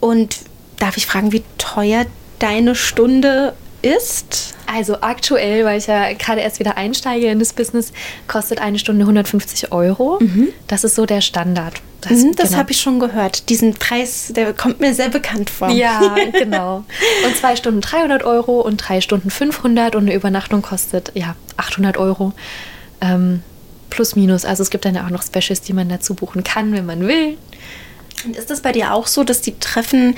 und 0.00 0.36
darf 0.78 0.96
ich 0.96 1.06
fragen, 1.06 1.30
wie 1.32 1.44
teuer 1.58 2.06
deine 2.38 2.74
Stunde 2.74 3.52
ist? 3.82 4.54
Also 4.66 4.98
aktuell, 5.00 5.64
weil 5.64 5.78
ich 5.78 5.86
ja 5.86 6.12
gerade 6.12 6.40
erst 6.40 6.58
wieder 6.60 6.76
einsteige 6.76 7.26
in 7.26 7.38
das 7.38 7.52
Business, 7.52 7.92
kostet 8.28 8.60
eine 8.60 8.78
Stunde 8.78 9.02
150 9.02 9.72
Euro. 9.72 10.20
Das 10.68 10.84
ist 10.84 10.94
so 10.94 11.06
der 11.06 11.20
Standard. 11.20 11.80
Das, 12.02 12.12
Mhm, 12.12 12.34
das 12.36 12.48
genau. 12.48 12.60
habe 12.60 12.70
ich 12.72 12.80
schon 12.80 12.98
gehört. 13.00 13.48
Diesen 13.50 13.74
Preis, 13.74 14.32
der 14.34 14.52
kommt 14.54 14.80
mir 14.80 14.94
sehr 14.94 15.08
bekannt 15.10 15.50
vor. 15.50 15.70
Ja, 15.70 16.14
genau. 16.32 16.84
Und 17.26 17.36
zwei 17.36 17.56
Stunden 17.56 17.80
300 17.80 18.22
Euro 18.24 18.60
und 18.60 18.76
drei 18.78 19.00
Stunden 19.00 19.30
500 19.30 19.94
und 19.96 20.02
eine 20.02 20.14
Übernachtung 20.14 20.62
kostet 20.62 21.12
ja 21.14 21.34
800 21.56 21.96
Euro. 21.98 22.32
Ähm, 23.00 23.42
plus 23.90 24.16
minus. 24.16 24.44
Also 24.44 24.62
es 24.62 24.70
gibt 24.70 24.84
dann 24.84 24.94
ja 24.94 25.04
auch 25.04 25.10
noch 25.10 25.22
Specials, 25.22 25.60
die 25.62 25.72
man 25.72 25.88
dazu 25.88 26.14
buchen 26.14 26.44
kann, 26.44 26.72
wenn 26.72 26.86
man 26.86 27.06
will. 27.06 27.36
Und 28.24 28.36
ist 28.36 28.50
es 28.50 28.60
bei 28.60 28.72
dir 28.72 28.92
auch 28.92 29.06
so, 29.06 29.24
dass 29.24 29.40
die 29.40 29.58
Treffen 29.58 30.14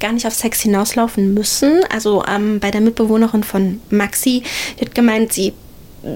gar 0.00 0.12
nicht 0.12 0.26
auf 0.26 0.34
Sex 0.34 0.60
hinauslaufen 0.60 1.34
müssen? 1.34 1.80
Also 1.90 2.24
ähm, 2.26 2.60
bei 2.60 2.70
der 2.70 2.80
Mitbewohnerin 2.80 3.42
von 3.42 3.80
Maxi, 3.90 4.42
die 4.78 4.84
hat 4.84 4.94
gemeint, 4.94 5.32
sie, 5.32 5.52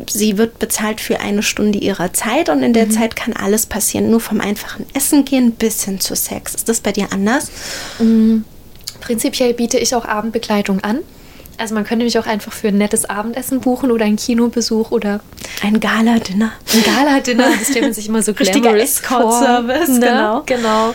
sie 0.09 0.39
wird 0.39 0.59
bezahlt 0.59 1.01
für 1.01 1.21
eine 1.21 1.43
Stunde 1.43 1.79
ihrer 1.79 2.13
Zeit 2.13 2.49
und 2.49 2.63
in 2.63 2.73
der 2.73 2.91
Zeit 2.91 3.17
kann 3.17 3.33
alles 3.33 3.67
passieren. 3.67 4.11
Nur 4.11 4.21
vom 4.21 4.41
einfachen 4.41 4.87
Essen 4.95 5.25
gehen 5.25 5.53
bis 5.53 5.85
hin 5.85 6.01
zu 6.01 6.15
Sex. 6.15 6.55
Ist 6.55 6.69
das 6.69 6.81
bei 6.81 6.93
dir 6.93 7.09
anders? 7.13 7.51
Prinzipiell 9.01 9.55
biete 9.55 9.79
ich 9.79 9.95
auch 9.95 10.05
Abendbegleitung 10.05 10.81
an. 10.81 10.99
Also 11.61 11.75
man 11.75 11.85
könnte 11.85 12.07
mich 12.07 12.19
auch 12.19 12.27
einfach 12.27 12.53
für 12.53 12.69
ein 12.69 12.79
nettes 12.79 13.05
Abendessen 13.05 13.61
buchen 13.61 13.91
oder 13.91 14.07
einen 14.07 14.17
Kinobesuch 14.17 14.91
oder 14.93 15.21
Ein 15.63 15.79
Gala-Dinner. 15.79 16.53
ein 16.73 16.83
Gala-Dinner. 16.83 17.49
Das 17.59 17.79
man 17.79 17.93
sich 17.93 18.09
immer 18.09 18.23
so 18.23 18.33
Richtiger 18.39 18.73
glamorous 18.73 18.83
Escort-Service, 18.83 19.87
vor, 19.87 19.99
ne? 19.99 20.07
genau. 20.07 20.43
Genau. 20.47 20.95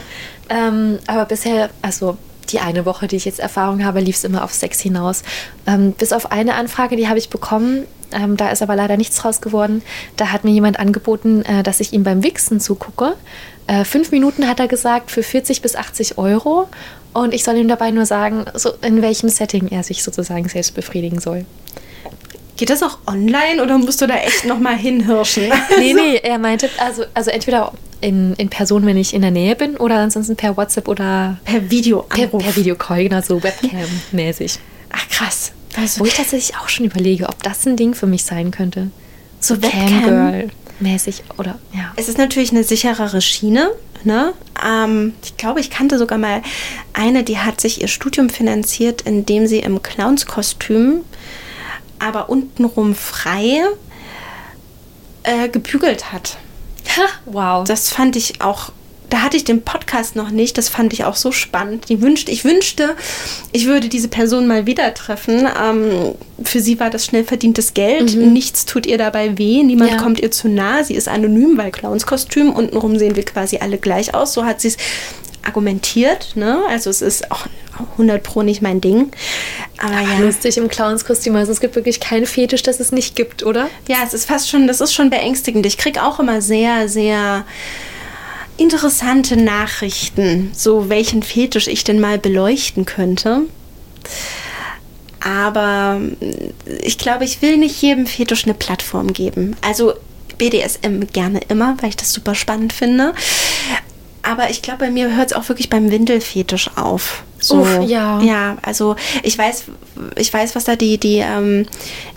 Ähm, 0.50 1.00
aber 1.08 1.26
bisher, 1.26 1.70
also 1.82 2.18
die 2.50 2.60
eine 2.60 2.86
Woche, 2.86 3.08
die 3.08 3.16
ich 3.16 3.26
jetzt 3.26 3.40
Erfahrung 3.40 3.84
habe, 3.84 4.00
lief 4.00 4.18
es 4.18 4.24
immer 4.24 4.44
auf 4.44 4.54
Sex 4.54 4.80
hinaus. 4.80 5.24
Ähm, 5.66 5.94
bis 5.94 6.14
auf 6.14 6.32
eine 6.32 6.56
Anfrage, 6.56 6.96
die 6.96 7.08
habe 7.08 7.20
ich 7.20 7.30
bekommen, 7.30 7.86
Ähm, 8.12 8.38
da 8.38 8.50
ist 8.50 8.62
aber 8.62 8.76
leider 8.76 8.98
nichts 8.98 9.18
draus 9.18 9.42
geworden. 9.42 9.82
Da 10.16 10.32
hat 10.32 10.44
mir 10.44 10.52
jemand 10.52 10.80
angeboten, 10.80 11.42
äh, 11.44 11.64
dass 11.64 11.80
ich 11.80 11.92
ihm 11.92 12.04
beim 12.04 12.24
Wichsen 12.24 12.60
zugucke. 12.60 13.16
Äh, 13.68 13.84
fünf 13.84 14.12
Minuten 14.12 14.48
hat 14.48 14.60
er 14.60 14.68
gesagt 14.68 15.12
für 15.12 15.24
40 15.24 15.62
bis 15.62 15.76
80 15.76 16.18
Euro. 16.18 16.68
Und 17.14 17.34
ich 17.34 17.44
soll 17.44 17.56
ihm 17.58 17.68
dabei 17.68 17.92
nur 17.92 18.06
sagen, 18.06 18.46
so 18.54 18.72
in 18.82 19.02
welchem 19.02 19.30
Setting 19.30 19.70
er 19.70 19.84
sich 19.84 20.04
sozusagen 20.04 20.48
selbst 20.48 20.76
befriedigen 20.76 21.20
soll. 21.20 21.46
Geht 22.58 22.70
das 22.70 22.82
auch 22.84 23.00
online 23.06 23.62
oder 23.62 23.78
musst 23.78 24.02
du 24.02 24.08
da 24.08 24.16
echt 24.16 24.46
nochmal 24.46 24.78
hinhirschen? 24.78 25.52
nee, 25.78 25.94
nee, 25.94 26.16
er 26.24 26.40
meinte, 26.40 26.70
also, 26.78 27.04
also 27.14 27.30
entweder 27.30 27.74
in, 28.00 28.34
in 28.36 28.50
Person, 28.50 28.86
wenn 28.86 28.98
ich 28.98 29.14
in 29.14 29.22
der 29.22 29.32
Nähe 29.32 29.56
bin, 29.56 29.76
oder 29.78 29.96
ansonsten 29.96 30.36
per 30.36 30.56
WhatsApp 30.56 30.88
oder 30.88 31.38
per 31.44 31.70
Video 31.70 32.04
per, 32.04 32.28
per 32.28 32.56
Videocall, 32.56 33.04
genau 33.04 33.22
so 33.22 33.42
Webcam-mäßig. 33.44 34.60
Ach 34.92 35.10
krass. 35.10 35.52
Also, 35.76 36.00
Wo 36.00 36.06
ich 36.06 36.14
tatsächlich 36.14 36.58
auch 36.58 36.70
schon 36.70 36.86
überlege, 36.86 37.28
ob 37.28 37.44
das 37.44 37.66
ein 37.66 37.76
Ding 37.76 37.94
für 37.94 38.08
mich 38.08 38.24
sein 38.24 38.52
könnte. 38.52 38.90
So 39.42 39.62
Webcam-Girl-mäßig 39.62 41.24
oder 41.38 41.60
ja. 41.74 41.92
Es 41.98 42.08
ist 42.08 42.18
natürlich 42.18 42.52
eine 42.52 42.64
sicherere 42.64 43.22
Schiene. 43.22 43.72
Ne? 44.06 44.34
Ähm, 44.66 45.14
ich 45.24 45.36
glaube, 45.36 45.60
ich 45.60 45.70
kannte 45.70 45.98
sogar 45.98 46.18
mal 46.18 46.42
eine, 46.94 47.24
die 47.24 47.40
hat 47.40 47.60
sich 47.60 47.82
ihr 47.82 47.88
Studium 47.88 48.30
finanziert, 48.30 49.02
indem 49.02 49.48
sie 49.48 49.60
im 49.60 49.82
Clownskostüm 49.82 51.02
aber 52.00 52.30
untenrum 52.30 52.96
frei 52.96 53.62
äh, 55.24 55.50
gebügelt 55.50 56.12
hat. 56.12 56.38
Ha, 56.98 57.08
wow. 57.26 57.68
Das 57.68 57.90
fand 57.90 58.16
ich 58.16 58.42
auch 58.42 58.72
da 59.10 59.22
hatte 59.22 59.38
ich 59.38 59.44
den 59.44 59.62
Podcast 59.62 60.16
noch 60.16 60.30
nicht. 60.30 60.58
Das 60.58 60.70
fand 60.70 60.92
ich 60.94 61.06
auch 61.06 61.16
so 61.16 61.32
spannend. 61.32 61.90
Die 61.90 62.02
wünschte, 62.02 62.32
ich 62.32 62.44
wünschte, 62.44 62.96
ich 63.52 63.66
würde 63.66 63.88
diese 63.88 64.08
Person 64.08 64.48
mal 64.48 64.66
wieder 64.66 64.94
treffen. 64.94 65.48
Ähm, 65.62 66.16
für 66.44 66.60
sie 66.60 66.80
war 66.80 66.90
das 66.90 67.06
schnell 67.06 67.24
verdientes 67.24 67.74
Geld. 67.74 68.16
Mhm. 68.16 68.34
Nichts 68.34 68.66
tut 68.66 68.86
ihr 68.86 68.98
dabei 68.98 69.38
weh. 69.38 69.64
Niemand 69.64 69.92
ja. 69.92 69.98
kommt 69.98 70.20
ihr 70.20 70.32
zu 70.32 70.50
nah. 70.50 70.84
Sie 70.84 70.96
ist 70.96 71.08
anonym, 71.08 71.58
weil 71.58 71.72
Clownskostüm. 71.72 72.52
Untenrum 72.52 72.98
sehen 72.98 73.16
wir 73.16 73.24
quasi 73.24 73.58
alle 73.58 73.78
gleich 73.78 74.14
aus. 74.14 74.34
So 74.34 74.46
hat 74.46 74.62
sie 74.62 74.70
es 74.70 74.78
argumentiert. 75.46 76.36
Ne? 76.36 76.60
Also 76.70 76.90
es 76.90 77.02
ist 77.02 77.32
auch 77.32 77.46
100 77.94 78.24
Pro 78.24 78.42
nicht 78.42 78.62
mein 78.62 78.82
Ding. 78.82 79.12
Aber 79.78 79.94
ja. 79.94 80.20
Lustig 80.20 80.58
im 80.58 80.68
Clownskostüm. 80.68 81.36
Also 81.36 81.52
es 81.52 81.60
gibt 81.60 81.76
wirklich 81.76 82.00
keinen 82.00 82.26
Fetisch, 82.26 82.64
das 82.64 82.80
es 82.80 82.92
nicht 82.92 83.16
gibt, 83.16 83.44
oder? 83.44 83.70
Ja, 83.88 83.98
es 84.06 84.14
ist 84.14 84.26
fast 84.26 84.50
schon, 84.50 84.68
das 84.68 84.82
ist 84.82 84.94
schon 84.94 85.10
beängstigend. 85.10 85.66
Ich 85.66 85.78
kriege 85.78 86.04
auch 86.04 86.20
immer 86.20 86.42
sehr, 86.42 86.90
sehr 86.90 87.46
interessante 88.58 89.36
Nachrichten, 89.38 90.52
so 90.54 90.90
welchen 90.90 91.24
Fetisch 91.24 91.68
ich 91.68 91.84
denn 91.84 92.00
mal 92.00 92.18
beleuchten 92.18 92.86
könnte. 92.86 93.42
Aber 95.20 96.00
ich 96.82 96.98
glaube, 96.98 97.26
ich 97.26 97.42
will 97.42 97.58
nicht 97.58 97.82
jedem 97.82 98.06
Fetisch 98.06 98.46
eine 98.46 98.54
Plattform 98.54 99.12
geben. 99.12 99.58
Also 99.62 99.94
BDSM 100.38 101.08
gerne 101.12 101.40
immer, 101.48 101.78
weil 101.82 101.90
ich 101.90 101.98
das 101.98 102.14
super 102.14 102.36
spannend 102.36 102.74
finde. 102.74 103.14
Aber 104.26 104.50
ich 104.50 104.62
glaube, 104.62 104.80
bei 104.80 104.92
mir 104.92 105.16
hört 105.16 105.32
es 105.32 105.34
auch 105.38 105.48
wirklich 105.50 105.70
beim 105.70 105.92
Windelfetisch 105.92 106.72
auf. 106.76 107.24
So, 107.40 107.58
Uff, 107.58 107.84
ja. 107.86 108.22
Ja, 108.22 108.58
also 108.64 108.96
ich 109.22 109.38
weiß, 109.38 109.66
ich 110.16 110.34
weiß, 110.34 110.56
was 110.56 110.64
da 110.64 110.76
die, 110.76 110.98
die 110.98 111.18
ähm, 111.18 111.68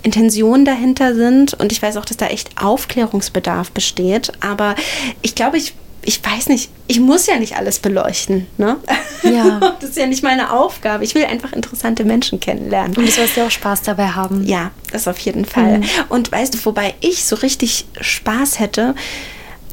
Intentionen 0.03 0.65
dahinter 0.65 1.15
sind 1.15 1.55
und 1.55 1.71
ich 1.71 1.83
weiß 1.83 1.97
auch, 1.99 2.05
dass 2.05 2.17
da 2.17 2.29
echt 2.29 2.51
Aufklärungsbedarf 2.63 3.71
besteht. 3.73 4.33
Aber 4.41 4.75
ich 5.21 5.35
glaube, 5.35 5.59
ich 5.59 5.75
ich 6.09 6.25
weiß 6.25 6.49
nicht, 6.49 6.71
ich 6.87 7.01
muss 7.01 7.27
ja 7.27 7.39
nicht 7.39 7.57
alles 7.57 7.81
beleuchten. 7.81 8.47
Ne? 8.57 8.79
Ja. 9.23 9.61
das 9.81 9.91
ist 9.91 9.99
ja 9.99 10.07
nicht 10.07 10.23
meine 10.23 10.53
Aufgabe. 10.53 11.05
Ich 11.05 11.15
will 11.15 11.27
einfach 11.27 11.53
interessante 11.53 12.03
Menschen 12.05 12.41
kennenlernen. 12.41 12.97
Und 12.97 13.07
du 13.07 13.11
sollst 13.11 13.37
ja 13.37 13.47
auch 13.47 13.51
Spaß 13.51 13.83
dabei 13.83 14.09
haben. 14.09 14.43
Ja, 14.47 14.71
das 14.91 15.07
auf 15.07 15.19
jeden 15.19 15.45
Fall. 15.45 15.81
Mhm. 15.81 15.85
Und 16.09 16.33
weißt 16.33 16.55
du, 16.55 16.65
wobei 16.65 16.95
ich 17.01 17.27
so 17.27 17.37
richtig 17.37 17.85
Spaß 18.01 18.59
hätte, 18.59 18.95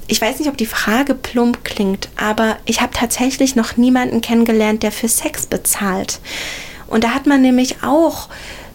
ich 0.08 0.22
weiß 0.22 0.39
nicht, 0.39 0.49
ob 0.49 0.58
die 0.58 0.66
Frage 0.66 1.16
plump 1.16 1.64
klingt, 1.64 2.10
aber 2.16 2.58
ich 2.66 2.82
habe 2.82 2.93
tatsächlich 2.93 3.56
noch 3.56 3.78
niemanden 3.78 4.22
kennengelernt, 4.22 4.84
der 4.84 4.91
für 4.91 5.08
Sex 5.08 5.45
bezahlt. 5.45 6.20
Und 6.88 7.03
da 7.03 7.10
hat 7.10 7.26
man 7.26 7.41
nämlich 7.41 7.84
auch 7.84 8.30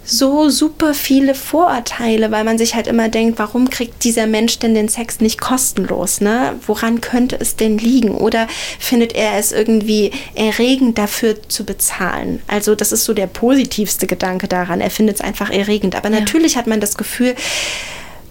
so 0.05 0.49
super 0.49 0.93
viele 0.93 1.37
Vorurteile, 1.37 2.33
weil 2.33 2.43
man 2.43 2.59
sich 2.59 2.75
halt 2.75 2.89
immer 2.89 3.09
denkt, 3.09 3.39
warum 3.39 3.71
kriegt 3.71 4.03
dieser 4.03 4.27
Mensch 4.27 4.59
denn 4.59 4.75
den 4.75 4.89
Sex 4.89 5.21
nicht 5.21 5.41
kostenlos? 5.41 6.21
Ne? 6.21 6.57
Woran 6.67 7.01
könnte 7.01 7.39
es 7.39 7.55
denn 7.55 7.79
liegen? 7.79 8.17
Oder 8.17 8.49
findet 8.81 9.15
er 9.15 9.39
es 9.39 9.53
irgendwie 9.53 10.11
erregend, 10.35 10.99
dafür 10.99 11.37
zu 11.49 11.65
bezahlen? 11.65 12.43
Also 12.49 12.75
das 12.75 12.91
ist 12.91 13.05
so 13.05 13.15
der 13.15 13.29
positivste 13.29 14.09
Gedanke 14.09 14.49
daran. 14.49 14.81
Er 14.81 14.91
findet 14.91 15.17
es 15.17 15.21
einfach 15.21 15.51
erregend. 15.51 15.95
Aber 15.95 16.11
ja. 16.11 16.19
natürlich 16.19 16.57
hat 16.57 16.67
man 16.67 16.81
das 16.81 16.97
Gefühl, 16.97 17.37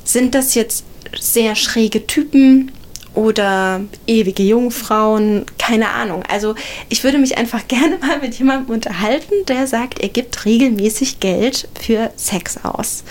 sind 0.03 0.35
das 0.35 0.55
jetzt 0.55 0.83
sehr 1.17 1.55
schräge 1.55 2.05
Typen? 2.07 2.71
Oder 3.19 3.81
ewige 4.07 4.43
Jungfrauen, 4.43 5.45
keine 5.57 5.89
Ahnung. 5.89 6.23
Also 6.29 6.55
ich 6.87 7.03
würde 7.03 7.17
mich 7.17 7.37
einfach 7.37 7.61
gerne 7.67 7.97
mal 7.97 8.19
mit 8.19 8.35
jemandem 8.35 8.73
unterhalten, 8.73 9.33
der 9.47 9.67
sagt, 9.67 9.99
er 9.99 10.07
gibt 10.07 10.45
regelmäßig 10.45 11.19
Geld 11.19 11.67
für 11.79 12.11
Sex 12.15 12.63
aus. 12.63 13.03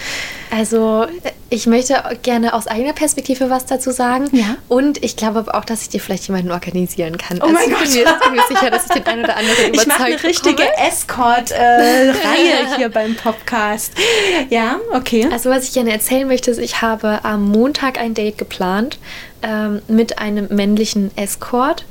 Also 0.51 1.07
ich 1.51 1.67
möchte 1.67 2.03
gerne 2.23 2.55
aus 2.55 2.67
eigener 2.67 2.95
Perspektive 2.95 3.51
was 3.51 3.67
dazu 3.67 3.91
sagen. 3.91 4.29
Ja. 4.33 4.57
Und 4.69 5.05
ich 5.05 5.17
glaube 5.17 5.53
auch, 5.53 5.65
dass 5.67 5.83
ich 5.83 5.91
dir 5.91 6.01
vielleicht 6.01 6.27
jemanden 6.27 6.53
organisieren 6.53 7.19
kann. 7.19 7.39
Oh 7.43 7.47
also 7.47 7.55
mein 7.55 7.71
Gott. 7.71 7.85
Ich 7.85 7.93
bin, 7.93 8.05
mir, 8.05 8.19
bin 8.23 8.33
mir 8.33 8.43
sicher, 8.49 8.71
dass 8.71 8.87
ich 8.87 8.93
den 8.93 9.07
einen 9.07 9.25
oder 9.25 9.37
anderen 9.37 9.69
überzeugt 9.69 9.83
Ich 9.83 9.87
mache 9.87 10.05
eine 10.05 10.23
richtige 10.23 10.77
Escort-Reihe 10.79 12.15
äh, 12.15 12.67
hier 12.79 12.89
beim 12.89 13.15
Podcast. 13.15 13.93
Ja, 14.49 14.77
okay. 14.95 15.29
Also 15.31 15.51
was 15.51 15.65
ich 15.65 15.75
gerne 15.75 15.93
erzählen 15.93 16.27
möchte, 16.27 16.51
ist, 16.51 16.59
ich 16.59 16.81
habe 16.81 17.21
am 17.25 17.45
Montag 17.51 17.99
ein 17.99 18.15
Date 18.15 18.39
geplant 18.39 18.99
ähm, 19.43 19.83
mit 19.89 20.19
einem 20.19 20.49
männlichen 20.51 21.17
Escort, 21.17 21.85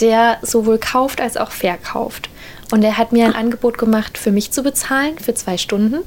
der 0.00 0.38
sowohl 0.42 0.78
kauft 0.78 1.20
als 1.20 1.36
auch 1.36 1.50
verkauft. 1.50 2.28
Und 2.72 2.82
er 2.82 2.98
hat 2.98 3.12
mir 3.12 3.26
ein 3.26 3.34
Angebot 3.34 3.78
gemacht, 3.78 4.18
für 4.18 4.32
mich 4.32 4.50
zu 4.50 4.62
bezahlen, 4.62 5.18
für 5.18 5.34
zwei 5.34 5.58
Stunden. 5.58 5.98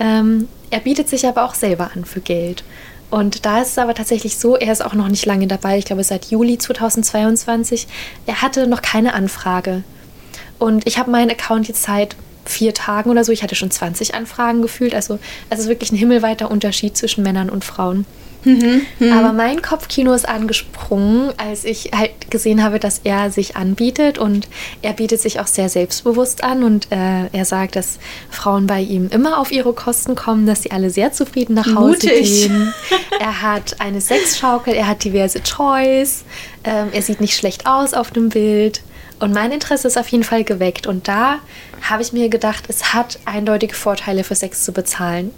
Ähm, 0.00 0.48
er 0.70 0.80
bietet 0.80 1.08
sich 1.08 1.26
aber 1.26 1.44
auch 1.44 1.54
selber 1.54 1.90
an 1.94 2.04
für 2.04 2.20
Geld. 2.20 2.64
Und 3.10 3.44
da 3.44 3.60
ist 3.60 3.68
es 3.68 3.78
aber 3.78 3.94
tatsächlich 3.94 4.38
so, 4.38 4.56
er 4.56 4.72
ist 4.72 4.84
auch 4.84 4.94
noch 4.94 5.08
nicht 5.08 5.26
lange 5.26 5.46
dabei, 5.46 5.76
ich 5.76 5.84
glaube 5.84 6.02
seit 6.02 6.30
Juli 6.30 6.56
2022. 6.56 7.86
Er 8.24 8.40
hatte 8.40 8.66
noch 8.66 8.80
keine 8.80 9.12
Anfrage. 9.12 9.84
Und 10.58 10.86
ich 10.86 10.98
habe 10.98 11.10
meinen 11.10 11.30
Account 11.30 11.68
jetzt 11.68 11.82
seit 11.82 12.16
vier 12.44 12.72
Tagen 12.74 13.10
oder 13.10 13.24
so. 13.24 13.30
Ich 13.30 13.42
hatte 13.42 13.54
schon 13.54 13.70
20 13.70 14.14
Anfragen 14.14 14.62
gefühlt. 14.62 14.94
Also 14.94 15.18
es 15.50 15.60
ist 15.60 15.68
wirklich 15.68 15.92
ein 15.92 15.96
himmelweiter 15.96 16.50
Unterschied 16.50 16.96
zwischen 16.96 17.22
Männern 17.22 17.50
und 17.50 17.64
Frauen. 17.64 18.06
Mhm, 18.44 18.82
mh. 18.98 19.18
Aber 19.18 19.32
mein 19.32 19.62
Kopfkino 19.62 20.12
ist 20.12 20.28
angesprungen, 20.28 21.32
als 21.36 21.64
ich 21.64 21.90
halt 21.94 22.30
gesehen 22.30 22.62
habe, 22.62 22.78
dass 22.78 23.00
er 23.04 23.30
sich 23.30 23.56
anbietet 23.56 24.18
und 24.18 24.48
er 24.82 24.92
bietet 24.92 25.20
sich 25.20 25.40
auch 25.40 25.46
sehr 25.46 25.68
selbstbewusst 25.68 26.42
an 26.42 26.64
und 26.64 26.90
äh, 26.90 27.26
er 27.32 27.44
sagt, 27.44 27.76
dass 27.76 27.98
Frauen 28.30 28.66
bei 28.66 28.80
ihm 28.80 29.08
immer 29.10 29.38
auf 29.38 29.52
ihre 29.52 29.72
Kosten 29.72 30.14
kommen, 30.14 30.46
dass 30.46 30.62
sie 30.62 30.70
alle 30.70 30.90
sehr 30.90 31.12
zufrieden 31.12 31.54
nach 31.54 31.74
Hause 31.74 32.06
Mutig. 32.06 32.48
gehen. 32.48 32.74
Er 33.20 33.42
hat 33.42 33.80
eine 33.80 34.00
Sexschaukel, 34.00 34.74
er 34.74 34.88
hat 34.88 35.04
diverse 35.04 35.42
Toys, 35.42 36.24
ähm, 36.64 36.88
er 36.92 37.02
sieht 37.02 37.20
nicht 37.20 37.36
schlecht 37.36 37.66
aus 37.66 37.94
auf 37.94 38.10
dem 38.10 38.30
Bild. 38.30 38.82
Und 39.20 39.32
mein 39.32 39.52
Interesse 39.52 39.86
ist 39.86 39.96
auf 39.96 40.08
jeden 40.08 40.24
Fall 40.24 40.42
geweckt. 40.42 40.88
Und 40.88 41.06
da 41.06 41.38
habe 41.80 42.02
ich 42.02 42.12
mir 42.12 42.28
gedacht, 42.28 42.64
es 42.66 42.92
hat 42.92 43.20
eindeutige 43.24 43.74
Vorteile 43.74 44.24
für 44.24 44.34
Sex 44.34 44.64
zu 44.64 44.72
bezahlen 44.72 45.30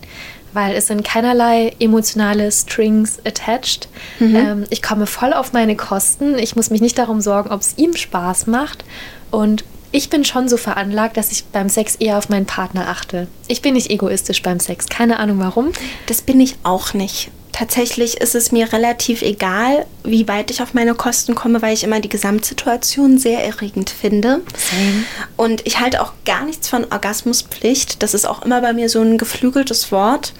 weil 0.55 0.75
es 0.75 0.87
sind 0.87 1.05
keinerlei 1.05 1.75
emotionale 1.79 2.51
Strings 2.51 3.19
attached. 3.27 3.89
Mhm. 4.21 4.37
Ähm, 4.37 4.65
ich 4.71 4.83
komme 4.83 5.07
voll 5.07 5.33
auf 5.33 5.53
meine 5.53 5.77
Kosten. 5.77 6.39
Ich 6.39 6.57
muss 6.57 6.71
mich 6.71 6.81
nicht 6.81 6.99
darum 6.99 7.21
sorgen, 7.21 7.51
ob 7.51 7.61
es 7.61 7.75
ihm 7.77 7.95
Spaß 7.95 8.47
macht. 8.47 8.85
Und 9.31 9.65
ich 9.93 10.11
bin 10.11 10.25
schon 10.25 10.49
so 10.49 10.57
veranlagt, 10.57 11.17
dass 11.17 11.31
ich 11.31 11.45
beim 11.47 11.69
Sex 11.69 11.97
eher 11.97 12.19
auf 12.19 12.29
meinen 12.29 12.47
Partner 12.47 12.89
achte. 12.89 13.29
Ich 13.47 13.63
bin 13.63 13.75
nicht 13.75 13.91
egoistisch 13.91 14.43
beim 14.43 14.59
Sex. 14.59 14.87
Keine 14.89 15.19
Ahnung 15.19 15.39
warum. 15.39 15.73
Das 16.07 16.23
bin 16.23 16.41
ich 16.41 16.57
auch 16.63 16.95
nicht 16.95 17.31
tatsächlich 17.55 18.21
ist 18.21 18.35
es 18.35 18.51
mir 18.51 18.73
relativ 18.73 19.23
egal, 19.23 19.87
wie 20.03 20.27
weit 20.27 20.51
ich 20.51 20.61
auf 20.61 20.75
meine 20.75 20.95
Kosten 20.95 21.37
komme, 21.37 21.63
weil 21.63 21.73
ich 21.73 21.85
immer 21.85 22.01
die 22.01 22.09
Gesamtsituation 22.09 23.17
sehr 23.17 23.45
erregend 23.45 23.91
finde. 23.91 24.41
Same. 24.59 25.05
Und 25.37 25.65
ich 25.65 25.79
halte 25.79 26.03
auch 26.03 26.13
gar 26.25 26.45
nichts 26.45 26.69
von 26.69 26.85
Orgasmuspflicht. 26.85 28.03
Das 28.03 28.13
ist 28.13 28.27
auch 28.27 28.43
immer 28.43 28.61
bei 28.61 28.73
mir 28.73 28.89
so 28.89 29.01
ein 29.01 29.19
geflügeltes 29.19 29.93
Wort. 29.93 30.33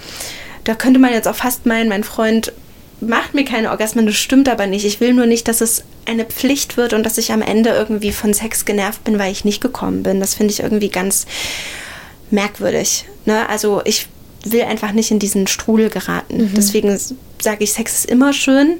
Da 0.65 0.75
könnte 0.75 0.99
man 0.99 1.13
jetzt 1.13 1.29
auch 1.29 1.37
fast 1.37 1.67
meinen, 1.67 1.89
mein 1.89 2.03
Freund 2.03 2.53
macht 3.01 3.33
mir 3.33 3.45
keine 3.45 3.71
Orgasmen, 3.71 4.07
das 4.07 4.17
stimmt 4.17 4.49
aber 4.49 4.67
nicht. 4.67 4.85
Ich 4.85 4.99
will 4.99 5.15
nur 5.15 5.27
nicht, 5.27 5.47
dass 5.47 5.61
es 5.61 5.85
eine 6.07 6.25
Pflicht 6.25 6.77
wird 6.77 6.95
und 6.95 7.05
dass 7.05 7.17
ich 7.17 7.31
am 7.31 7.43
Ende 7.43 7.71
irgendwie 7.71 8.11
von 8.11 8.35
Sex 8.35 8.65
genervt 8.65 9.05
bin, 9.05 9.21
weil 9.21 9.31
ich 9.31 9.45
nicht 9.45 9.61
gekommen 9.61 10.03
bin. 10.03 10.19
Das 10.19 10.35
finde 10.35 10.53
ich 10.53 10.61
irgendwie 10.61 10.89
ganz 10.89 11.27
merkwürdig. 12.33 13.05
Ne? 13.25 13.49
Also 13.49 13.83
ich 13.85 14.09
will 14.45 14.63
einfach 14.63 14.93
nicht 14.93 15.11
in 15.11 15.19
diesen 15.19 15.47
Strudel 15.47 15.91
geraten. 15.91 16.45
Mhm. 16.45 16.55
Deswegen 16.57 16.99
sage 17.41 17.65
ich, 17.65 17.73
Sex 17.73 17.99
ist 17.99 18.07
immer 18.07 18.33
schön. 18.33 18.77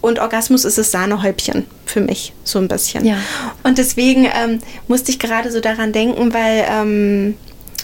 Und 0.00 0.18
Orgasmus 0.18 0.64
ist 0.64 0.78
das 0.78 0.90
Sahnehäubchen 0.90 1.66
für 1.84 2.00
mich, 2.00 2.32
so 2.42 2.58
ein 2.58 2.68
bisschen. 2.68 3.04
Ja. 3.04 3.18
Und 3.64 3.76
deswegen 3.76 4.24
ähm, 4.24 4.60
musste 4.88 5.10
ich 5.10 5.18
gerade 5.18 5.52
so 5.52 5.60
daran 5.60 5.92
denken, 5.92 6.32
weil 6.32 6.64
ähm, 6.70 7.34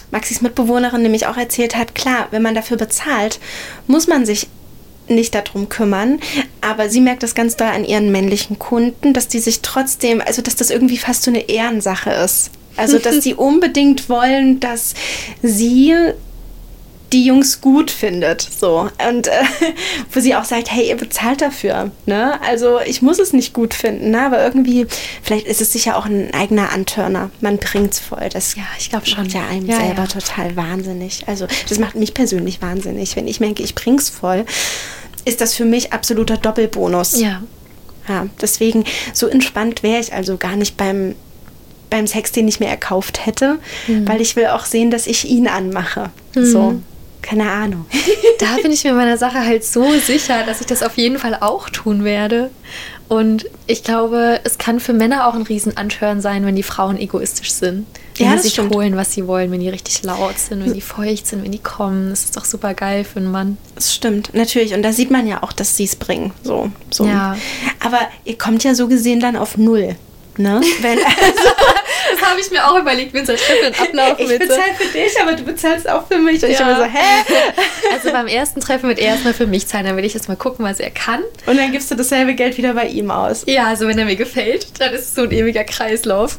Maxis 0.09 0.41
Mitbewohnerin 0.41 1.03
nämlich 1.03 1.27
auch 1.27 1.37
erzählt 1.37 1.75
hat, 1.75 1.93
klar, 1.93 2.27
wenn 2.31 2.41
man 2.41 2.55
dafür 2.55 2.77
bezahlt, 2.77 3.39
muss 3.85 4.07
man 4.07 4.25
sich 4.25 4.47
nicht 5.09 5.35
darum 5.35 5.69
kümmern, 5.69 6.19
aber 6.61 6.89
sie 6.89 7.01
merkt 7.01 7.23
das 7.23 7.35
ganz 7.35 7.55
doll 7.55 7.67
an 7.67 7.85
ihren 7.85 8.11
männlichen 8.11 8.59
Kunden, 8.59 9.13
dass 9.13 9.27
die 9.27 9.39
sich 9.39 9.61
trotzdem, 9.61 10.21
also 10.21 10.41
dass 10.41 10.55
das 10.55 10.69
irgendwie 10.69 10.97
fast 10.97 11.23
so 11.23 11.31
eine 11.31 11.49
Ehrensache 11.49 12.09
ist. 12.11 12.51
Also, 12.75 12.99
dass 12.99 13.17
sie 13.23 13.33
unbedingt 13.33 14.09
wollen, 14.09 14.59
dass 14.59 14.93
sie 15.41 15.93
die 17.13 17.25
Jungs 17.25 17.61
gut 17.61 17.89
findet. 17.91 18.41
So. 18.41 18.89
Und 19.07 19.27
äh, 19.27 19.31
wo 20.11 20.19
sie 20.19 20.35
auch 20.35 20.43
sagt, 20.43 20.71
hey, 20.71 20.89
ihr 20.89 20.97
bezahlt 20.97 21.41
dafür. 21.41 21.91
Ne? 22.05 22.39
Also 22.43 22.79
ich 22.85 23.01
muss 23.01 23.17
es 23.19 23.31
nicht 23.33 23.53
gut 23.53 23.73
finden, 23.73 24.11
ne? 24.11 24.21
aber 24.25 24.43
irgendwie, 24.43 24.87
vielleicht 25.23 25.47
ist 25.47 25.61
es 25.61 25.71
sicher 25.71 25.97
auch 25.97 26.05
ein 26.05 26.33
eigener 26.33 26.71
Antörner. 26.73 27.29
Man 27.39 27.57
bringt 27.57 27.93
es 27.93 27.99
voll. 27.99 28.27
Das 28.31 28.55
ja, 28.55 28.63
ich 28.77 28.89
glaube 28.89 29.05
schon. 29.05 29.23
macht 29.23 29.33
ja 29.33 29.47
einem 29.47 29.67
Ja, 29.67 29.77
selber 29.77 30.01
ja. 30.03 30.07
total 30.07 30.55
wahnsinnig. 30.55 31.23
Also 31.27 31.47
das 31.69 31.79
macht 31.79 31.95
mich 31.95 32.13
persönlich 32.13 32.61
wahnsinnig. 32.61 33.15
Wenn 33.15 33.27
ich 33.27 33.39
merke, 33.39 33.63
ich 33.63 33.73
bring's 33.75 34.09
voll, 34.09 34.45
ist 35.25 35.39
das 35.41 35.53
für 35.53 35.65
mich 35.65 35.93
absoluter 35.93 36.37
Doppelbonus. 36.37 37.19
Ja. 37.19 37.41
Ja, 38.09 38.25
deswegen, 38.41 38.85
so 39.13 39.27
entspannt 39.27 39.83
wäre 39.83 39.99
ich 39.99 40.13
also 40.13 40.37
gar 40.37 40.55
nicht 40.55 40.77
beim, 40.77 41.13
beim 41.89 42.07
Sex, 42.07 42.31
den 42.31 42.47
ich 42.47 42.59
mir 42.61 42.67
erkauft 42.67 43.25
hätte, 43.25 43.59
Mhm. 43.87 44.07
weil 44.07 44.21
ich 44.21 44.35
will 44.37 44.47
auch 44.47 44.65
sehen, 44.65 44.91
dass 44.91 45.07
ich 45.07 45.25
ihn 45.29 45.47
anmache. 45.47 46.09
So, 46.33 46.79
keine 47.27 47.49
Ahnung. 47.51 47.85
Da 48.39 48.55
bin 48.61 48.71
ich 48.71 48.83
mir 48.83 48.93
meiner 48.93 49.17
Sache 49.17 49.43
halt 49.43 49.63
so 49.65 49.91
sicher, 49.99 50.43
dass 50.45 50.61
ich 50.61 50.67
das 50.67 50.83
auf 50.83 50.95
jeden 50.95 51.17
Fall 51.17 51.35
auch 51.41 51.69
tun 51.71 52.03
werde. 52.03 52.51
Und 53.09 53.47
ich 53.65 53.83
glaube, 53.83 54.39
es 54.43 54.59
kann 54.59 54.79
für 54.79 54.93
Männer 54.93 55.25
auch 55.27 55.33
ein 55.33 55.41
Riesenantören 55.41 56.21
sein, 56.21 56.45
wenn 56.45 56.55
die 56.55 56.61
Frauen 56.61 56.99
egoistisch 56.99 57.51
sind. 57.51 57.87
Wenn 58.15 58.27
Ja, 58.27 58.33
die 58.35 58.39
sich 58.43 58.53
stimmt. 58.53 58.75
holen, 58.75 58.95
was 58.95 59.11
sie 59.13 59.25
wollen, 59.25 59.49
wenn 59.51 59.59
die 59.59 59.69
richtig 59.69 60.03
laut 60.03 60.37
sind, 60.37 60.63
wenn 60.63 60.73
die 60.73 60.81
feucht 60.81 61.25
sind, 61.25 61.43
wenn 61.43 61.51
die 61.51 61.57
kommen. 61.59 62.11
Das 62.11 62.25
ist 62.25 62.37
doch 62.37 62.45
super 62.45 62.75
geil 62.75 63.03
für 63.05 63.17
einen 63.19 63.31
Mann. 63.31 63.57
Das 63.73 63.95
stimmt, 63.95 64.35
natürlich. 64.35 64.75
Und 64.75 64.83
da 64.83 64.93
sieht 64.93 65.09
man 65.09 65.25
ja 65.27 65.41
auch, 65.41 65.51
dass 65.51 65.75
sie 65.75 65.85
es 65.85 65.95
bringen. 65.95 66.31
So, 66.43 66.71
so. 66.91 67.05
Ja. 67.07 67.37
Aber 67.83 67.99
ihr 68.23 68.37
kommt 68.37 68.63
ja 68.63 68.75
so 68.75 68.87
gesehen 68.87 69.19
dann 69.19 69.35
auf 69.35 69.57
Null. 69.57 69.95
Ne? 70.37 70.61
Wenn, 70.81 70.99
Das 70.99 71.05
habe 72.29 72.39
ich 72.39 72.51
mir 72.51 72.65
auch 72.67 72.77
überlegt, 72.79 73.13
wenn 73.13 73.25
so 73.25 73.33
Treffen 73.33 73.73
ablaufen 73.81 74.29
ich 74.31 74.39
bezahle 74.39 74.73
für 74.77 74.87
dich, 74.97 75.19
aber 75.21 75.33
du 75.33 75.43
bezahlst 75.43 75.89
auch 75.89 76.07
für 76.07 76.17
mich. 76.17 76.43
Und 76.43 76.49
ich 76.51 76.59
Ja. 76.59 76.69
immer 76.69 76.77
so, 76.77 76.83
hä? 76.85 77.23
Also 77.93 78.11
beim 78.11 78.27
ersten 78.27 78.59
Treffen 78.59 78.89
wird 78.89 78.99
er 78.99 79.07
erstmal 79.09 79.33
für 79.33 79.47
mich 79.47 79.67
zahlen, 79.67 79.85
dann 79.85 79.97
will 79.97 80.05
ich 80.05 80.13
jetzt 80.13 80.27
mal 80.27 80.35
gucken, 80.35 80.63
was 80.65 80.79
er 80.79 80.91
kann. 80.91 81.21
Und 81.45 81.57
dann 81.57 81.71
gibst 81.71 81.89
du 81.89 81.95
dasselbe 81.95 82.35
Geld 82.35 82.57
wieder 82.57 82.73
bei 82.73 82.87
ihm 82.87 83.09
aus. 83.11 83.43
Ja, 83.47 83.65
also 83.67 83.87
wenn 83.87 83.97
er 83.97 84.05
mir 84.05 84.15
gefällt, 84.17 84.67
dann 84.79 84.93
ist 84.93 85.01
es 85.09 85.15
so 85.15 85.23
ein 85.23 85.31
ewiger 85.31 85.63
Kreislauf. 85.63 86.37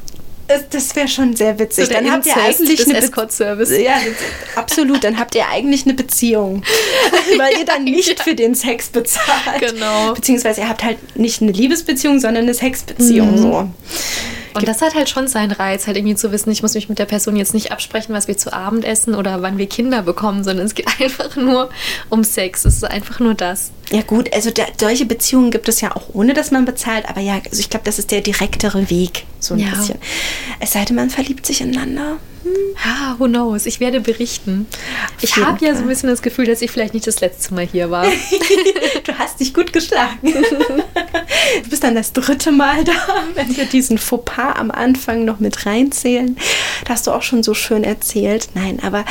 Das- 0.70 0.96
wäre 0.96 1.08
schon 1.08 1.36
sehr 1.36 1.58
witzig. 1.58 1.86
So 1.86 1.92
dann 1.92 2.10
habt 2.10 2.24
ihr 2.24 2.34
eigentlich 2.36 2.86
eine 2.88 2.96
Escort-Service. 2.98 3.70
Ja, 3.78 3.98
absolut. 4.56 5.04
Dann 5.04 5.18
habt 5.18 5.34
ihr 5.34 5.46
eigentlich 5.46 5.84
eine 5.84 5.92
Beziehung. 5.92 6.62
Weil 7.36 7.58
ihr 7.58 7.66
dann 7.66 7.84
nicht 7.84 8.18
für 8.22 8.34
den 8.34 8.54
Sex 8.54 8.88
bezahlt. 8.88 9.60
Genau. 9.60 10.14
Beziehungsweise 10.14 10.62
ihr 10.62 10.68
habt 10.70 10.82
halt 10.82 11.16
nicht 11.18 11.42
eine 11.42 11.52
Liebesbeziehung, 11.52 12.18
sondern 12.18 12.44
eine 12.44 12.54
Sexbeziehung. 12.54 13.36
So. 13.36 13.68
Und 14.58 14.68
das 14.68 14.82
hat 14.82 14.94
halt 14.94 15.08
schon 15.08 15.28
seinen 15.28 15.52
Reiz, 15.52 15.86
halt 15.86 15.96
irgendwie 15.96 16.14
zu 16.16 16.32
wissen, 16.32 16.50
ich 16.50 16.62
muss 16.62 16.74
mich 16.74 16.88
mit 16.88 16.98
der 16.98 17.04
Person 17.06 17.36
jetzt 17.36 17.54
nicht 17.54 17.72
absprechen, 17.72 18.14
was 18.14 18.28
wir 18.28 18.36
zu 18.36 18.52
Abend 18.52 18.84
essen 18.84 19.14
oder 19.14 19.42
wann 19.42 19.58
wir 19.58 19.66
Kinder 19.66 20.02
bekommen, 20.02 20.44
sondern 20.44 20.66
es 20.66 20.74
geht 20.74 20.86
einfach 21.00 21.36
nur 21.36 21.70
um 22.08 22.24
Sex. 22.24 22.64
Es 22.64 22.76
ist 22.76 22.84
einfach 22.84 23.20
nur 23.20 23.34
das. 23.34 23.70
Ja 23.90 24.02
gut, 24.02 24.32
also 24.34 24.50
da, 24.50 24.64
solche 24.78 25.06
Beziehungen 25.06 25.50
gibt 25.50 25.68
es 25.68 25.80
ja 25.80 25.94
auch 25.96 26.04
ohne, 26.12 26.34
dass 26.34 26.50
man 26.50 26.64
bezahlt. 26.64 27.08
Aber 27.08 27.20
ja, 27.20 27.34
also 27.50 27.58
ich 27.60 27.70
glaube, 27.70 27.84
das 27.84 27.98
ist 27.98 28.10
der 28.10 28.20
direktere 28.20 28.90
Weg. 28.90 29.24
So 29.40 29.54
ein 29.54 29.60
Ja. 29.60 29.70
bisschen. 29.70 29.98
Es 30.60 30.72
sei 30.72 30.84
denn, 30.84 30.96
man 30.96 31.10
verliebt 31.10 31.46
sich 31.46 31.60
ineinander. 31.60 32.18
Ah, 32.84 33.16
who 33.18 33.26
knows? 33.26 33.66
Ich 33.66 33.80
werde 33.80 34.00
berichten. 34.00 34.66
Ich 35.20 35.36
habe 35.36 35.64
ja 35.64 35.74
so 35.74 35.82
ein 35.82 35.88
bisschen 35.88 36.08
das 36.08 36.22
Gefühl, 36.22 36.46
dass 36.46 36.62
ich 36.62 36.70
vielleicht 36.70 36.94
nicht 36.94 37.06
das 37.06 37.20
letzte 37.20 37.54
Mal 37.54 37.66
hier 37.66 37.90
war. 37.90 38.04
du 39.04 39.18
hast 39.18 39.40
dich 39.40 39.52
gut 39.52 39.72
geschlagen. 39.72 40.18
du 40.22 41.70
bist 41.70 41.82
dann 41.82 41.94
das 41.94 42.12
dritte 42.12 42.52
Mal 42.52 42.84
da, 42.84 42.92
wenn 43.34 43.56
wir 43.56 43.64
diesen 43.66 43.98
Fauxpas 43.98 44.56
am 44.56 44.70
Anfang 44.70 45.24
noch 45.24 45.40
mit 45.40 45.66
reinzählen. 45.66 46.36
Da 46.84 46.94
hast 46.94 47.06
du 47.06 47.10
auch 47.10 47.22
schon 47.22 47.42
so 47.42 47.54
schön 47.54 47.84
erzählt. 47.84 48.48
Nein, 48.54 48.78
aber 48.82 49.04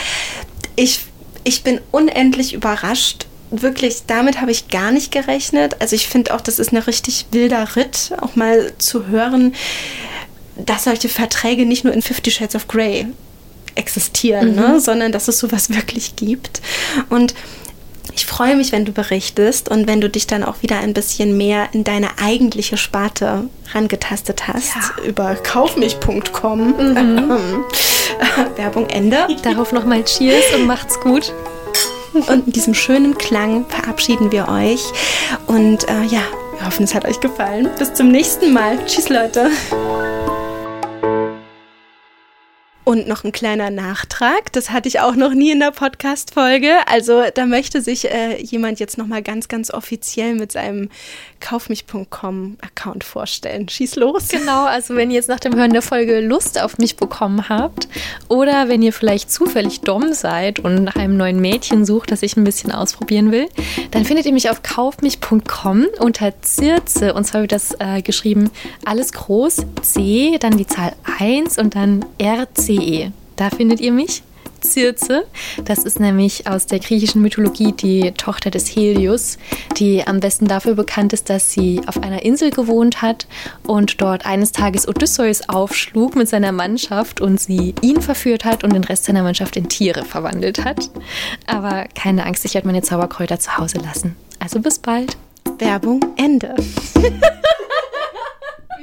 ich, 0.76 1.02
ich 1.44 1.64
bin 1.64 1.82
unendlich 1.92 2.54
überrascht. 2.54 3.26
Wirklich, 3.50 4.04
damit 4.08 4.42
habe 4.42 4.52
ich 4.52 4.68
gar 4.68 4.92
nicht 4.92 5.12
gerechnet. 5.12 5.78
Also 5.80 5.96
ich 5.96 6.08
finde 6.08 6.34
auch, 6.34 6.42
das 6.42 6.60
ist 6.60 6.74
ein 6.74 6.78
richtig 6.78 7.28
wilder 7.32 7.76
Ritt, 7.76 8.12
auch 8.20 8.36
mal 8.36 8.74
zu 8.78 9.08
hören, 9.08 9.54
dass 10.66 10.86
solche 10.86 11.10
Verträge 11.10 11.66
nicht 11.66 11.84
nur 11.84 11.94
in 11.94 12.02
Fifty 12.02 12.32
Shades 12.32 12.56
of 12.56 12.68
Grey 12.68 13.08
existieren, 13.76 14.56
ne? 14.56 14.80
sondern 14.80 15.12
dass 15.12 15.28
es 15.28 15.40
sowas 15.40 15.70
wirklich 15.70 16.16
gibt. 16.16 16.62
Und 17.10 17.34
ich 18.16 18.26
freue 18.26 18.56
mich, 18.56 18.72
wenn 18.72 18.86
du 18.86 18.92
berichtest 18.92 19.70
und 19.70 19.86
wenn 19.88 20.02
du 20.02 20.10
dich 20.10 20.26
dann 20.26 20.44
auch 20.44 20.64
wieder 20.64 20.80
ein 20.80 20.94
bisschen 20.94 21.38
mehr 21.38 21.70
in 21.74 21.84
deine 21.84 22.18
eigentliche 22.20 22.78
Sparte 22.78 23.48
rangetastet 23.74 24.48
hast 24.48 24.76
über 25.06 25.36
kaufmich.com. 25.36 26.78
Werbung 28.56 28.90
Ende. 28.90 29.28
Darauf 29.44 29.72
nochmal 29.72 30.04
Cheers 30.04 30.56
und 30.56 30.66
macht's 30.66 31.00
gut. 31.00 31.32
Und 32.14 32.48
in 32.48 32.54
diesem 32.54 32.74
schönen 32.74 33.18
Klang 33.18 33.68
verabschieden 33.68 34.32
wir 34.32 34.48
euch. 34.48 34.84
Und 35.46 35.88
äh, 35.88 36.04
ja, 36.10 36.22
wir 36.58 36.66
hoffen, 36.66 36.86
es 36.86 36.96
hat 36.96 37.06
euch 37.06 37.20
gefallen. 37.20 37.70
Bis 37.78 37.94
zum 37.94 38.10
nächsten 38.10 38.52
Mal. 38.54 38.84
Tschüss, 38.86 39.10
Leute. 39.10 39.52
Und 42.88 43.06
noch 43.06 43.26
ein 43.26 43.34
kleiner 43.34 43.70
Nachtrag, 43.70 44.54
das 44.54 44.70
hatte 44.70 44.88
ich 44.88 45.02
auch 45.02 45.16
noch 45.16 45.34
nie 45.34 45.52
in 45.52 45.60
der 45.60 45.72
Podcast-Folge. 45.72 46.70
Also 46.88 47.22
da 47.36 47.46
möchte 47.46 47.82
sich 47.82 48.10
äh, 48.10 48.42
jemand 48.42 48.80
jetzt 48.80 48.98
nochmal 48.98 49.22
ganz, 49.22 49.50
ganz 49.50 49.72
offiziell 49.72 50.36
mit 50.36 50.54
seinem 50.54 50.88
kaufmich.com-Account 51.42 53.04
vorstellen. 53.04 53.68
Schieß 53.68 53.98
los. 53.98 54.30
Genau, 54.30 54.64
also 54.64 54.96
wenn 54.96 55.12
ihr 55.12 55.18
jetzt 55.18 55.28
nach 55.28 55.42
dem 55.42 55.54
Hören 55.54 55.74
der 55.74 55.82
Folge 55.82 56.22
Lust 56.22 56.62
auf 56.62 56.78
mich 56.78 56.96
bekommen 56.96 57.50
habt 57.50 57.90
oder 58.30 58.70
wenn 58.70 58.82
ihr 58.82 58.94
vielleicht 58.94 59.34
zufällig 59.34 59.82
dumm 59.82 60.14
seid 60.14 60.60
und 60.60 60.86
nach 60.86 60.96
einem 60.96 61.18
neuen 61.18 61.42
Mädchen 61.42 61.84
sucht, 61.84 62.10
das 62.12 62.24
ich 62.24 62.38
ein 62.38 62.46
bisschen 62.46 62.72
ausprobieren 62.72 63.34
will, 63.34 63.50
dann 63.92 64.06
findet 64.06 64.26
ihr 64.26 64.32
mich 64.34 64.50
auf 64.50 64.64
kaufmich.com 64.64 65.88
unter 66.00 66.42
Zirze 66.42 67.14
und 67.14 67.26
zwar 67.26 67.42
wird 67.42 67.52
das 67.52 67.76
äh, 67.80 68.02
geschrieben 68.02 68.50
alles 68.86 69.12
groß, 69.12 69.58
C, 69.82 70.38
dann 70.40 70.56
die 70.56 70.68
Zahl 70.68 70.94
1 71.20 71.58
und 71.58 71.76
dann 71.76 72.06
zirze.de. 72.78 73.12
Da 73.36 73.50
findet 73.50 73.80
ihr 73.80 73.92
mich. 73.92 74.24
Zirze. 74.60 75.28
Das 75.66 75.84
ist 75.84 76.00
nämlich 76.00 76.48
aus 76.48 76.66
der 76.66 76.80
griechischen 76.80 77.22
Mythologie 77.22 77.74
die 77.74 78.12
Tochter 78.14 78.50
des 78.50 78.68
Helios, 78.76 79.38
die 79.78 80.06
am 80.06 80.20
besten 80.20 80.48
dafür 80.48 80.74
bekannt 80.74 81.14
ist, 81.14 81.30
dass 81.30 81.52
sie 81.52 81.80
auf 81.86 82.02
einer 82.02 82.24
Insel 82.24 82.50
gewohnt 82.50 83.04
hat 83.04 83.28
und 83.68 84.02
dort 84.02 84.26
eines 84.26 84.54
Tages 84.54 84.88
Odysseus 84.88 85.48
aufschlug 85.48 86.16
mit 86.16 86.28
seiner 86.28 86.52
Mannschaft 86.52 87.22
und 87.22 87.40
sie 87.40 87.76
ihn 87.82 88.02
verführt 88.02 88.46
hat 88.46 88.64
und 88.64 88.74
den 88.74 88.84
Rest 88.84 89.06
seiner 89.06 89.22
Mannschaft 89.22 89.56
in 89.58 89.70
Tiere 89.70 90.04
verwandelt 90.04 90.66
hat. 90.66 90.90
Aber 91.46 91.86
keine 91.94 92.26
Angst, 92.26 92.44
ich 92.44 92.56
werde 92.56 92.68
meine 92.68 92.82
Zauberkräuter 92.82 93.40
zu 93.40 93.60
Hause 93.60 93.78
lassen. 93.78 94.16
Also 94.40 94.60
bis 94.60 94.80
bald. 94.80 95.18
Werbung 95.60 96.02
Ende. 96.18 96.56
Wie 96.98 97.04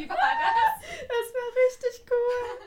war 0.09 0.29
das? 0.39 0.75
Das 1.09 1.27
war 1.35 1.49
richtig 1.59 2.05
cool. 2.09 2.64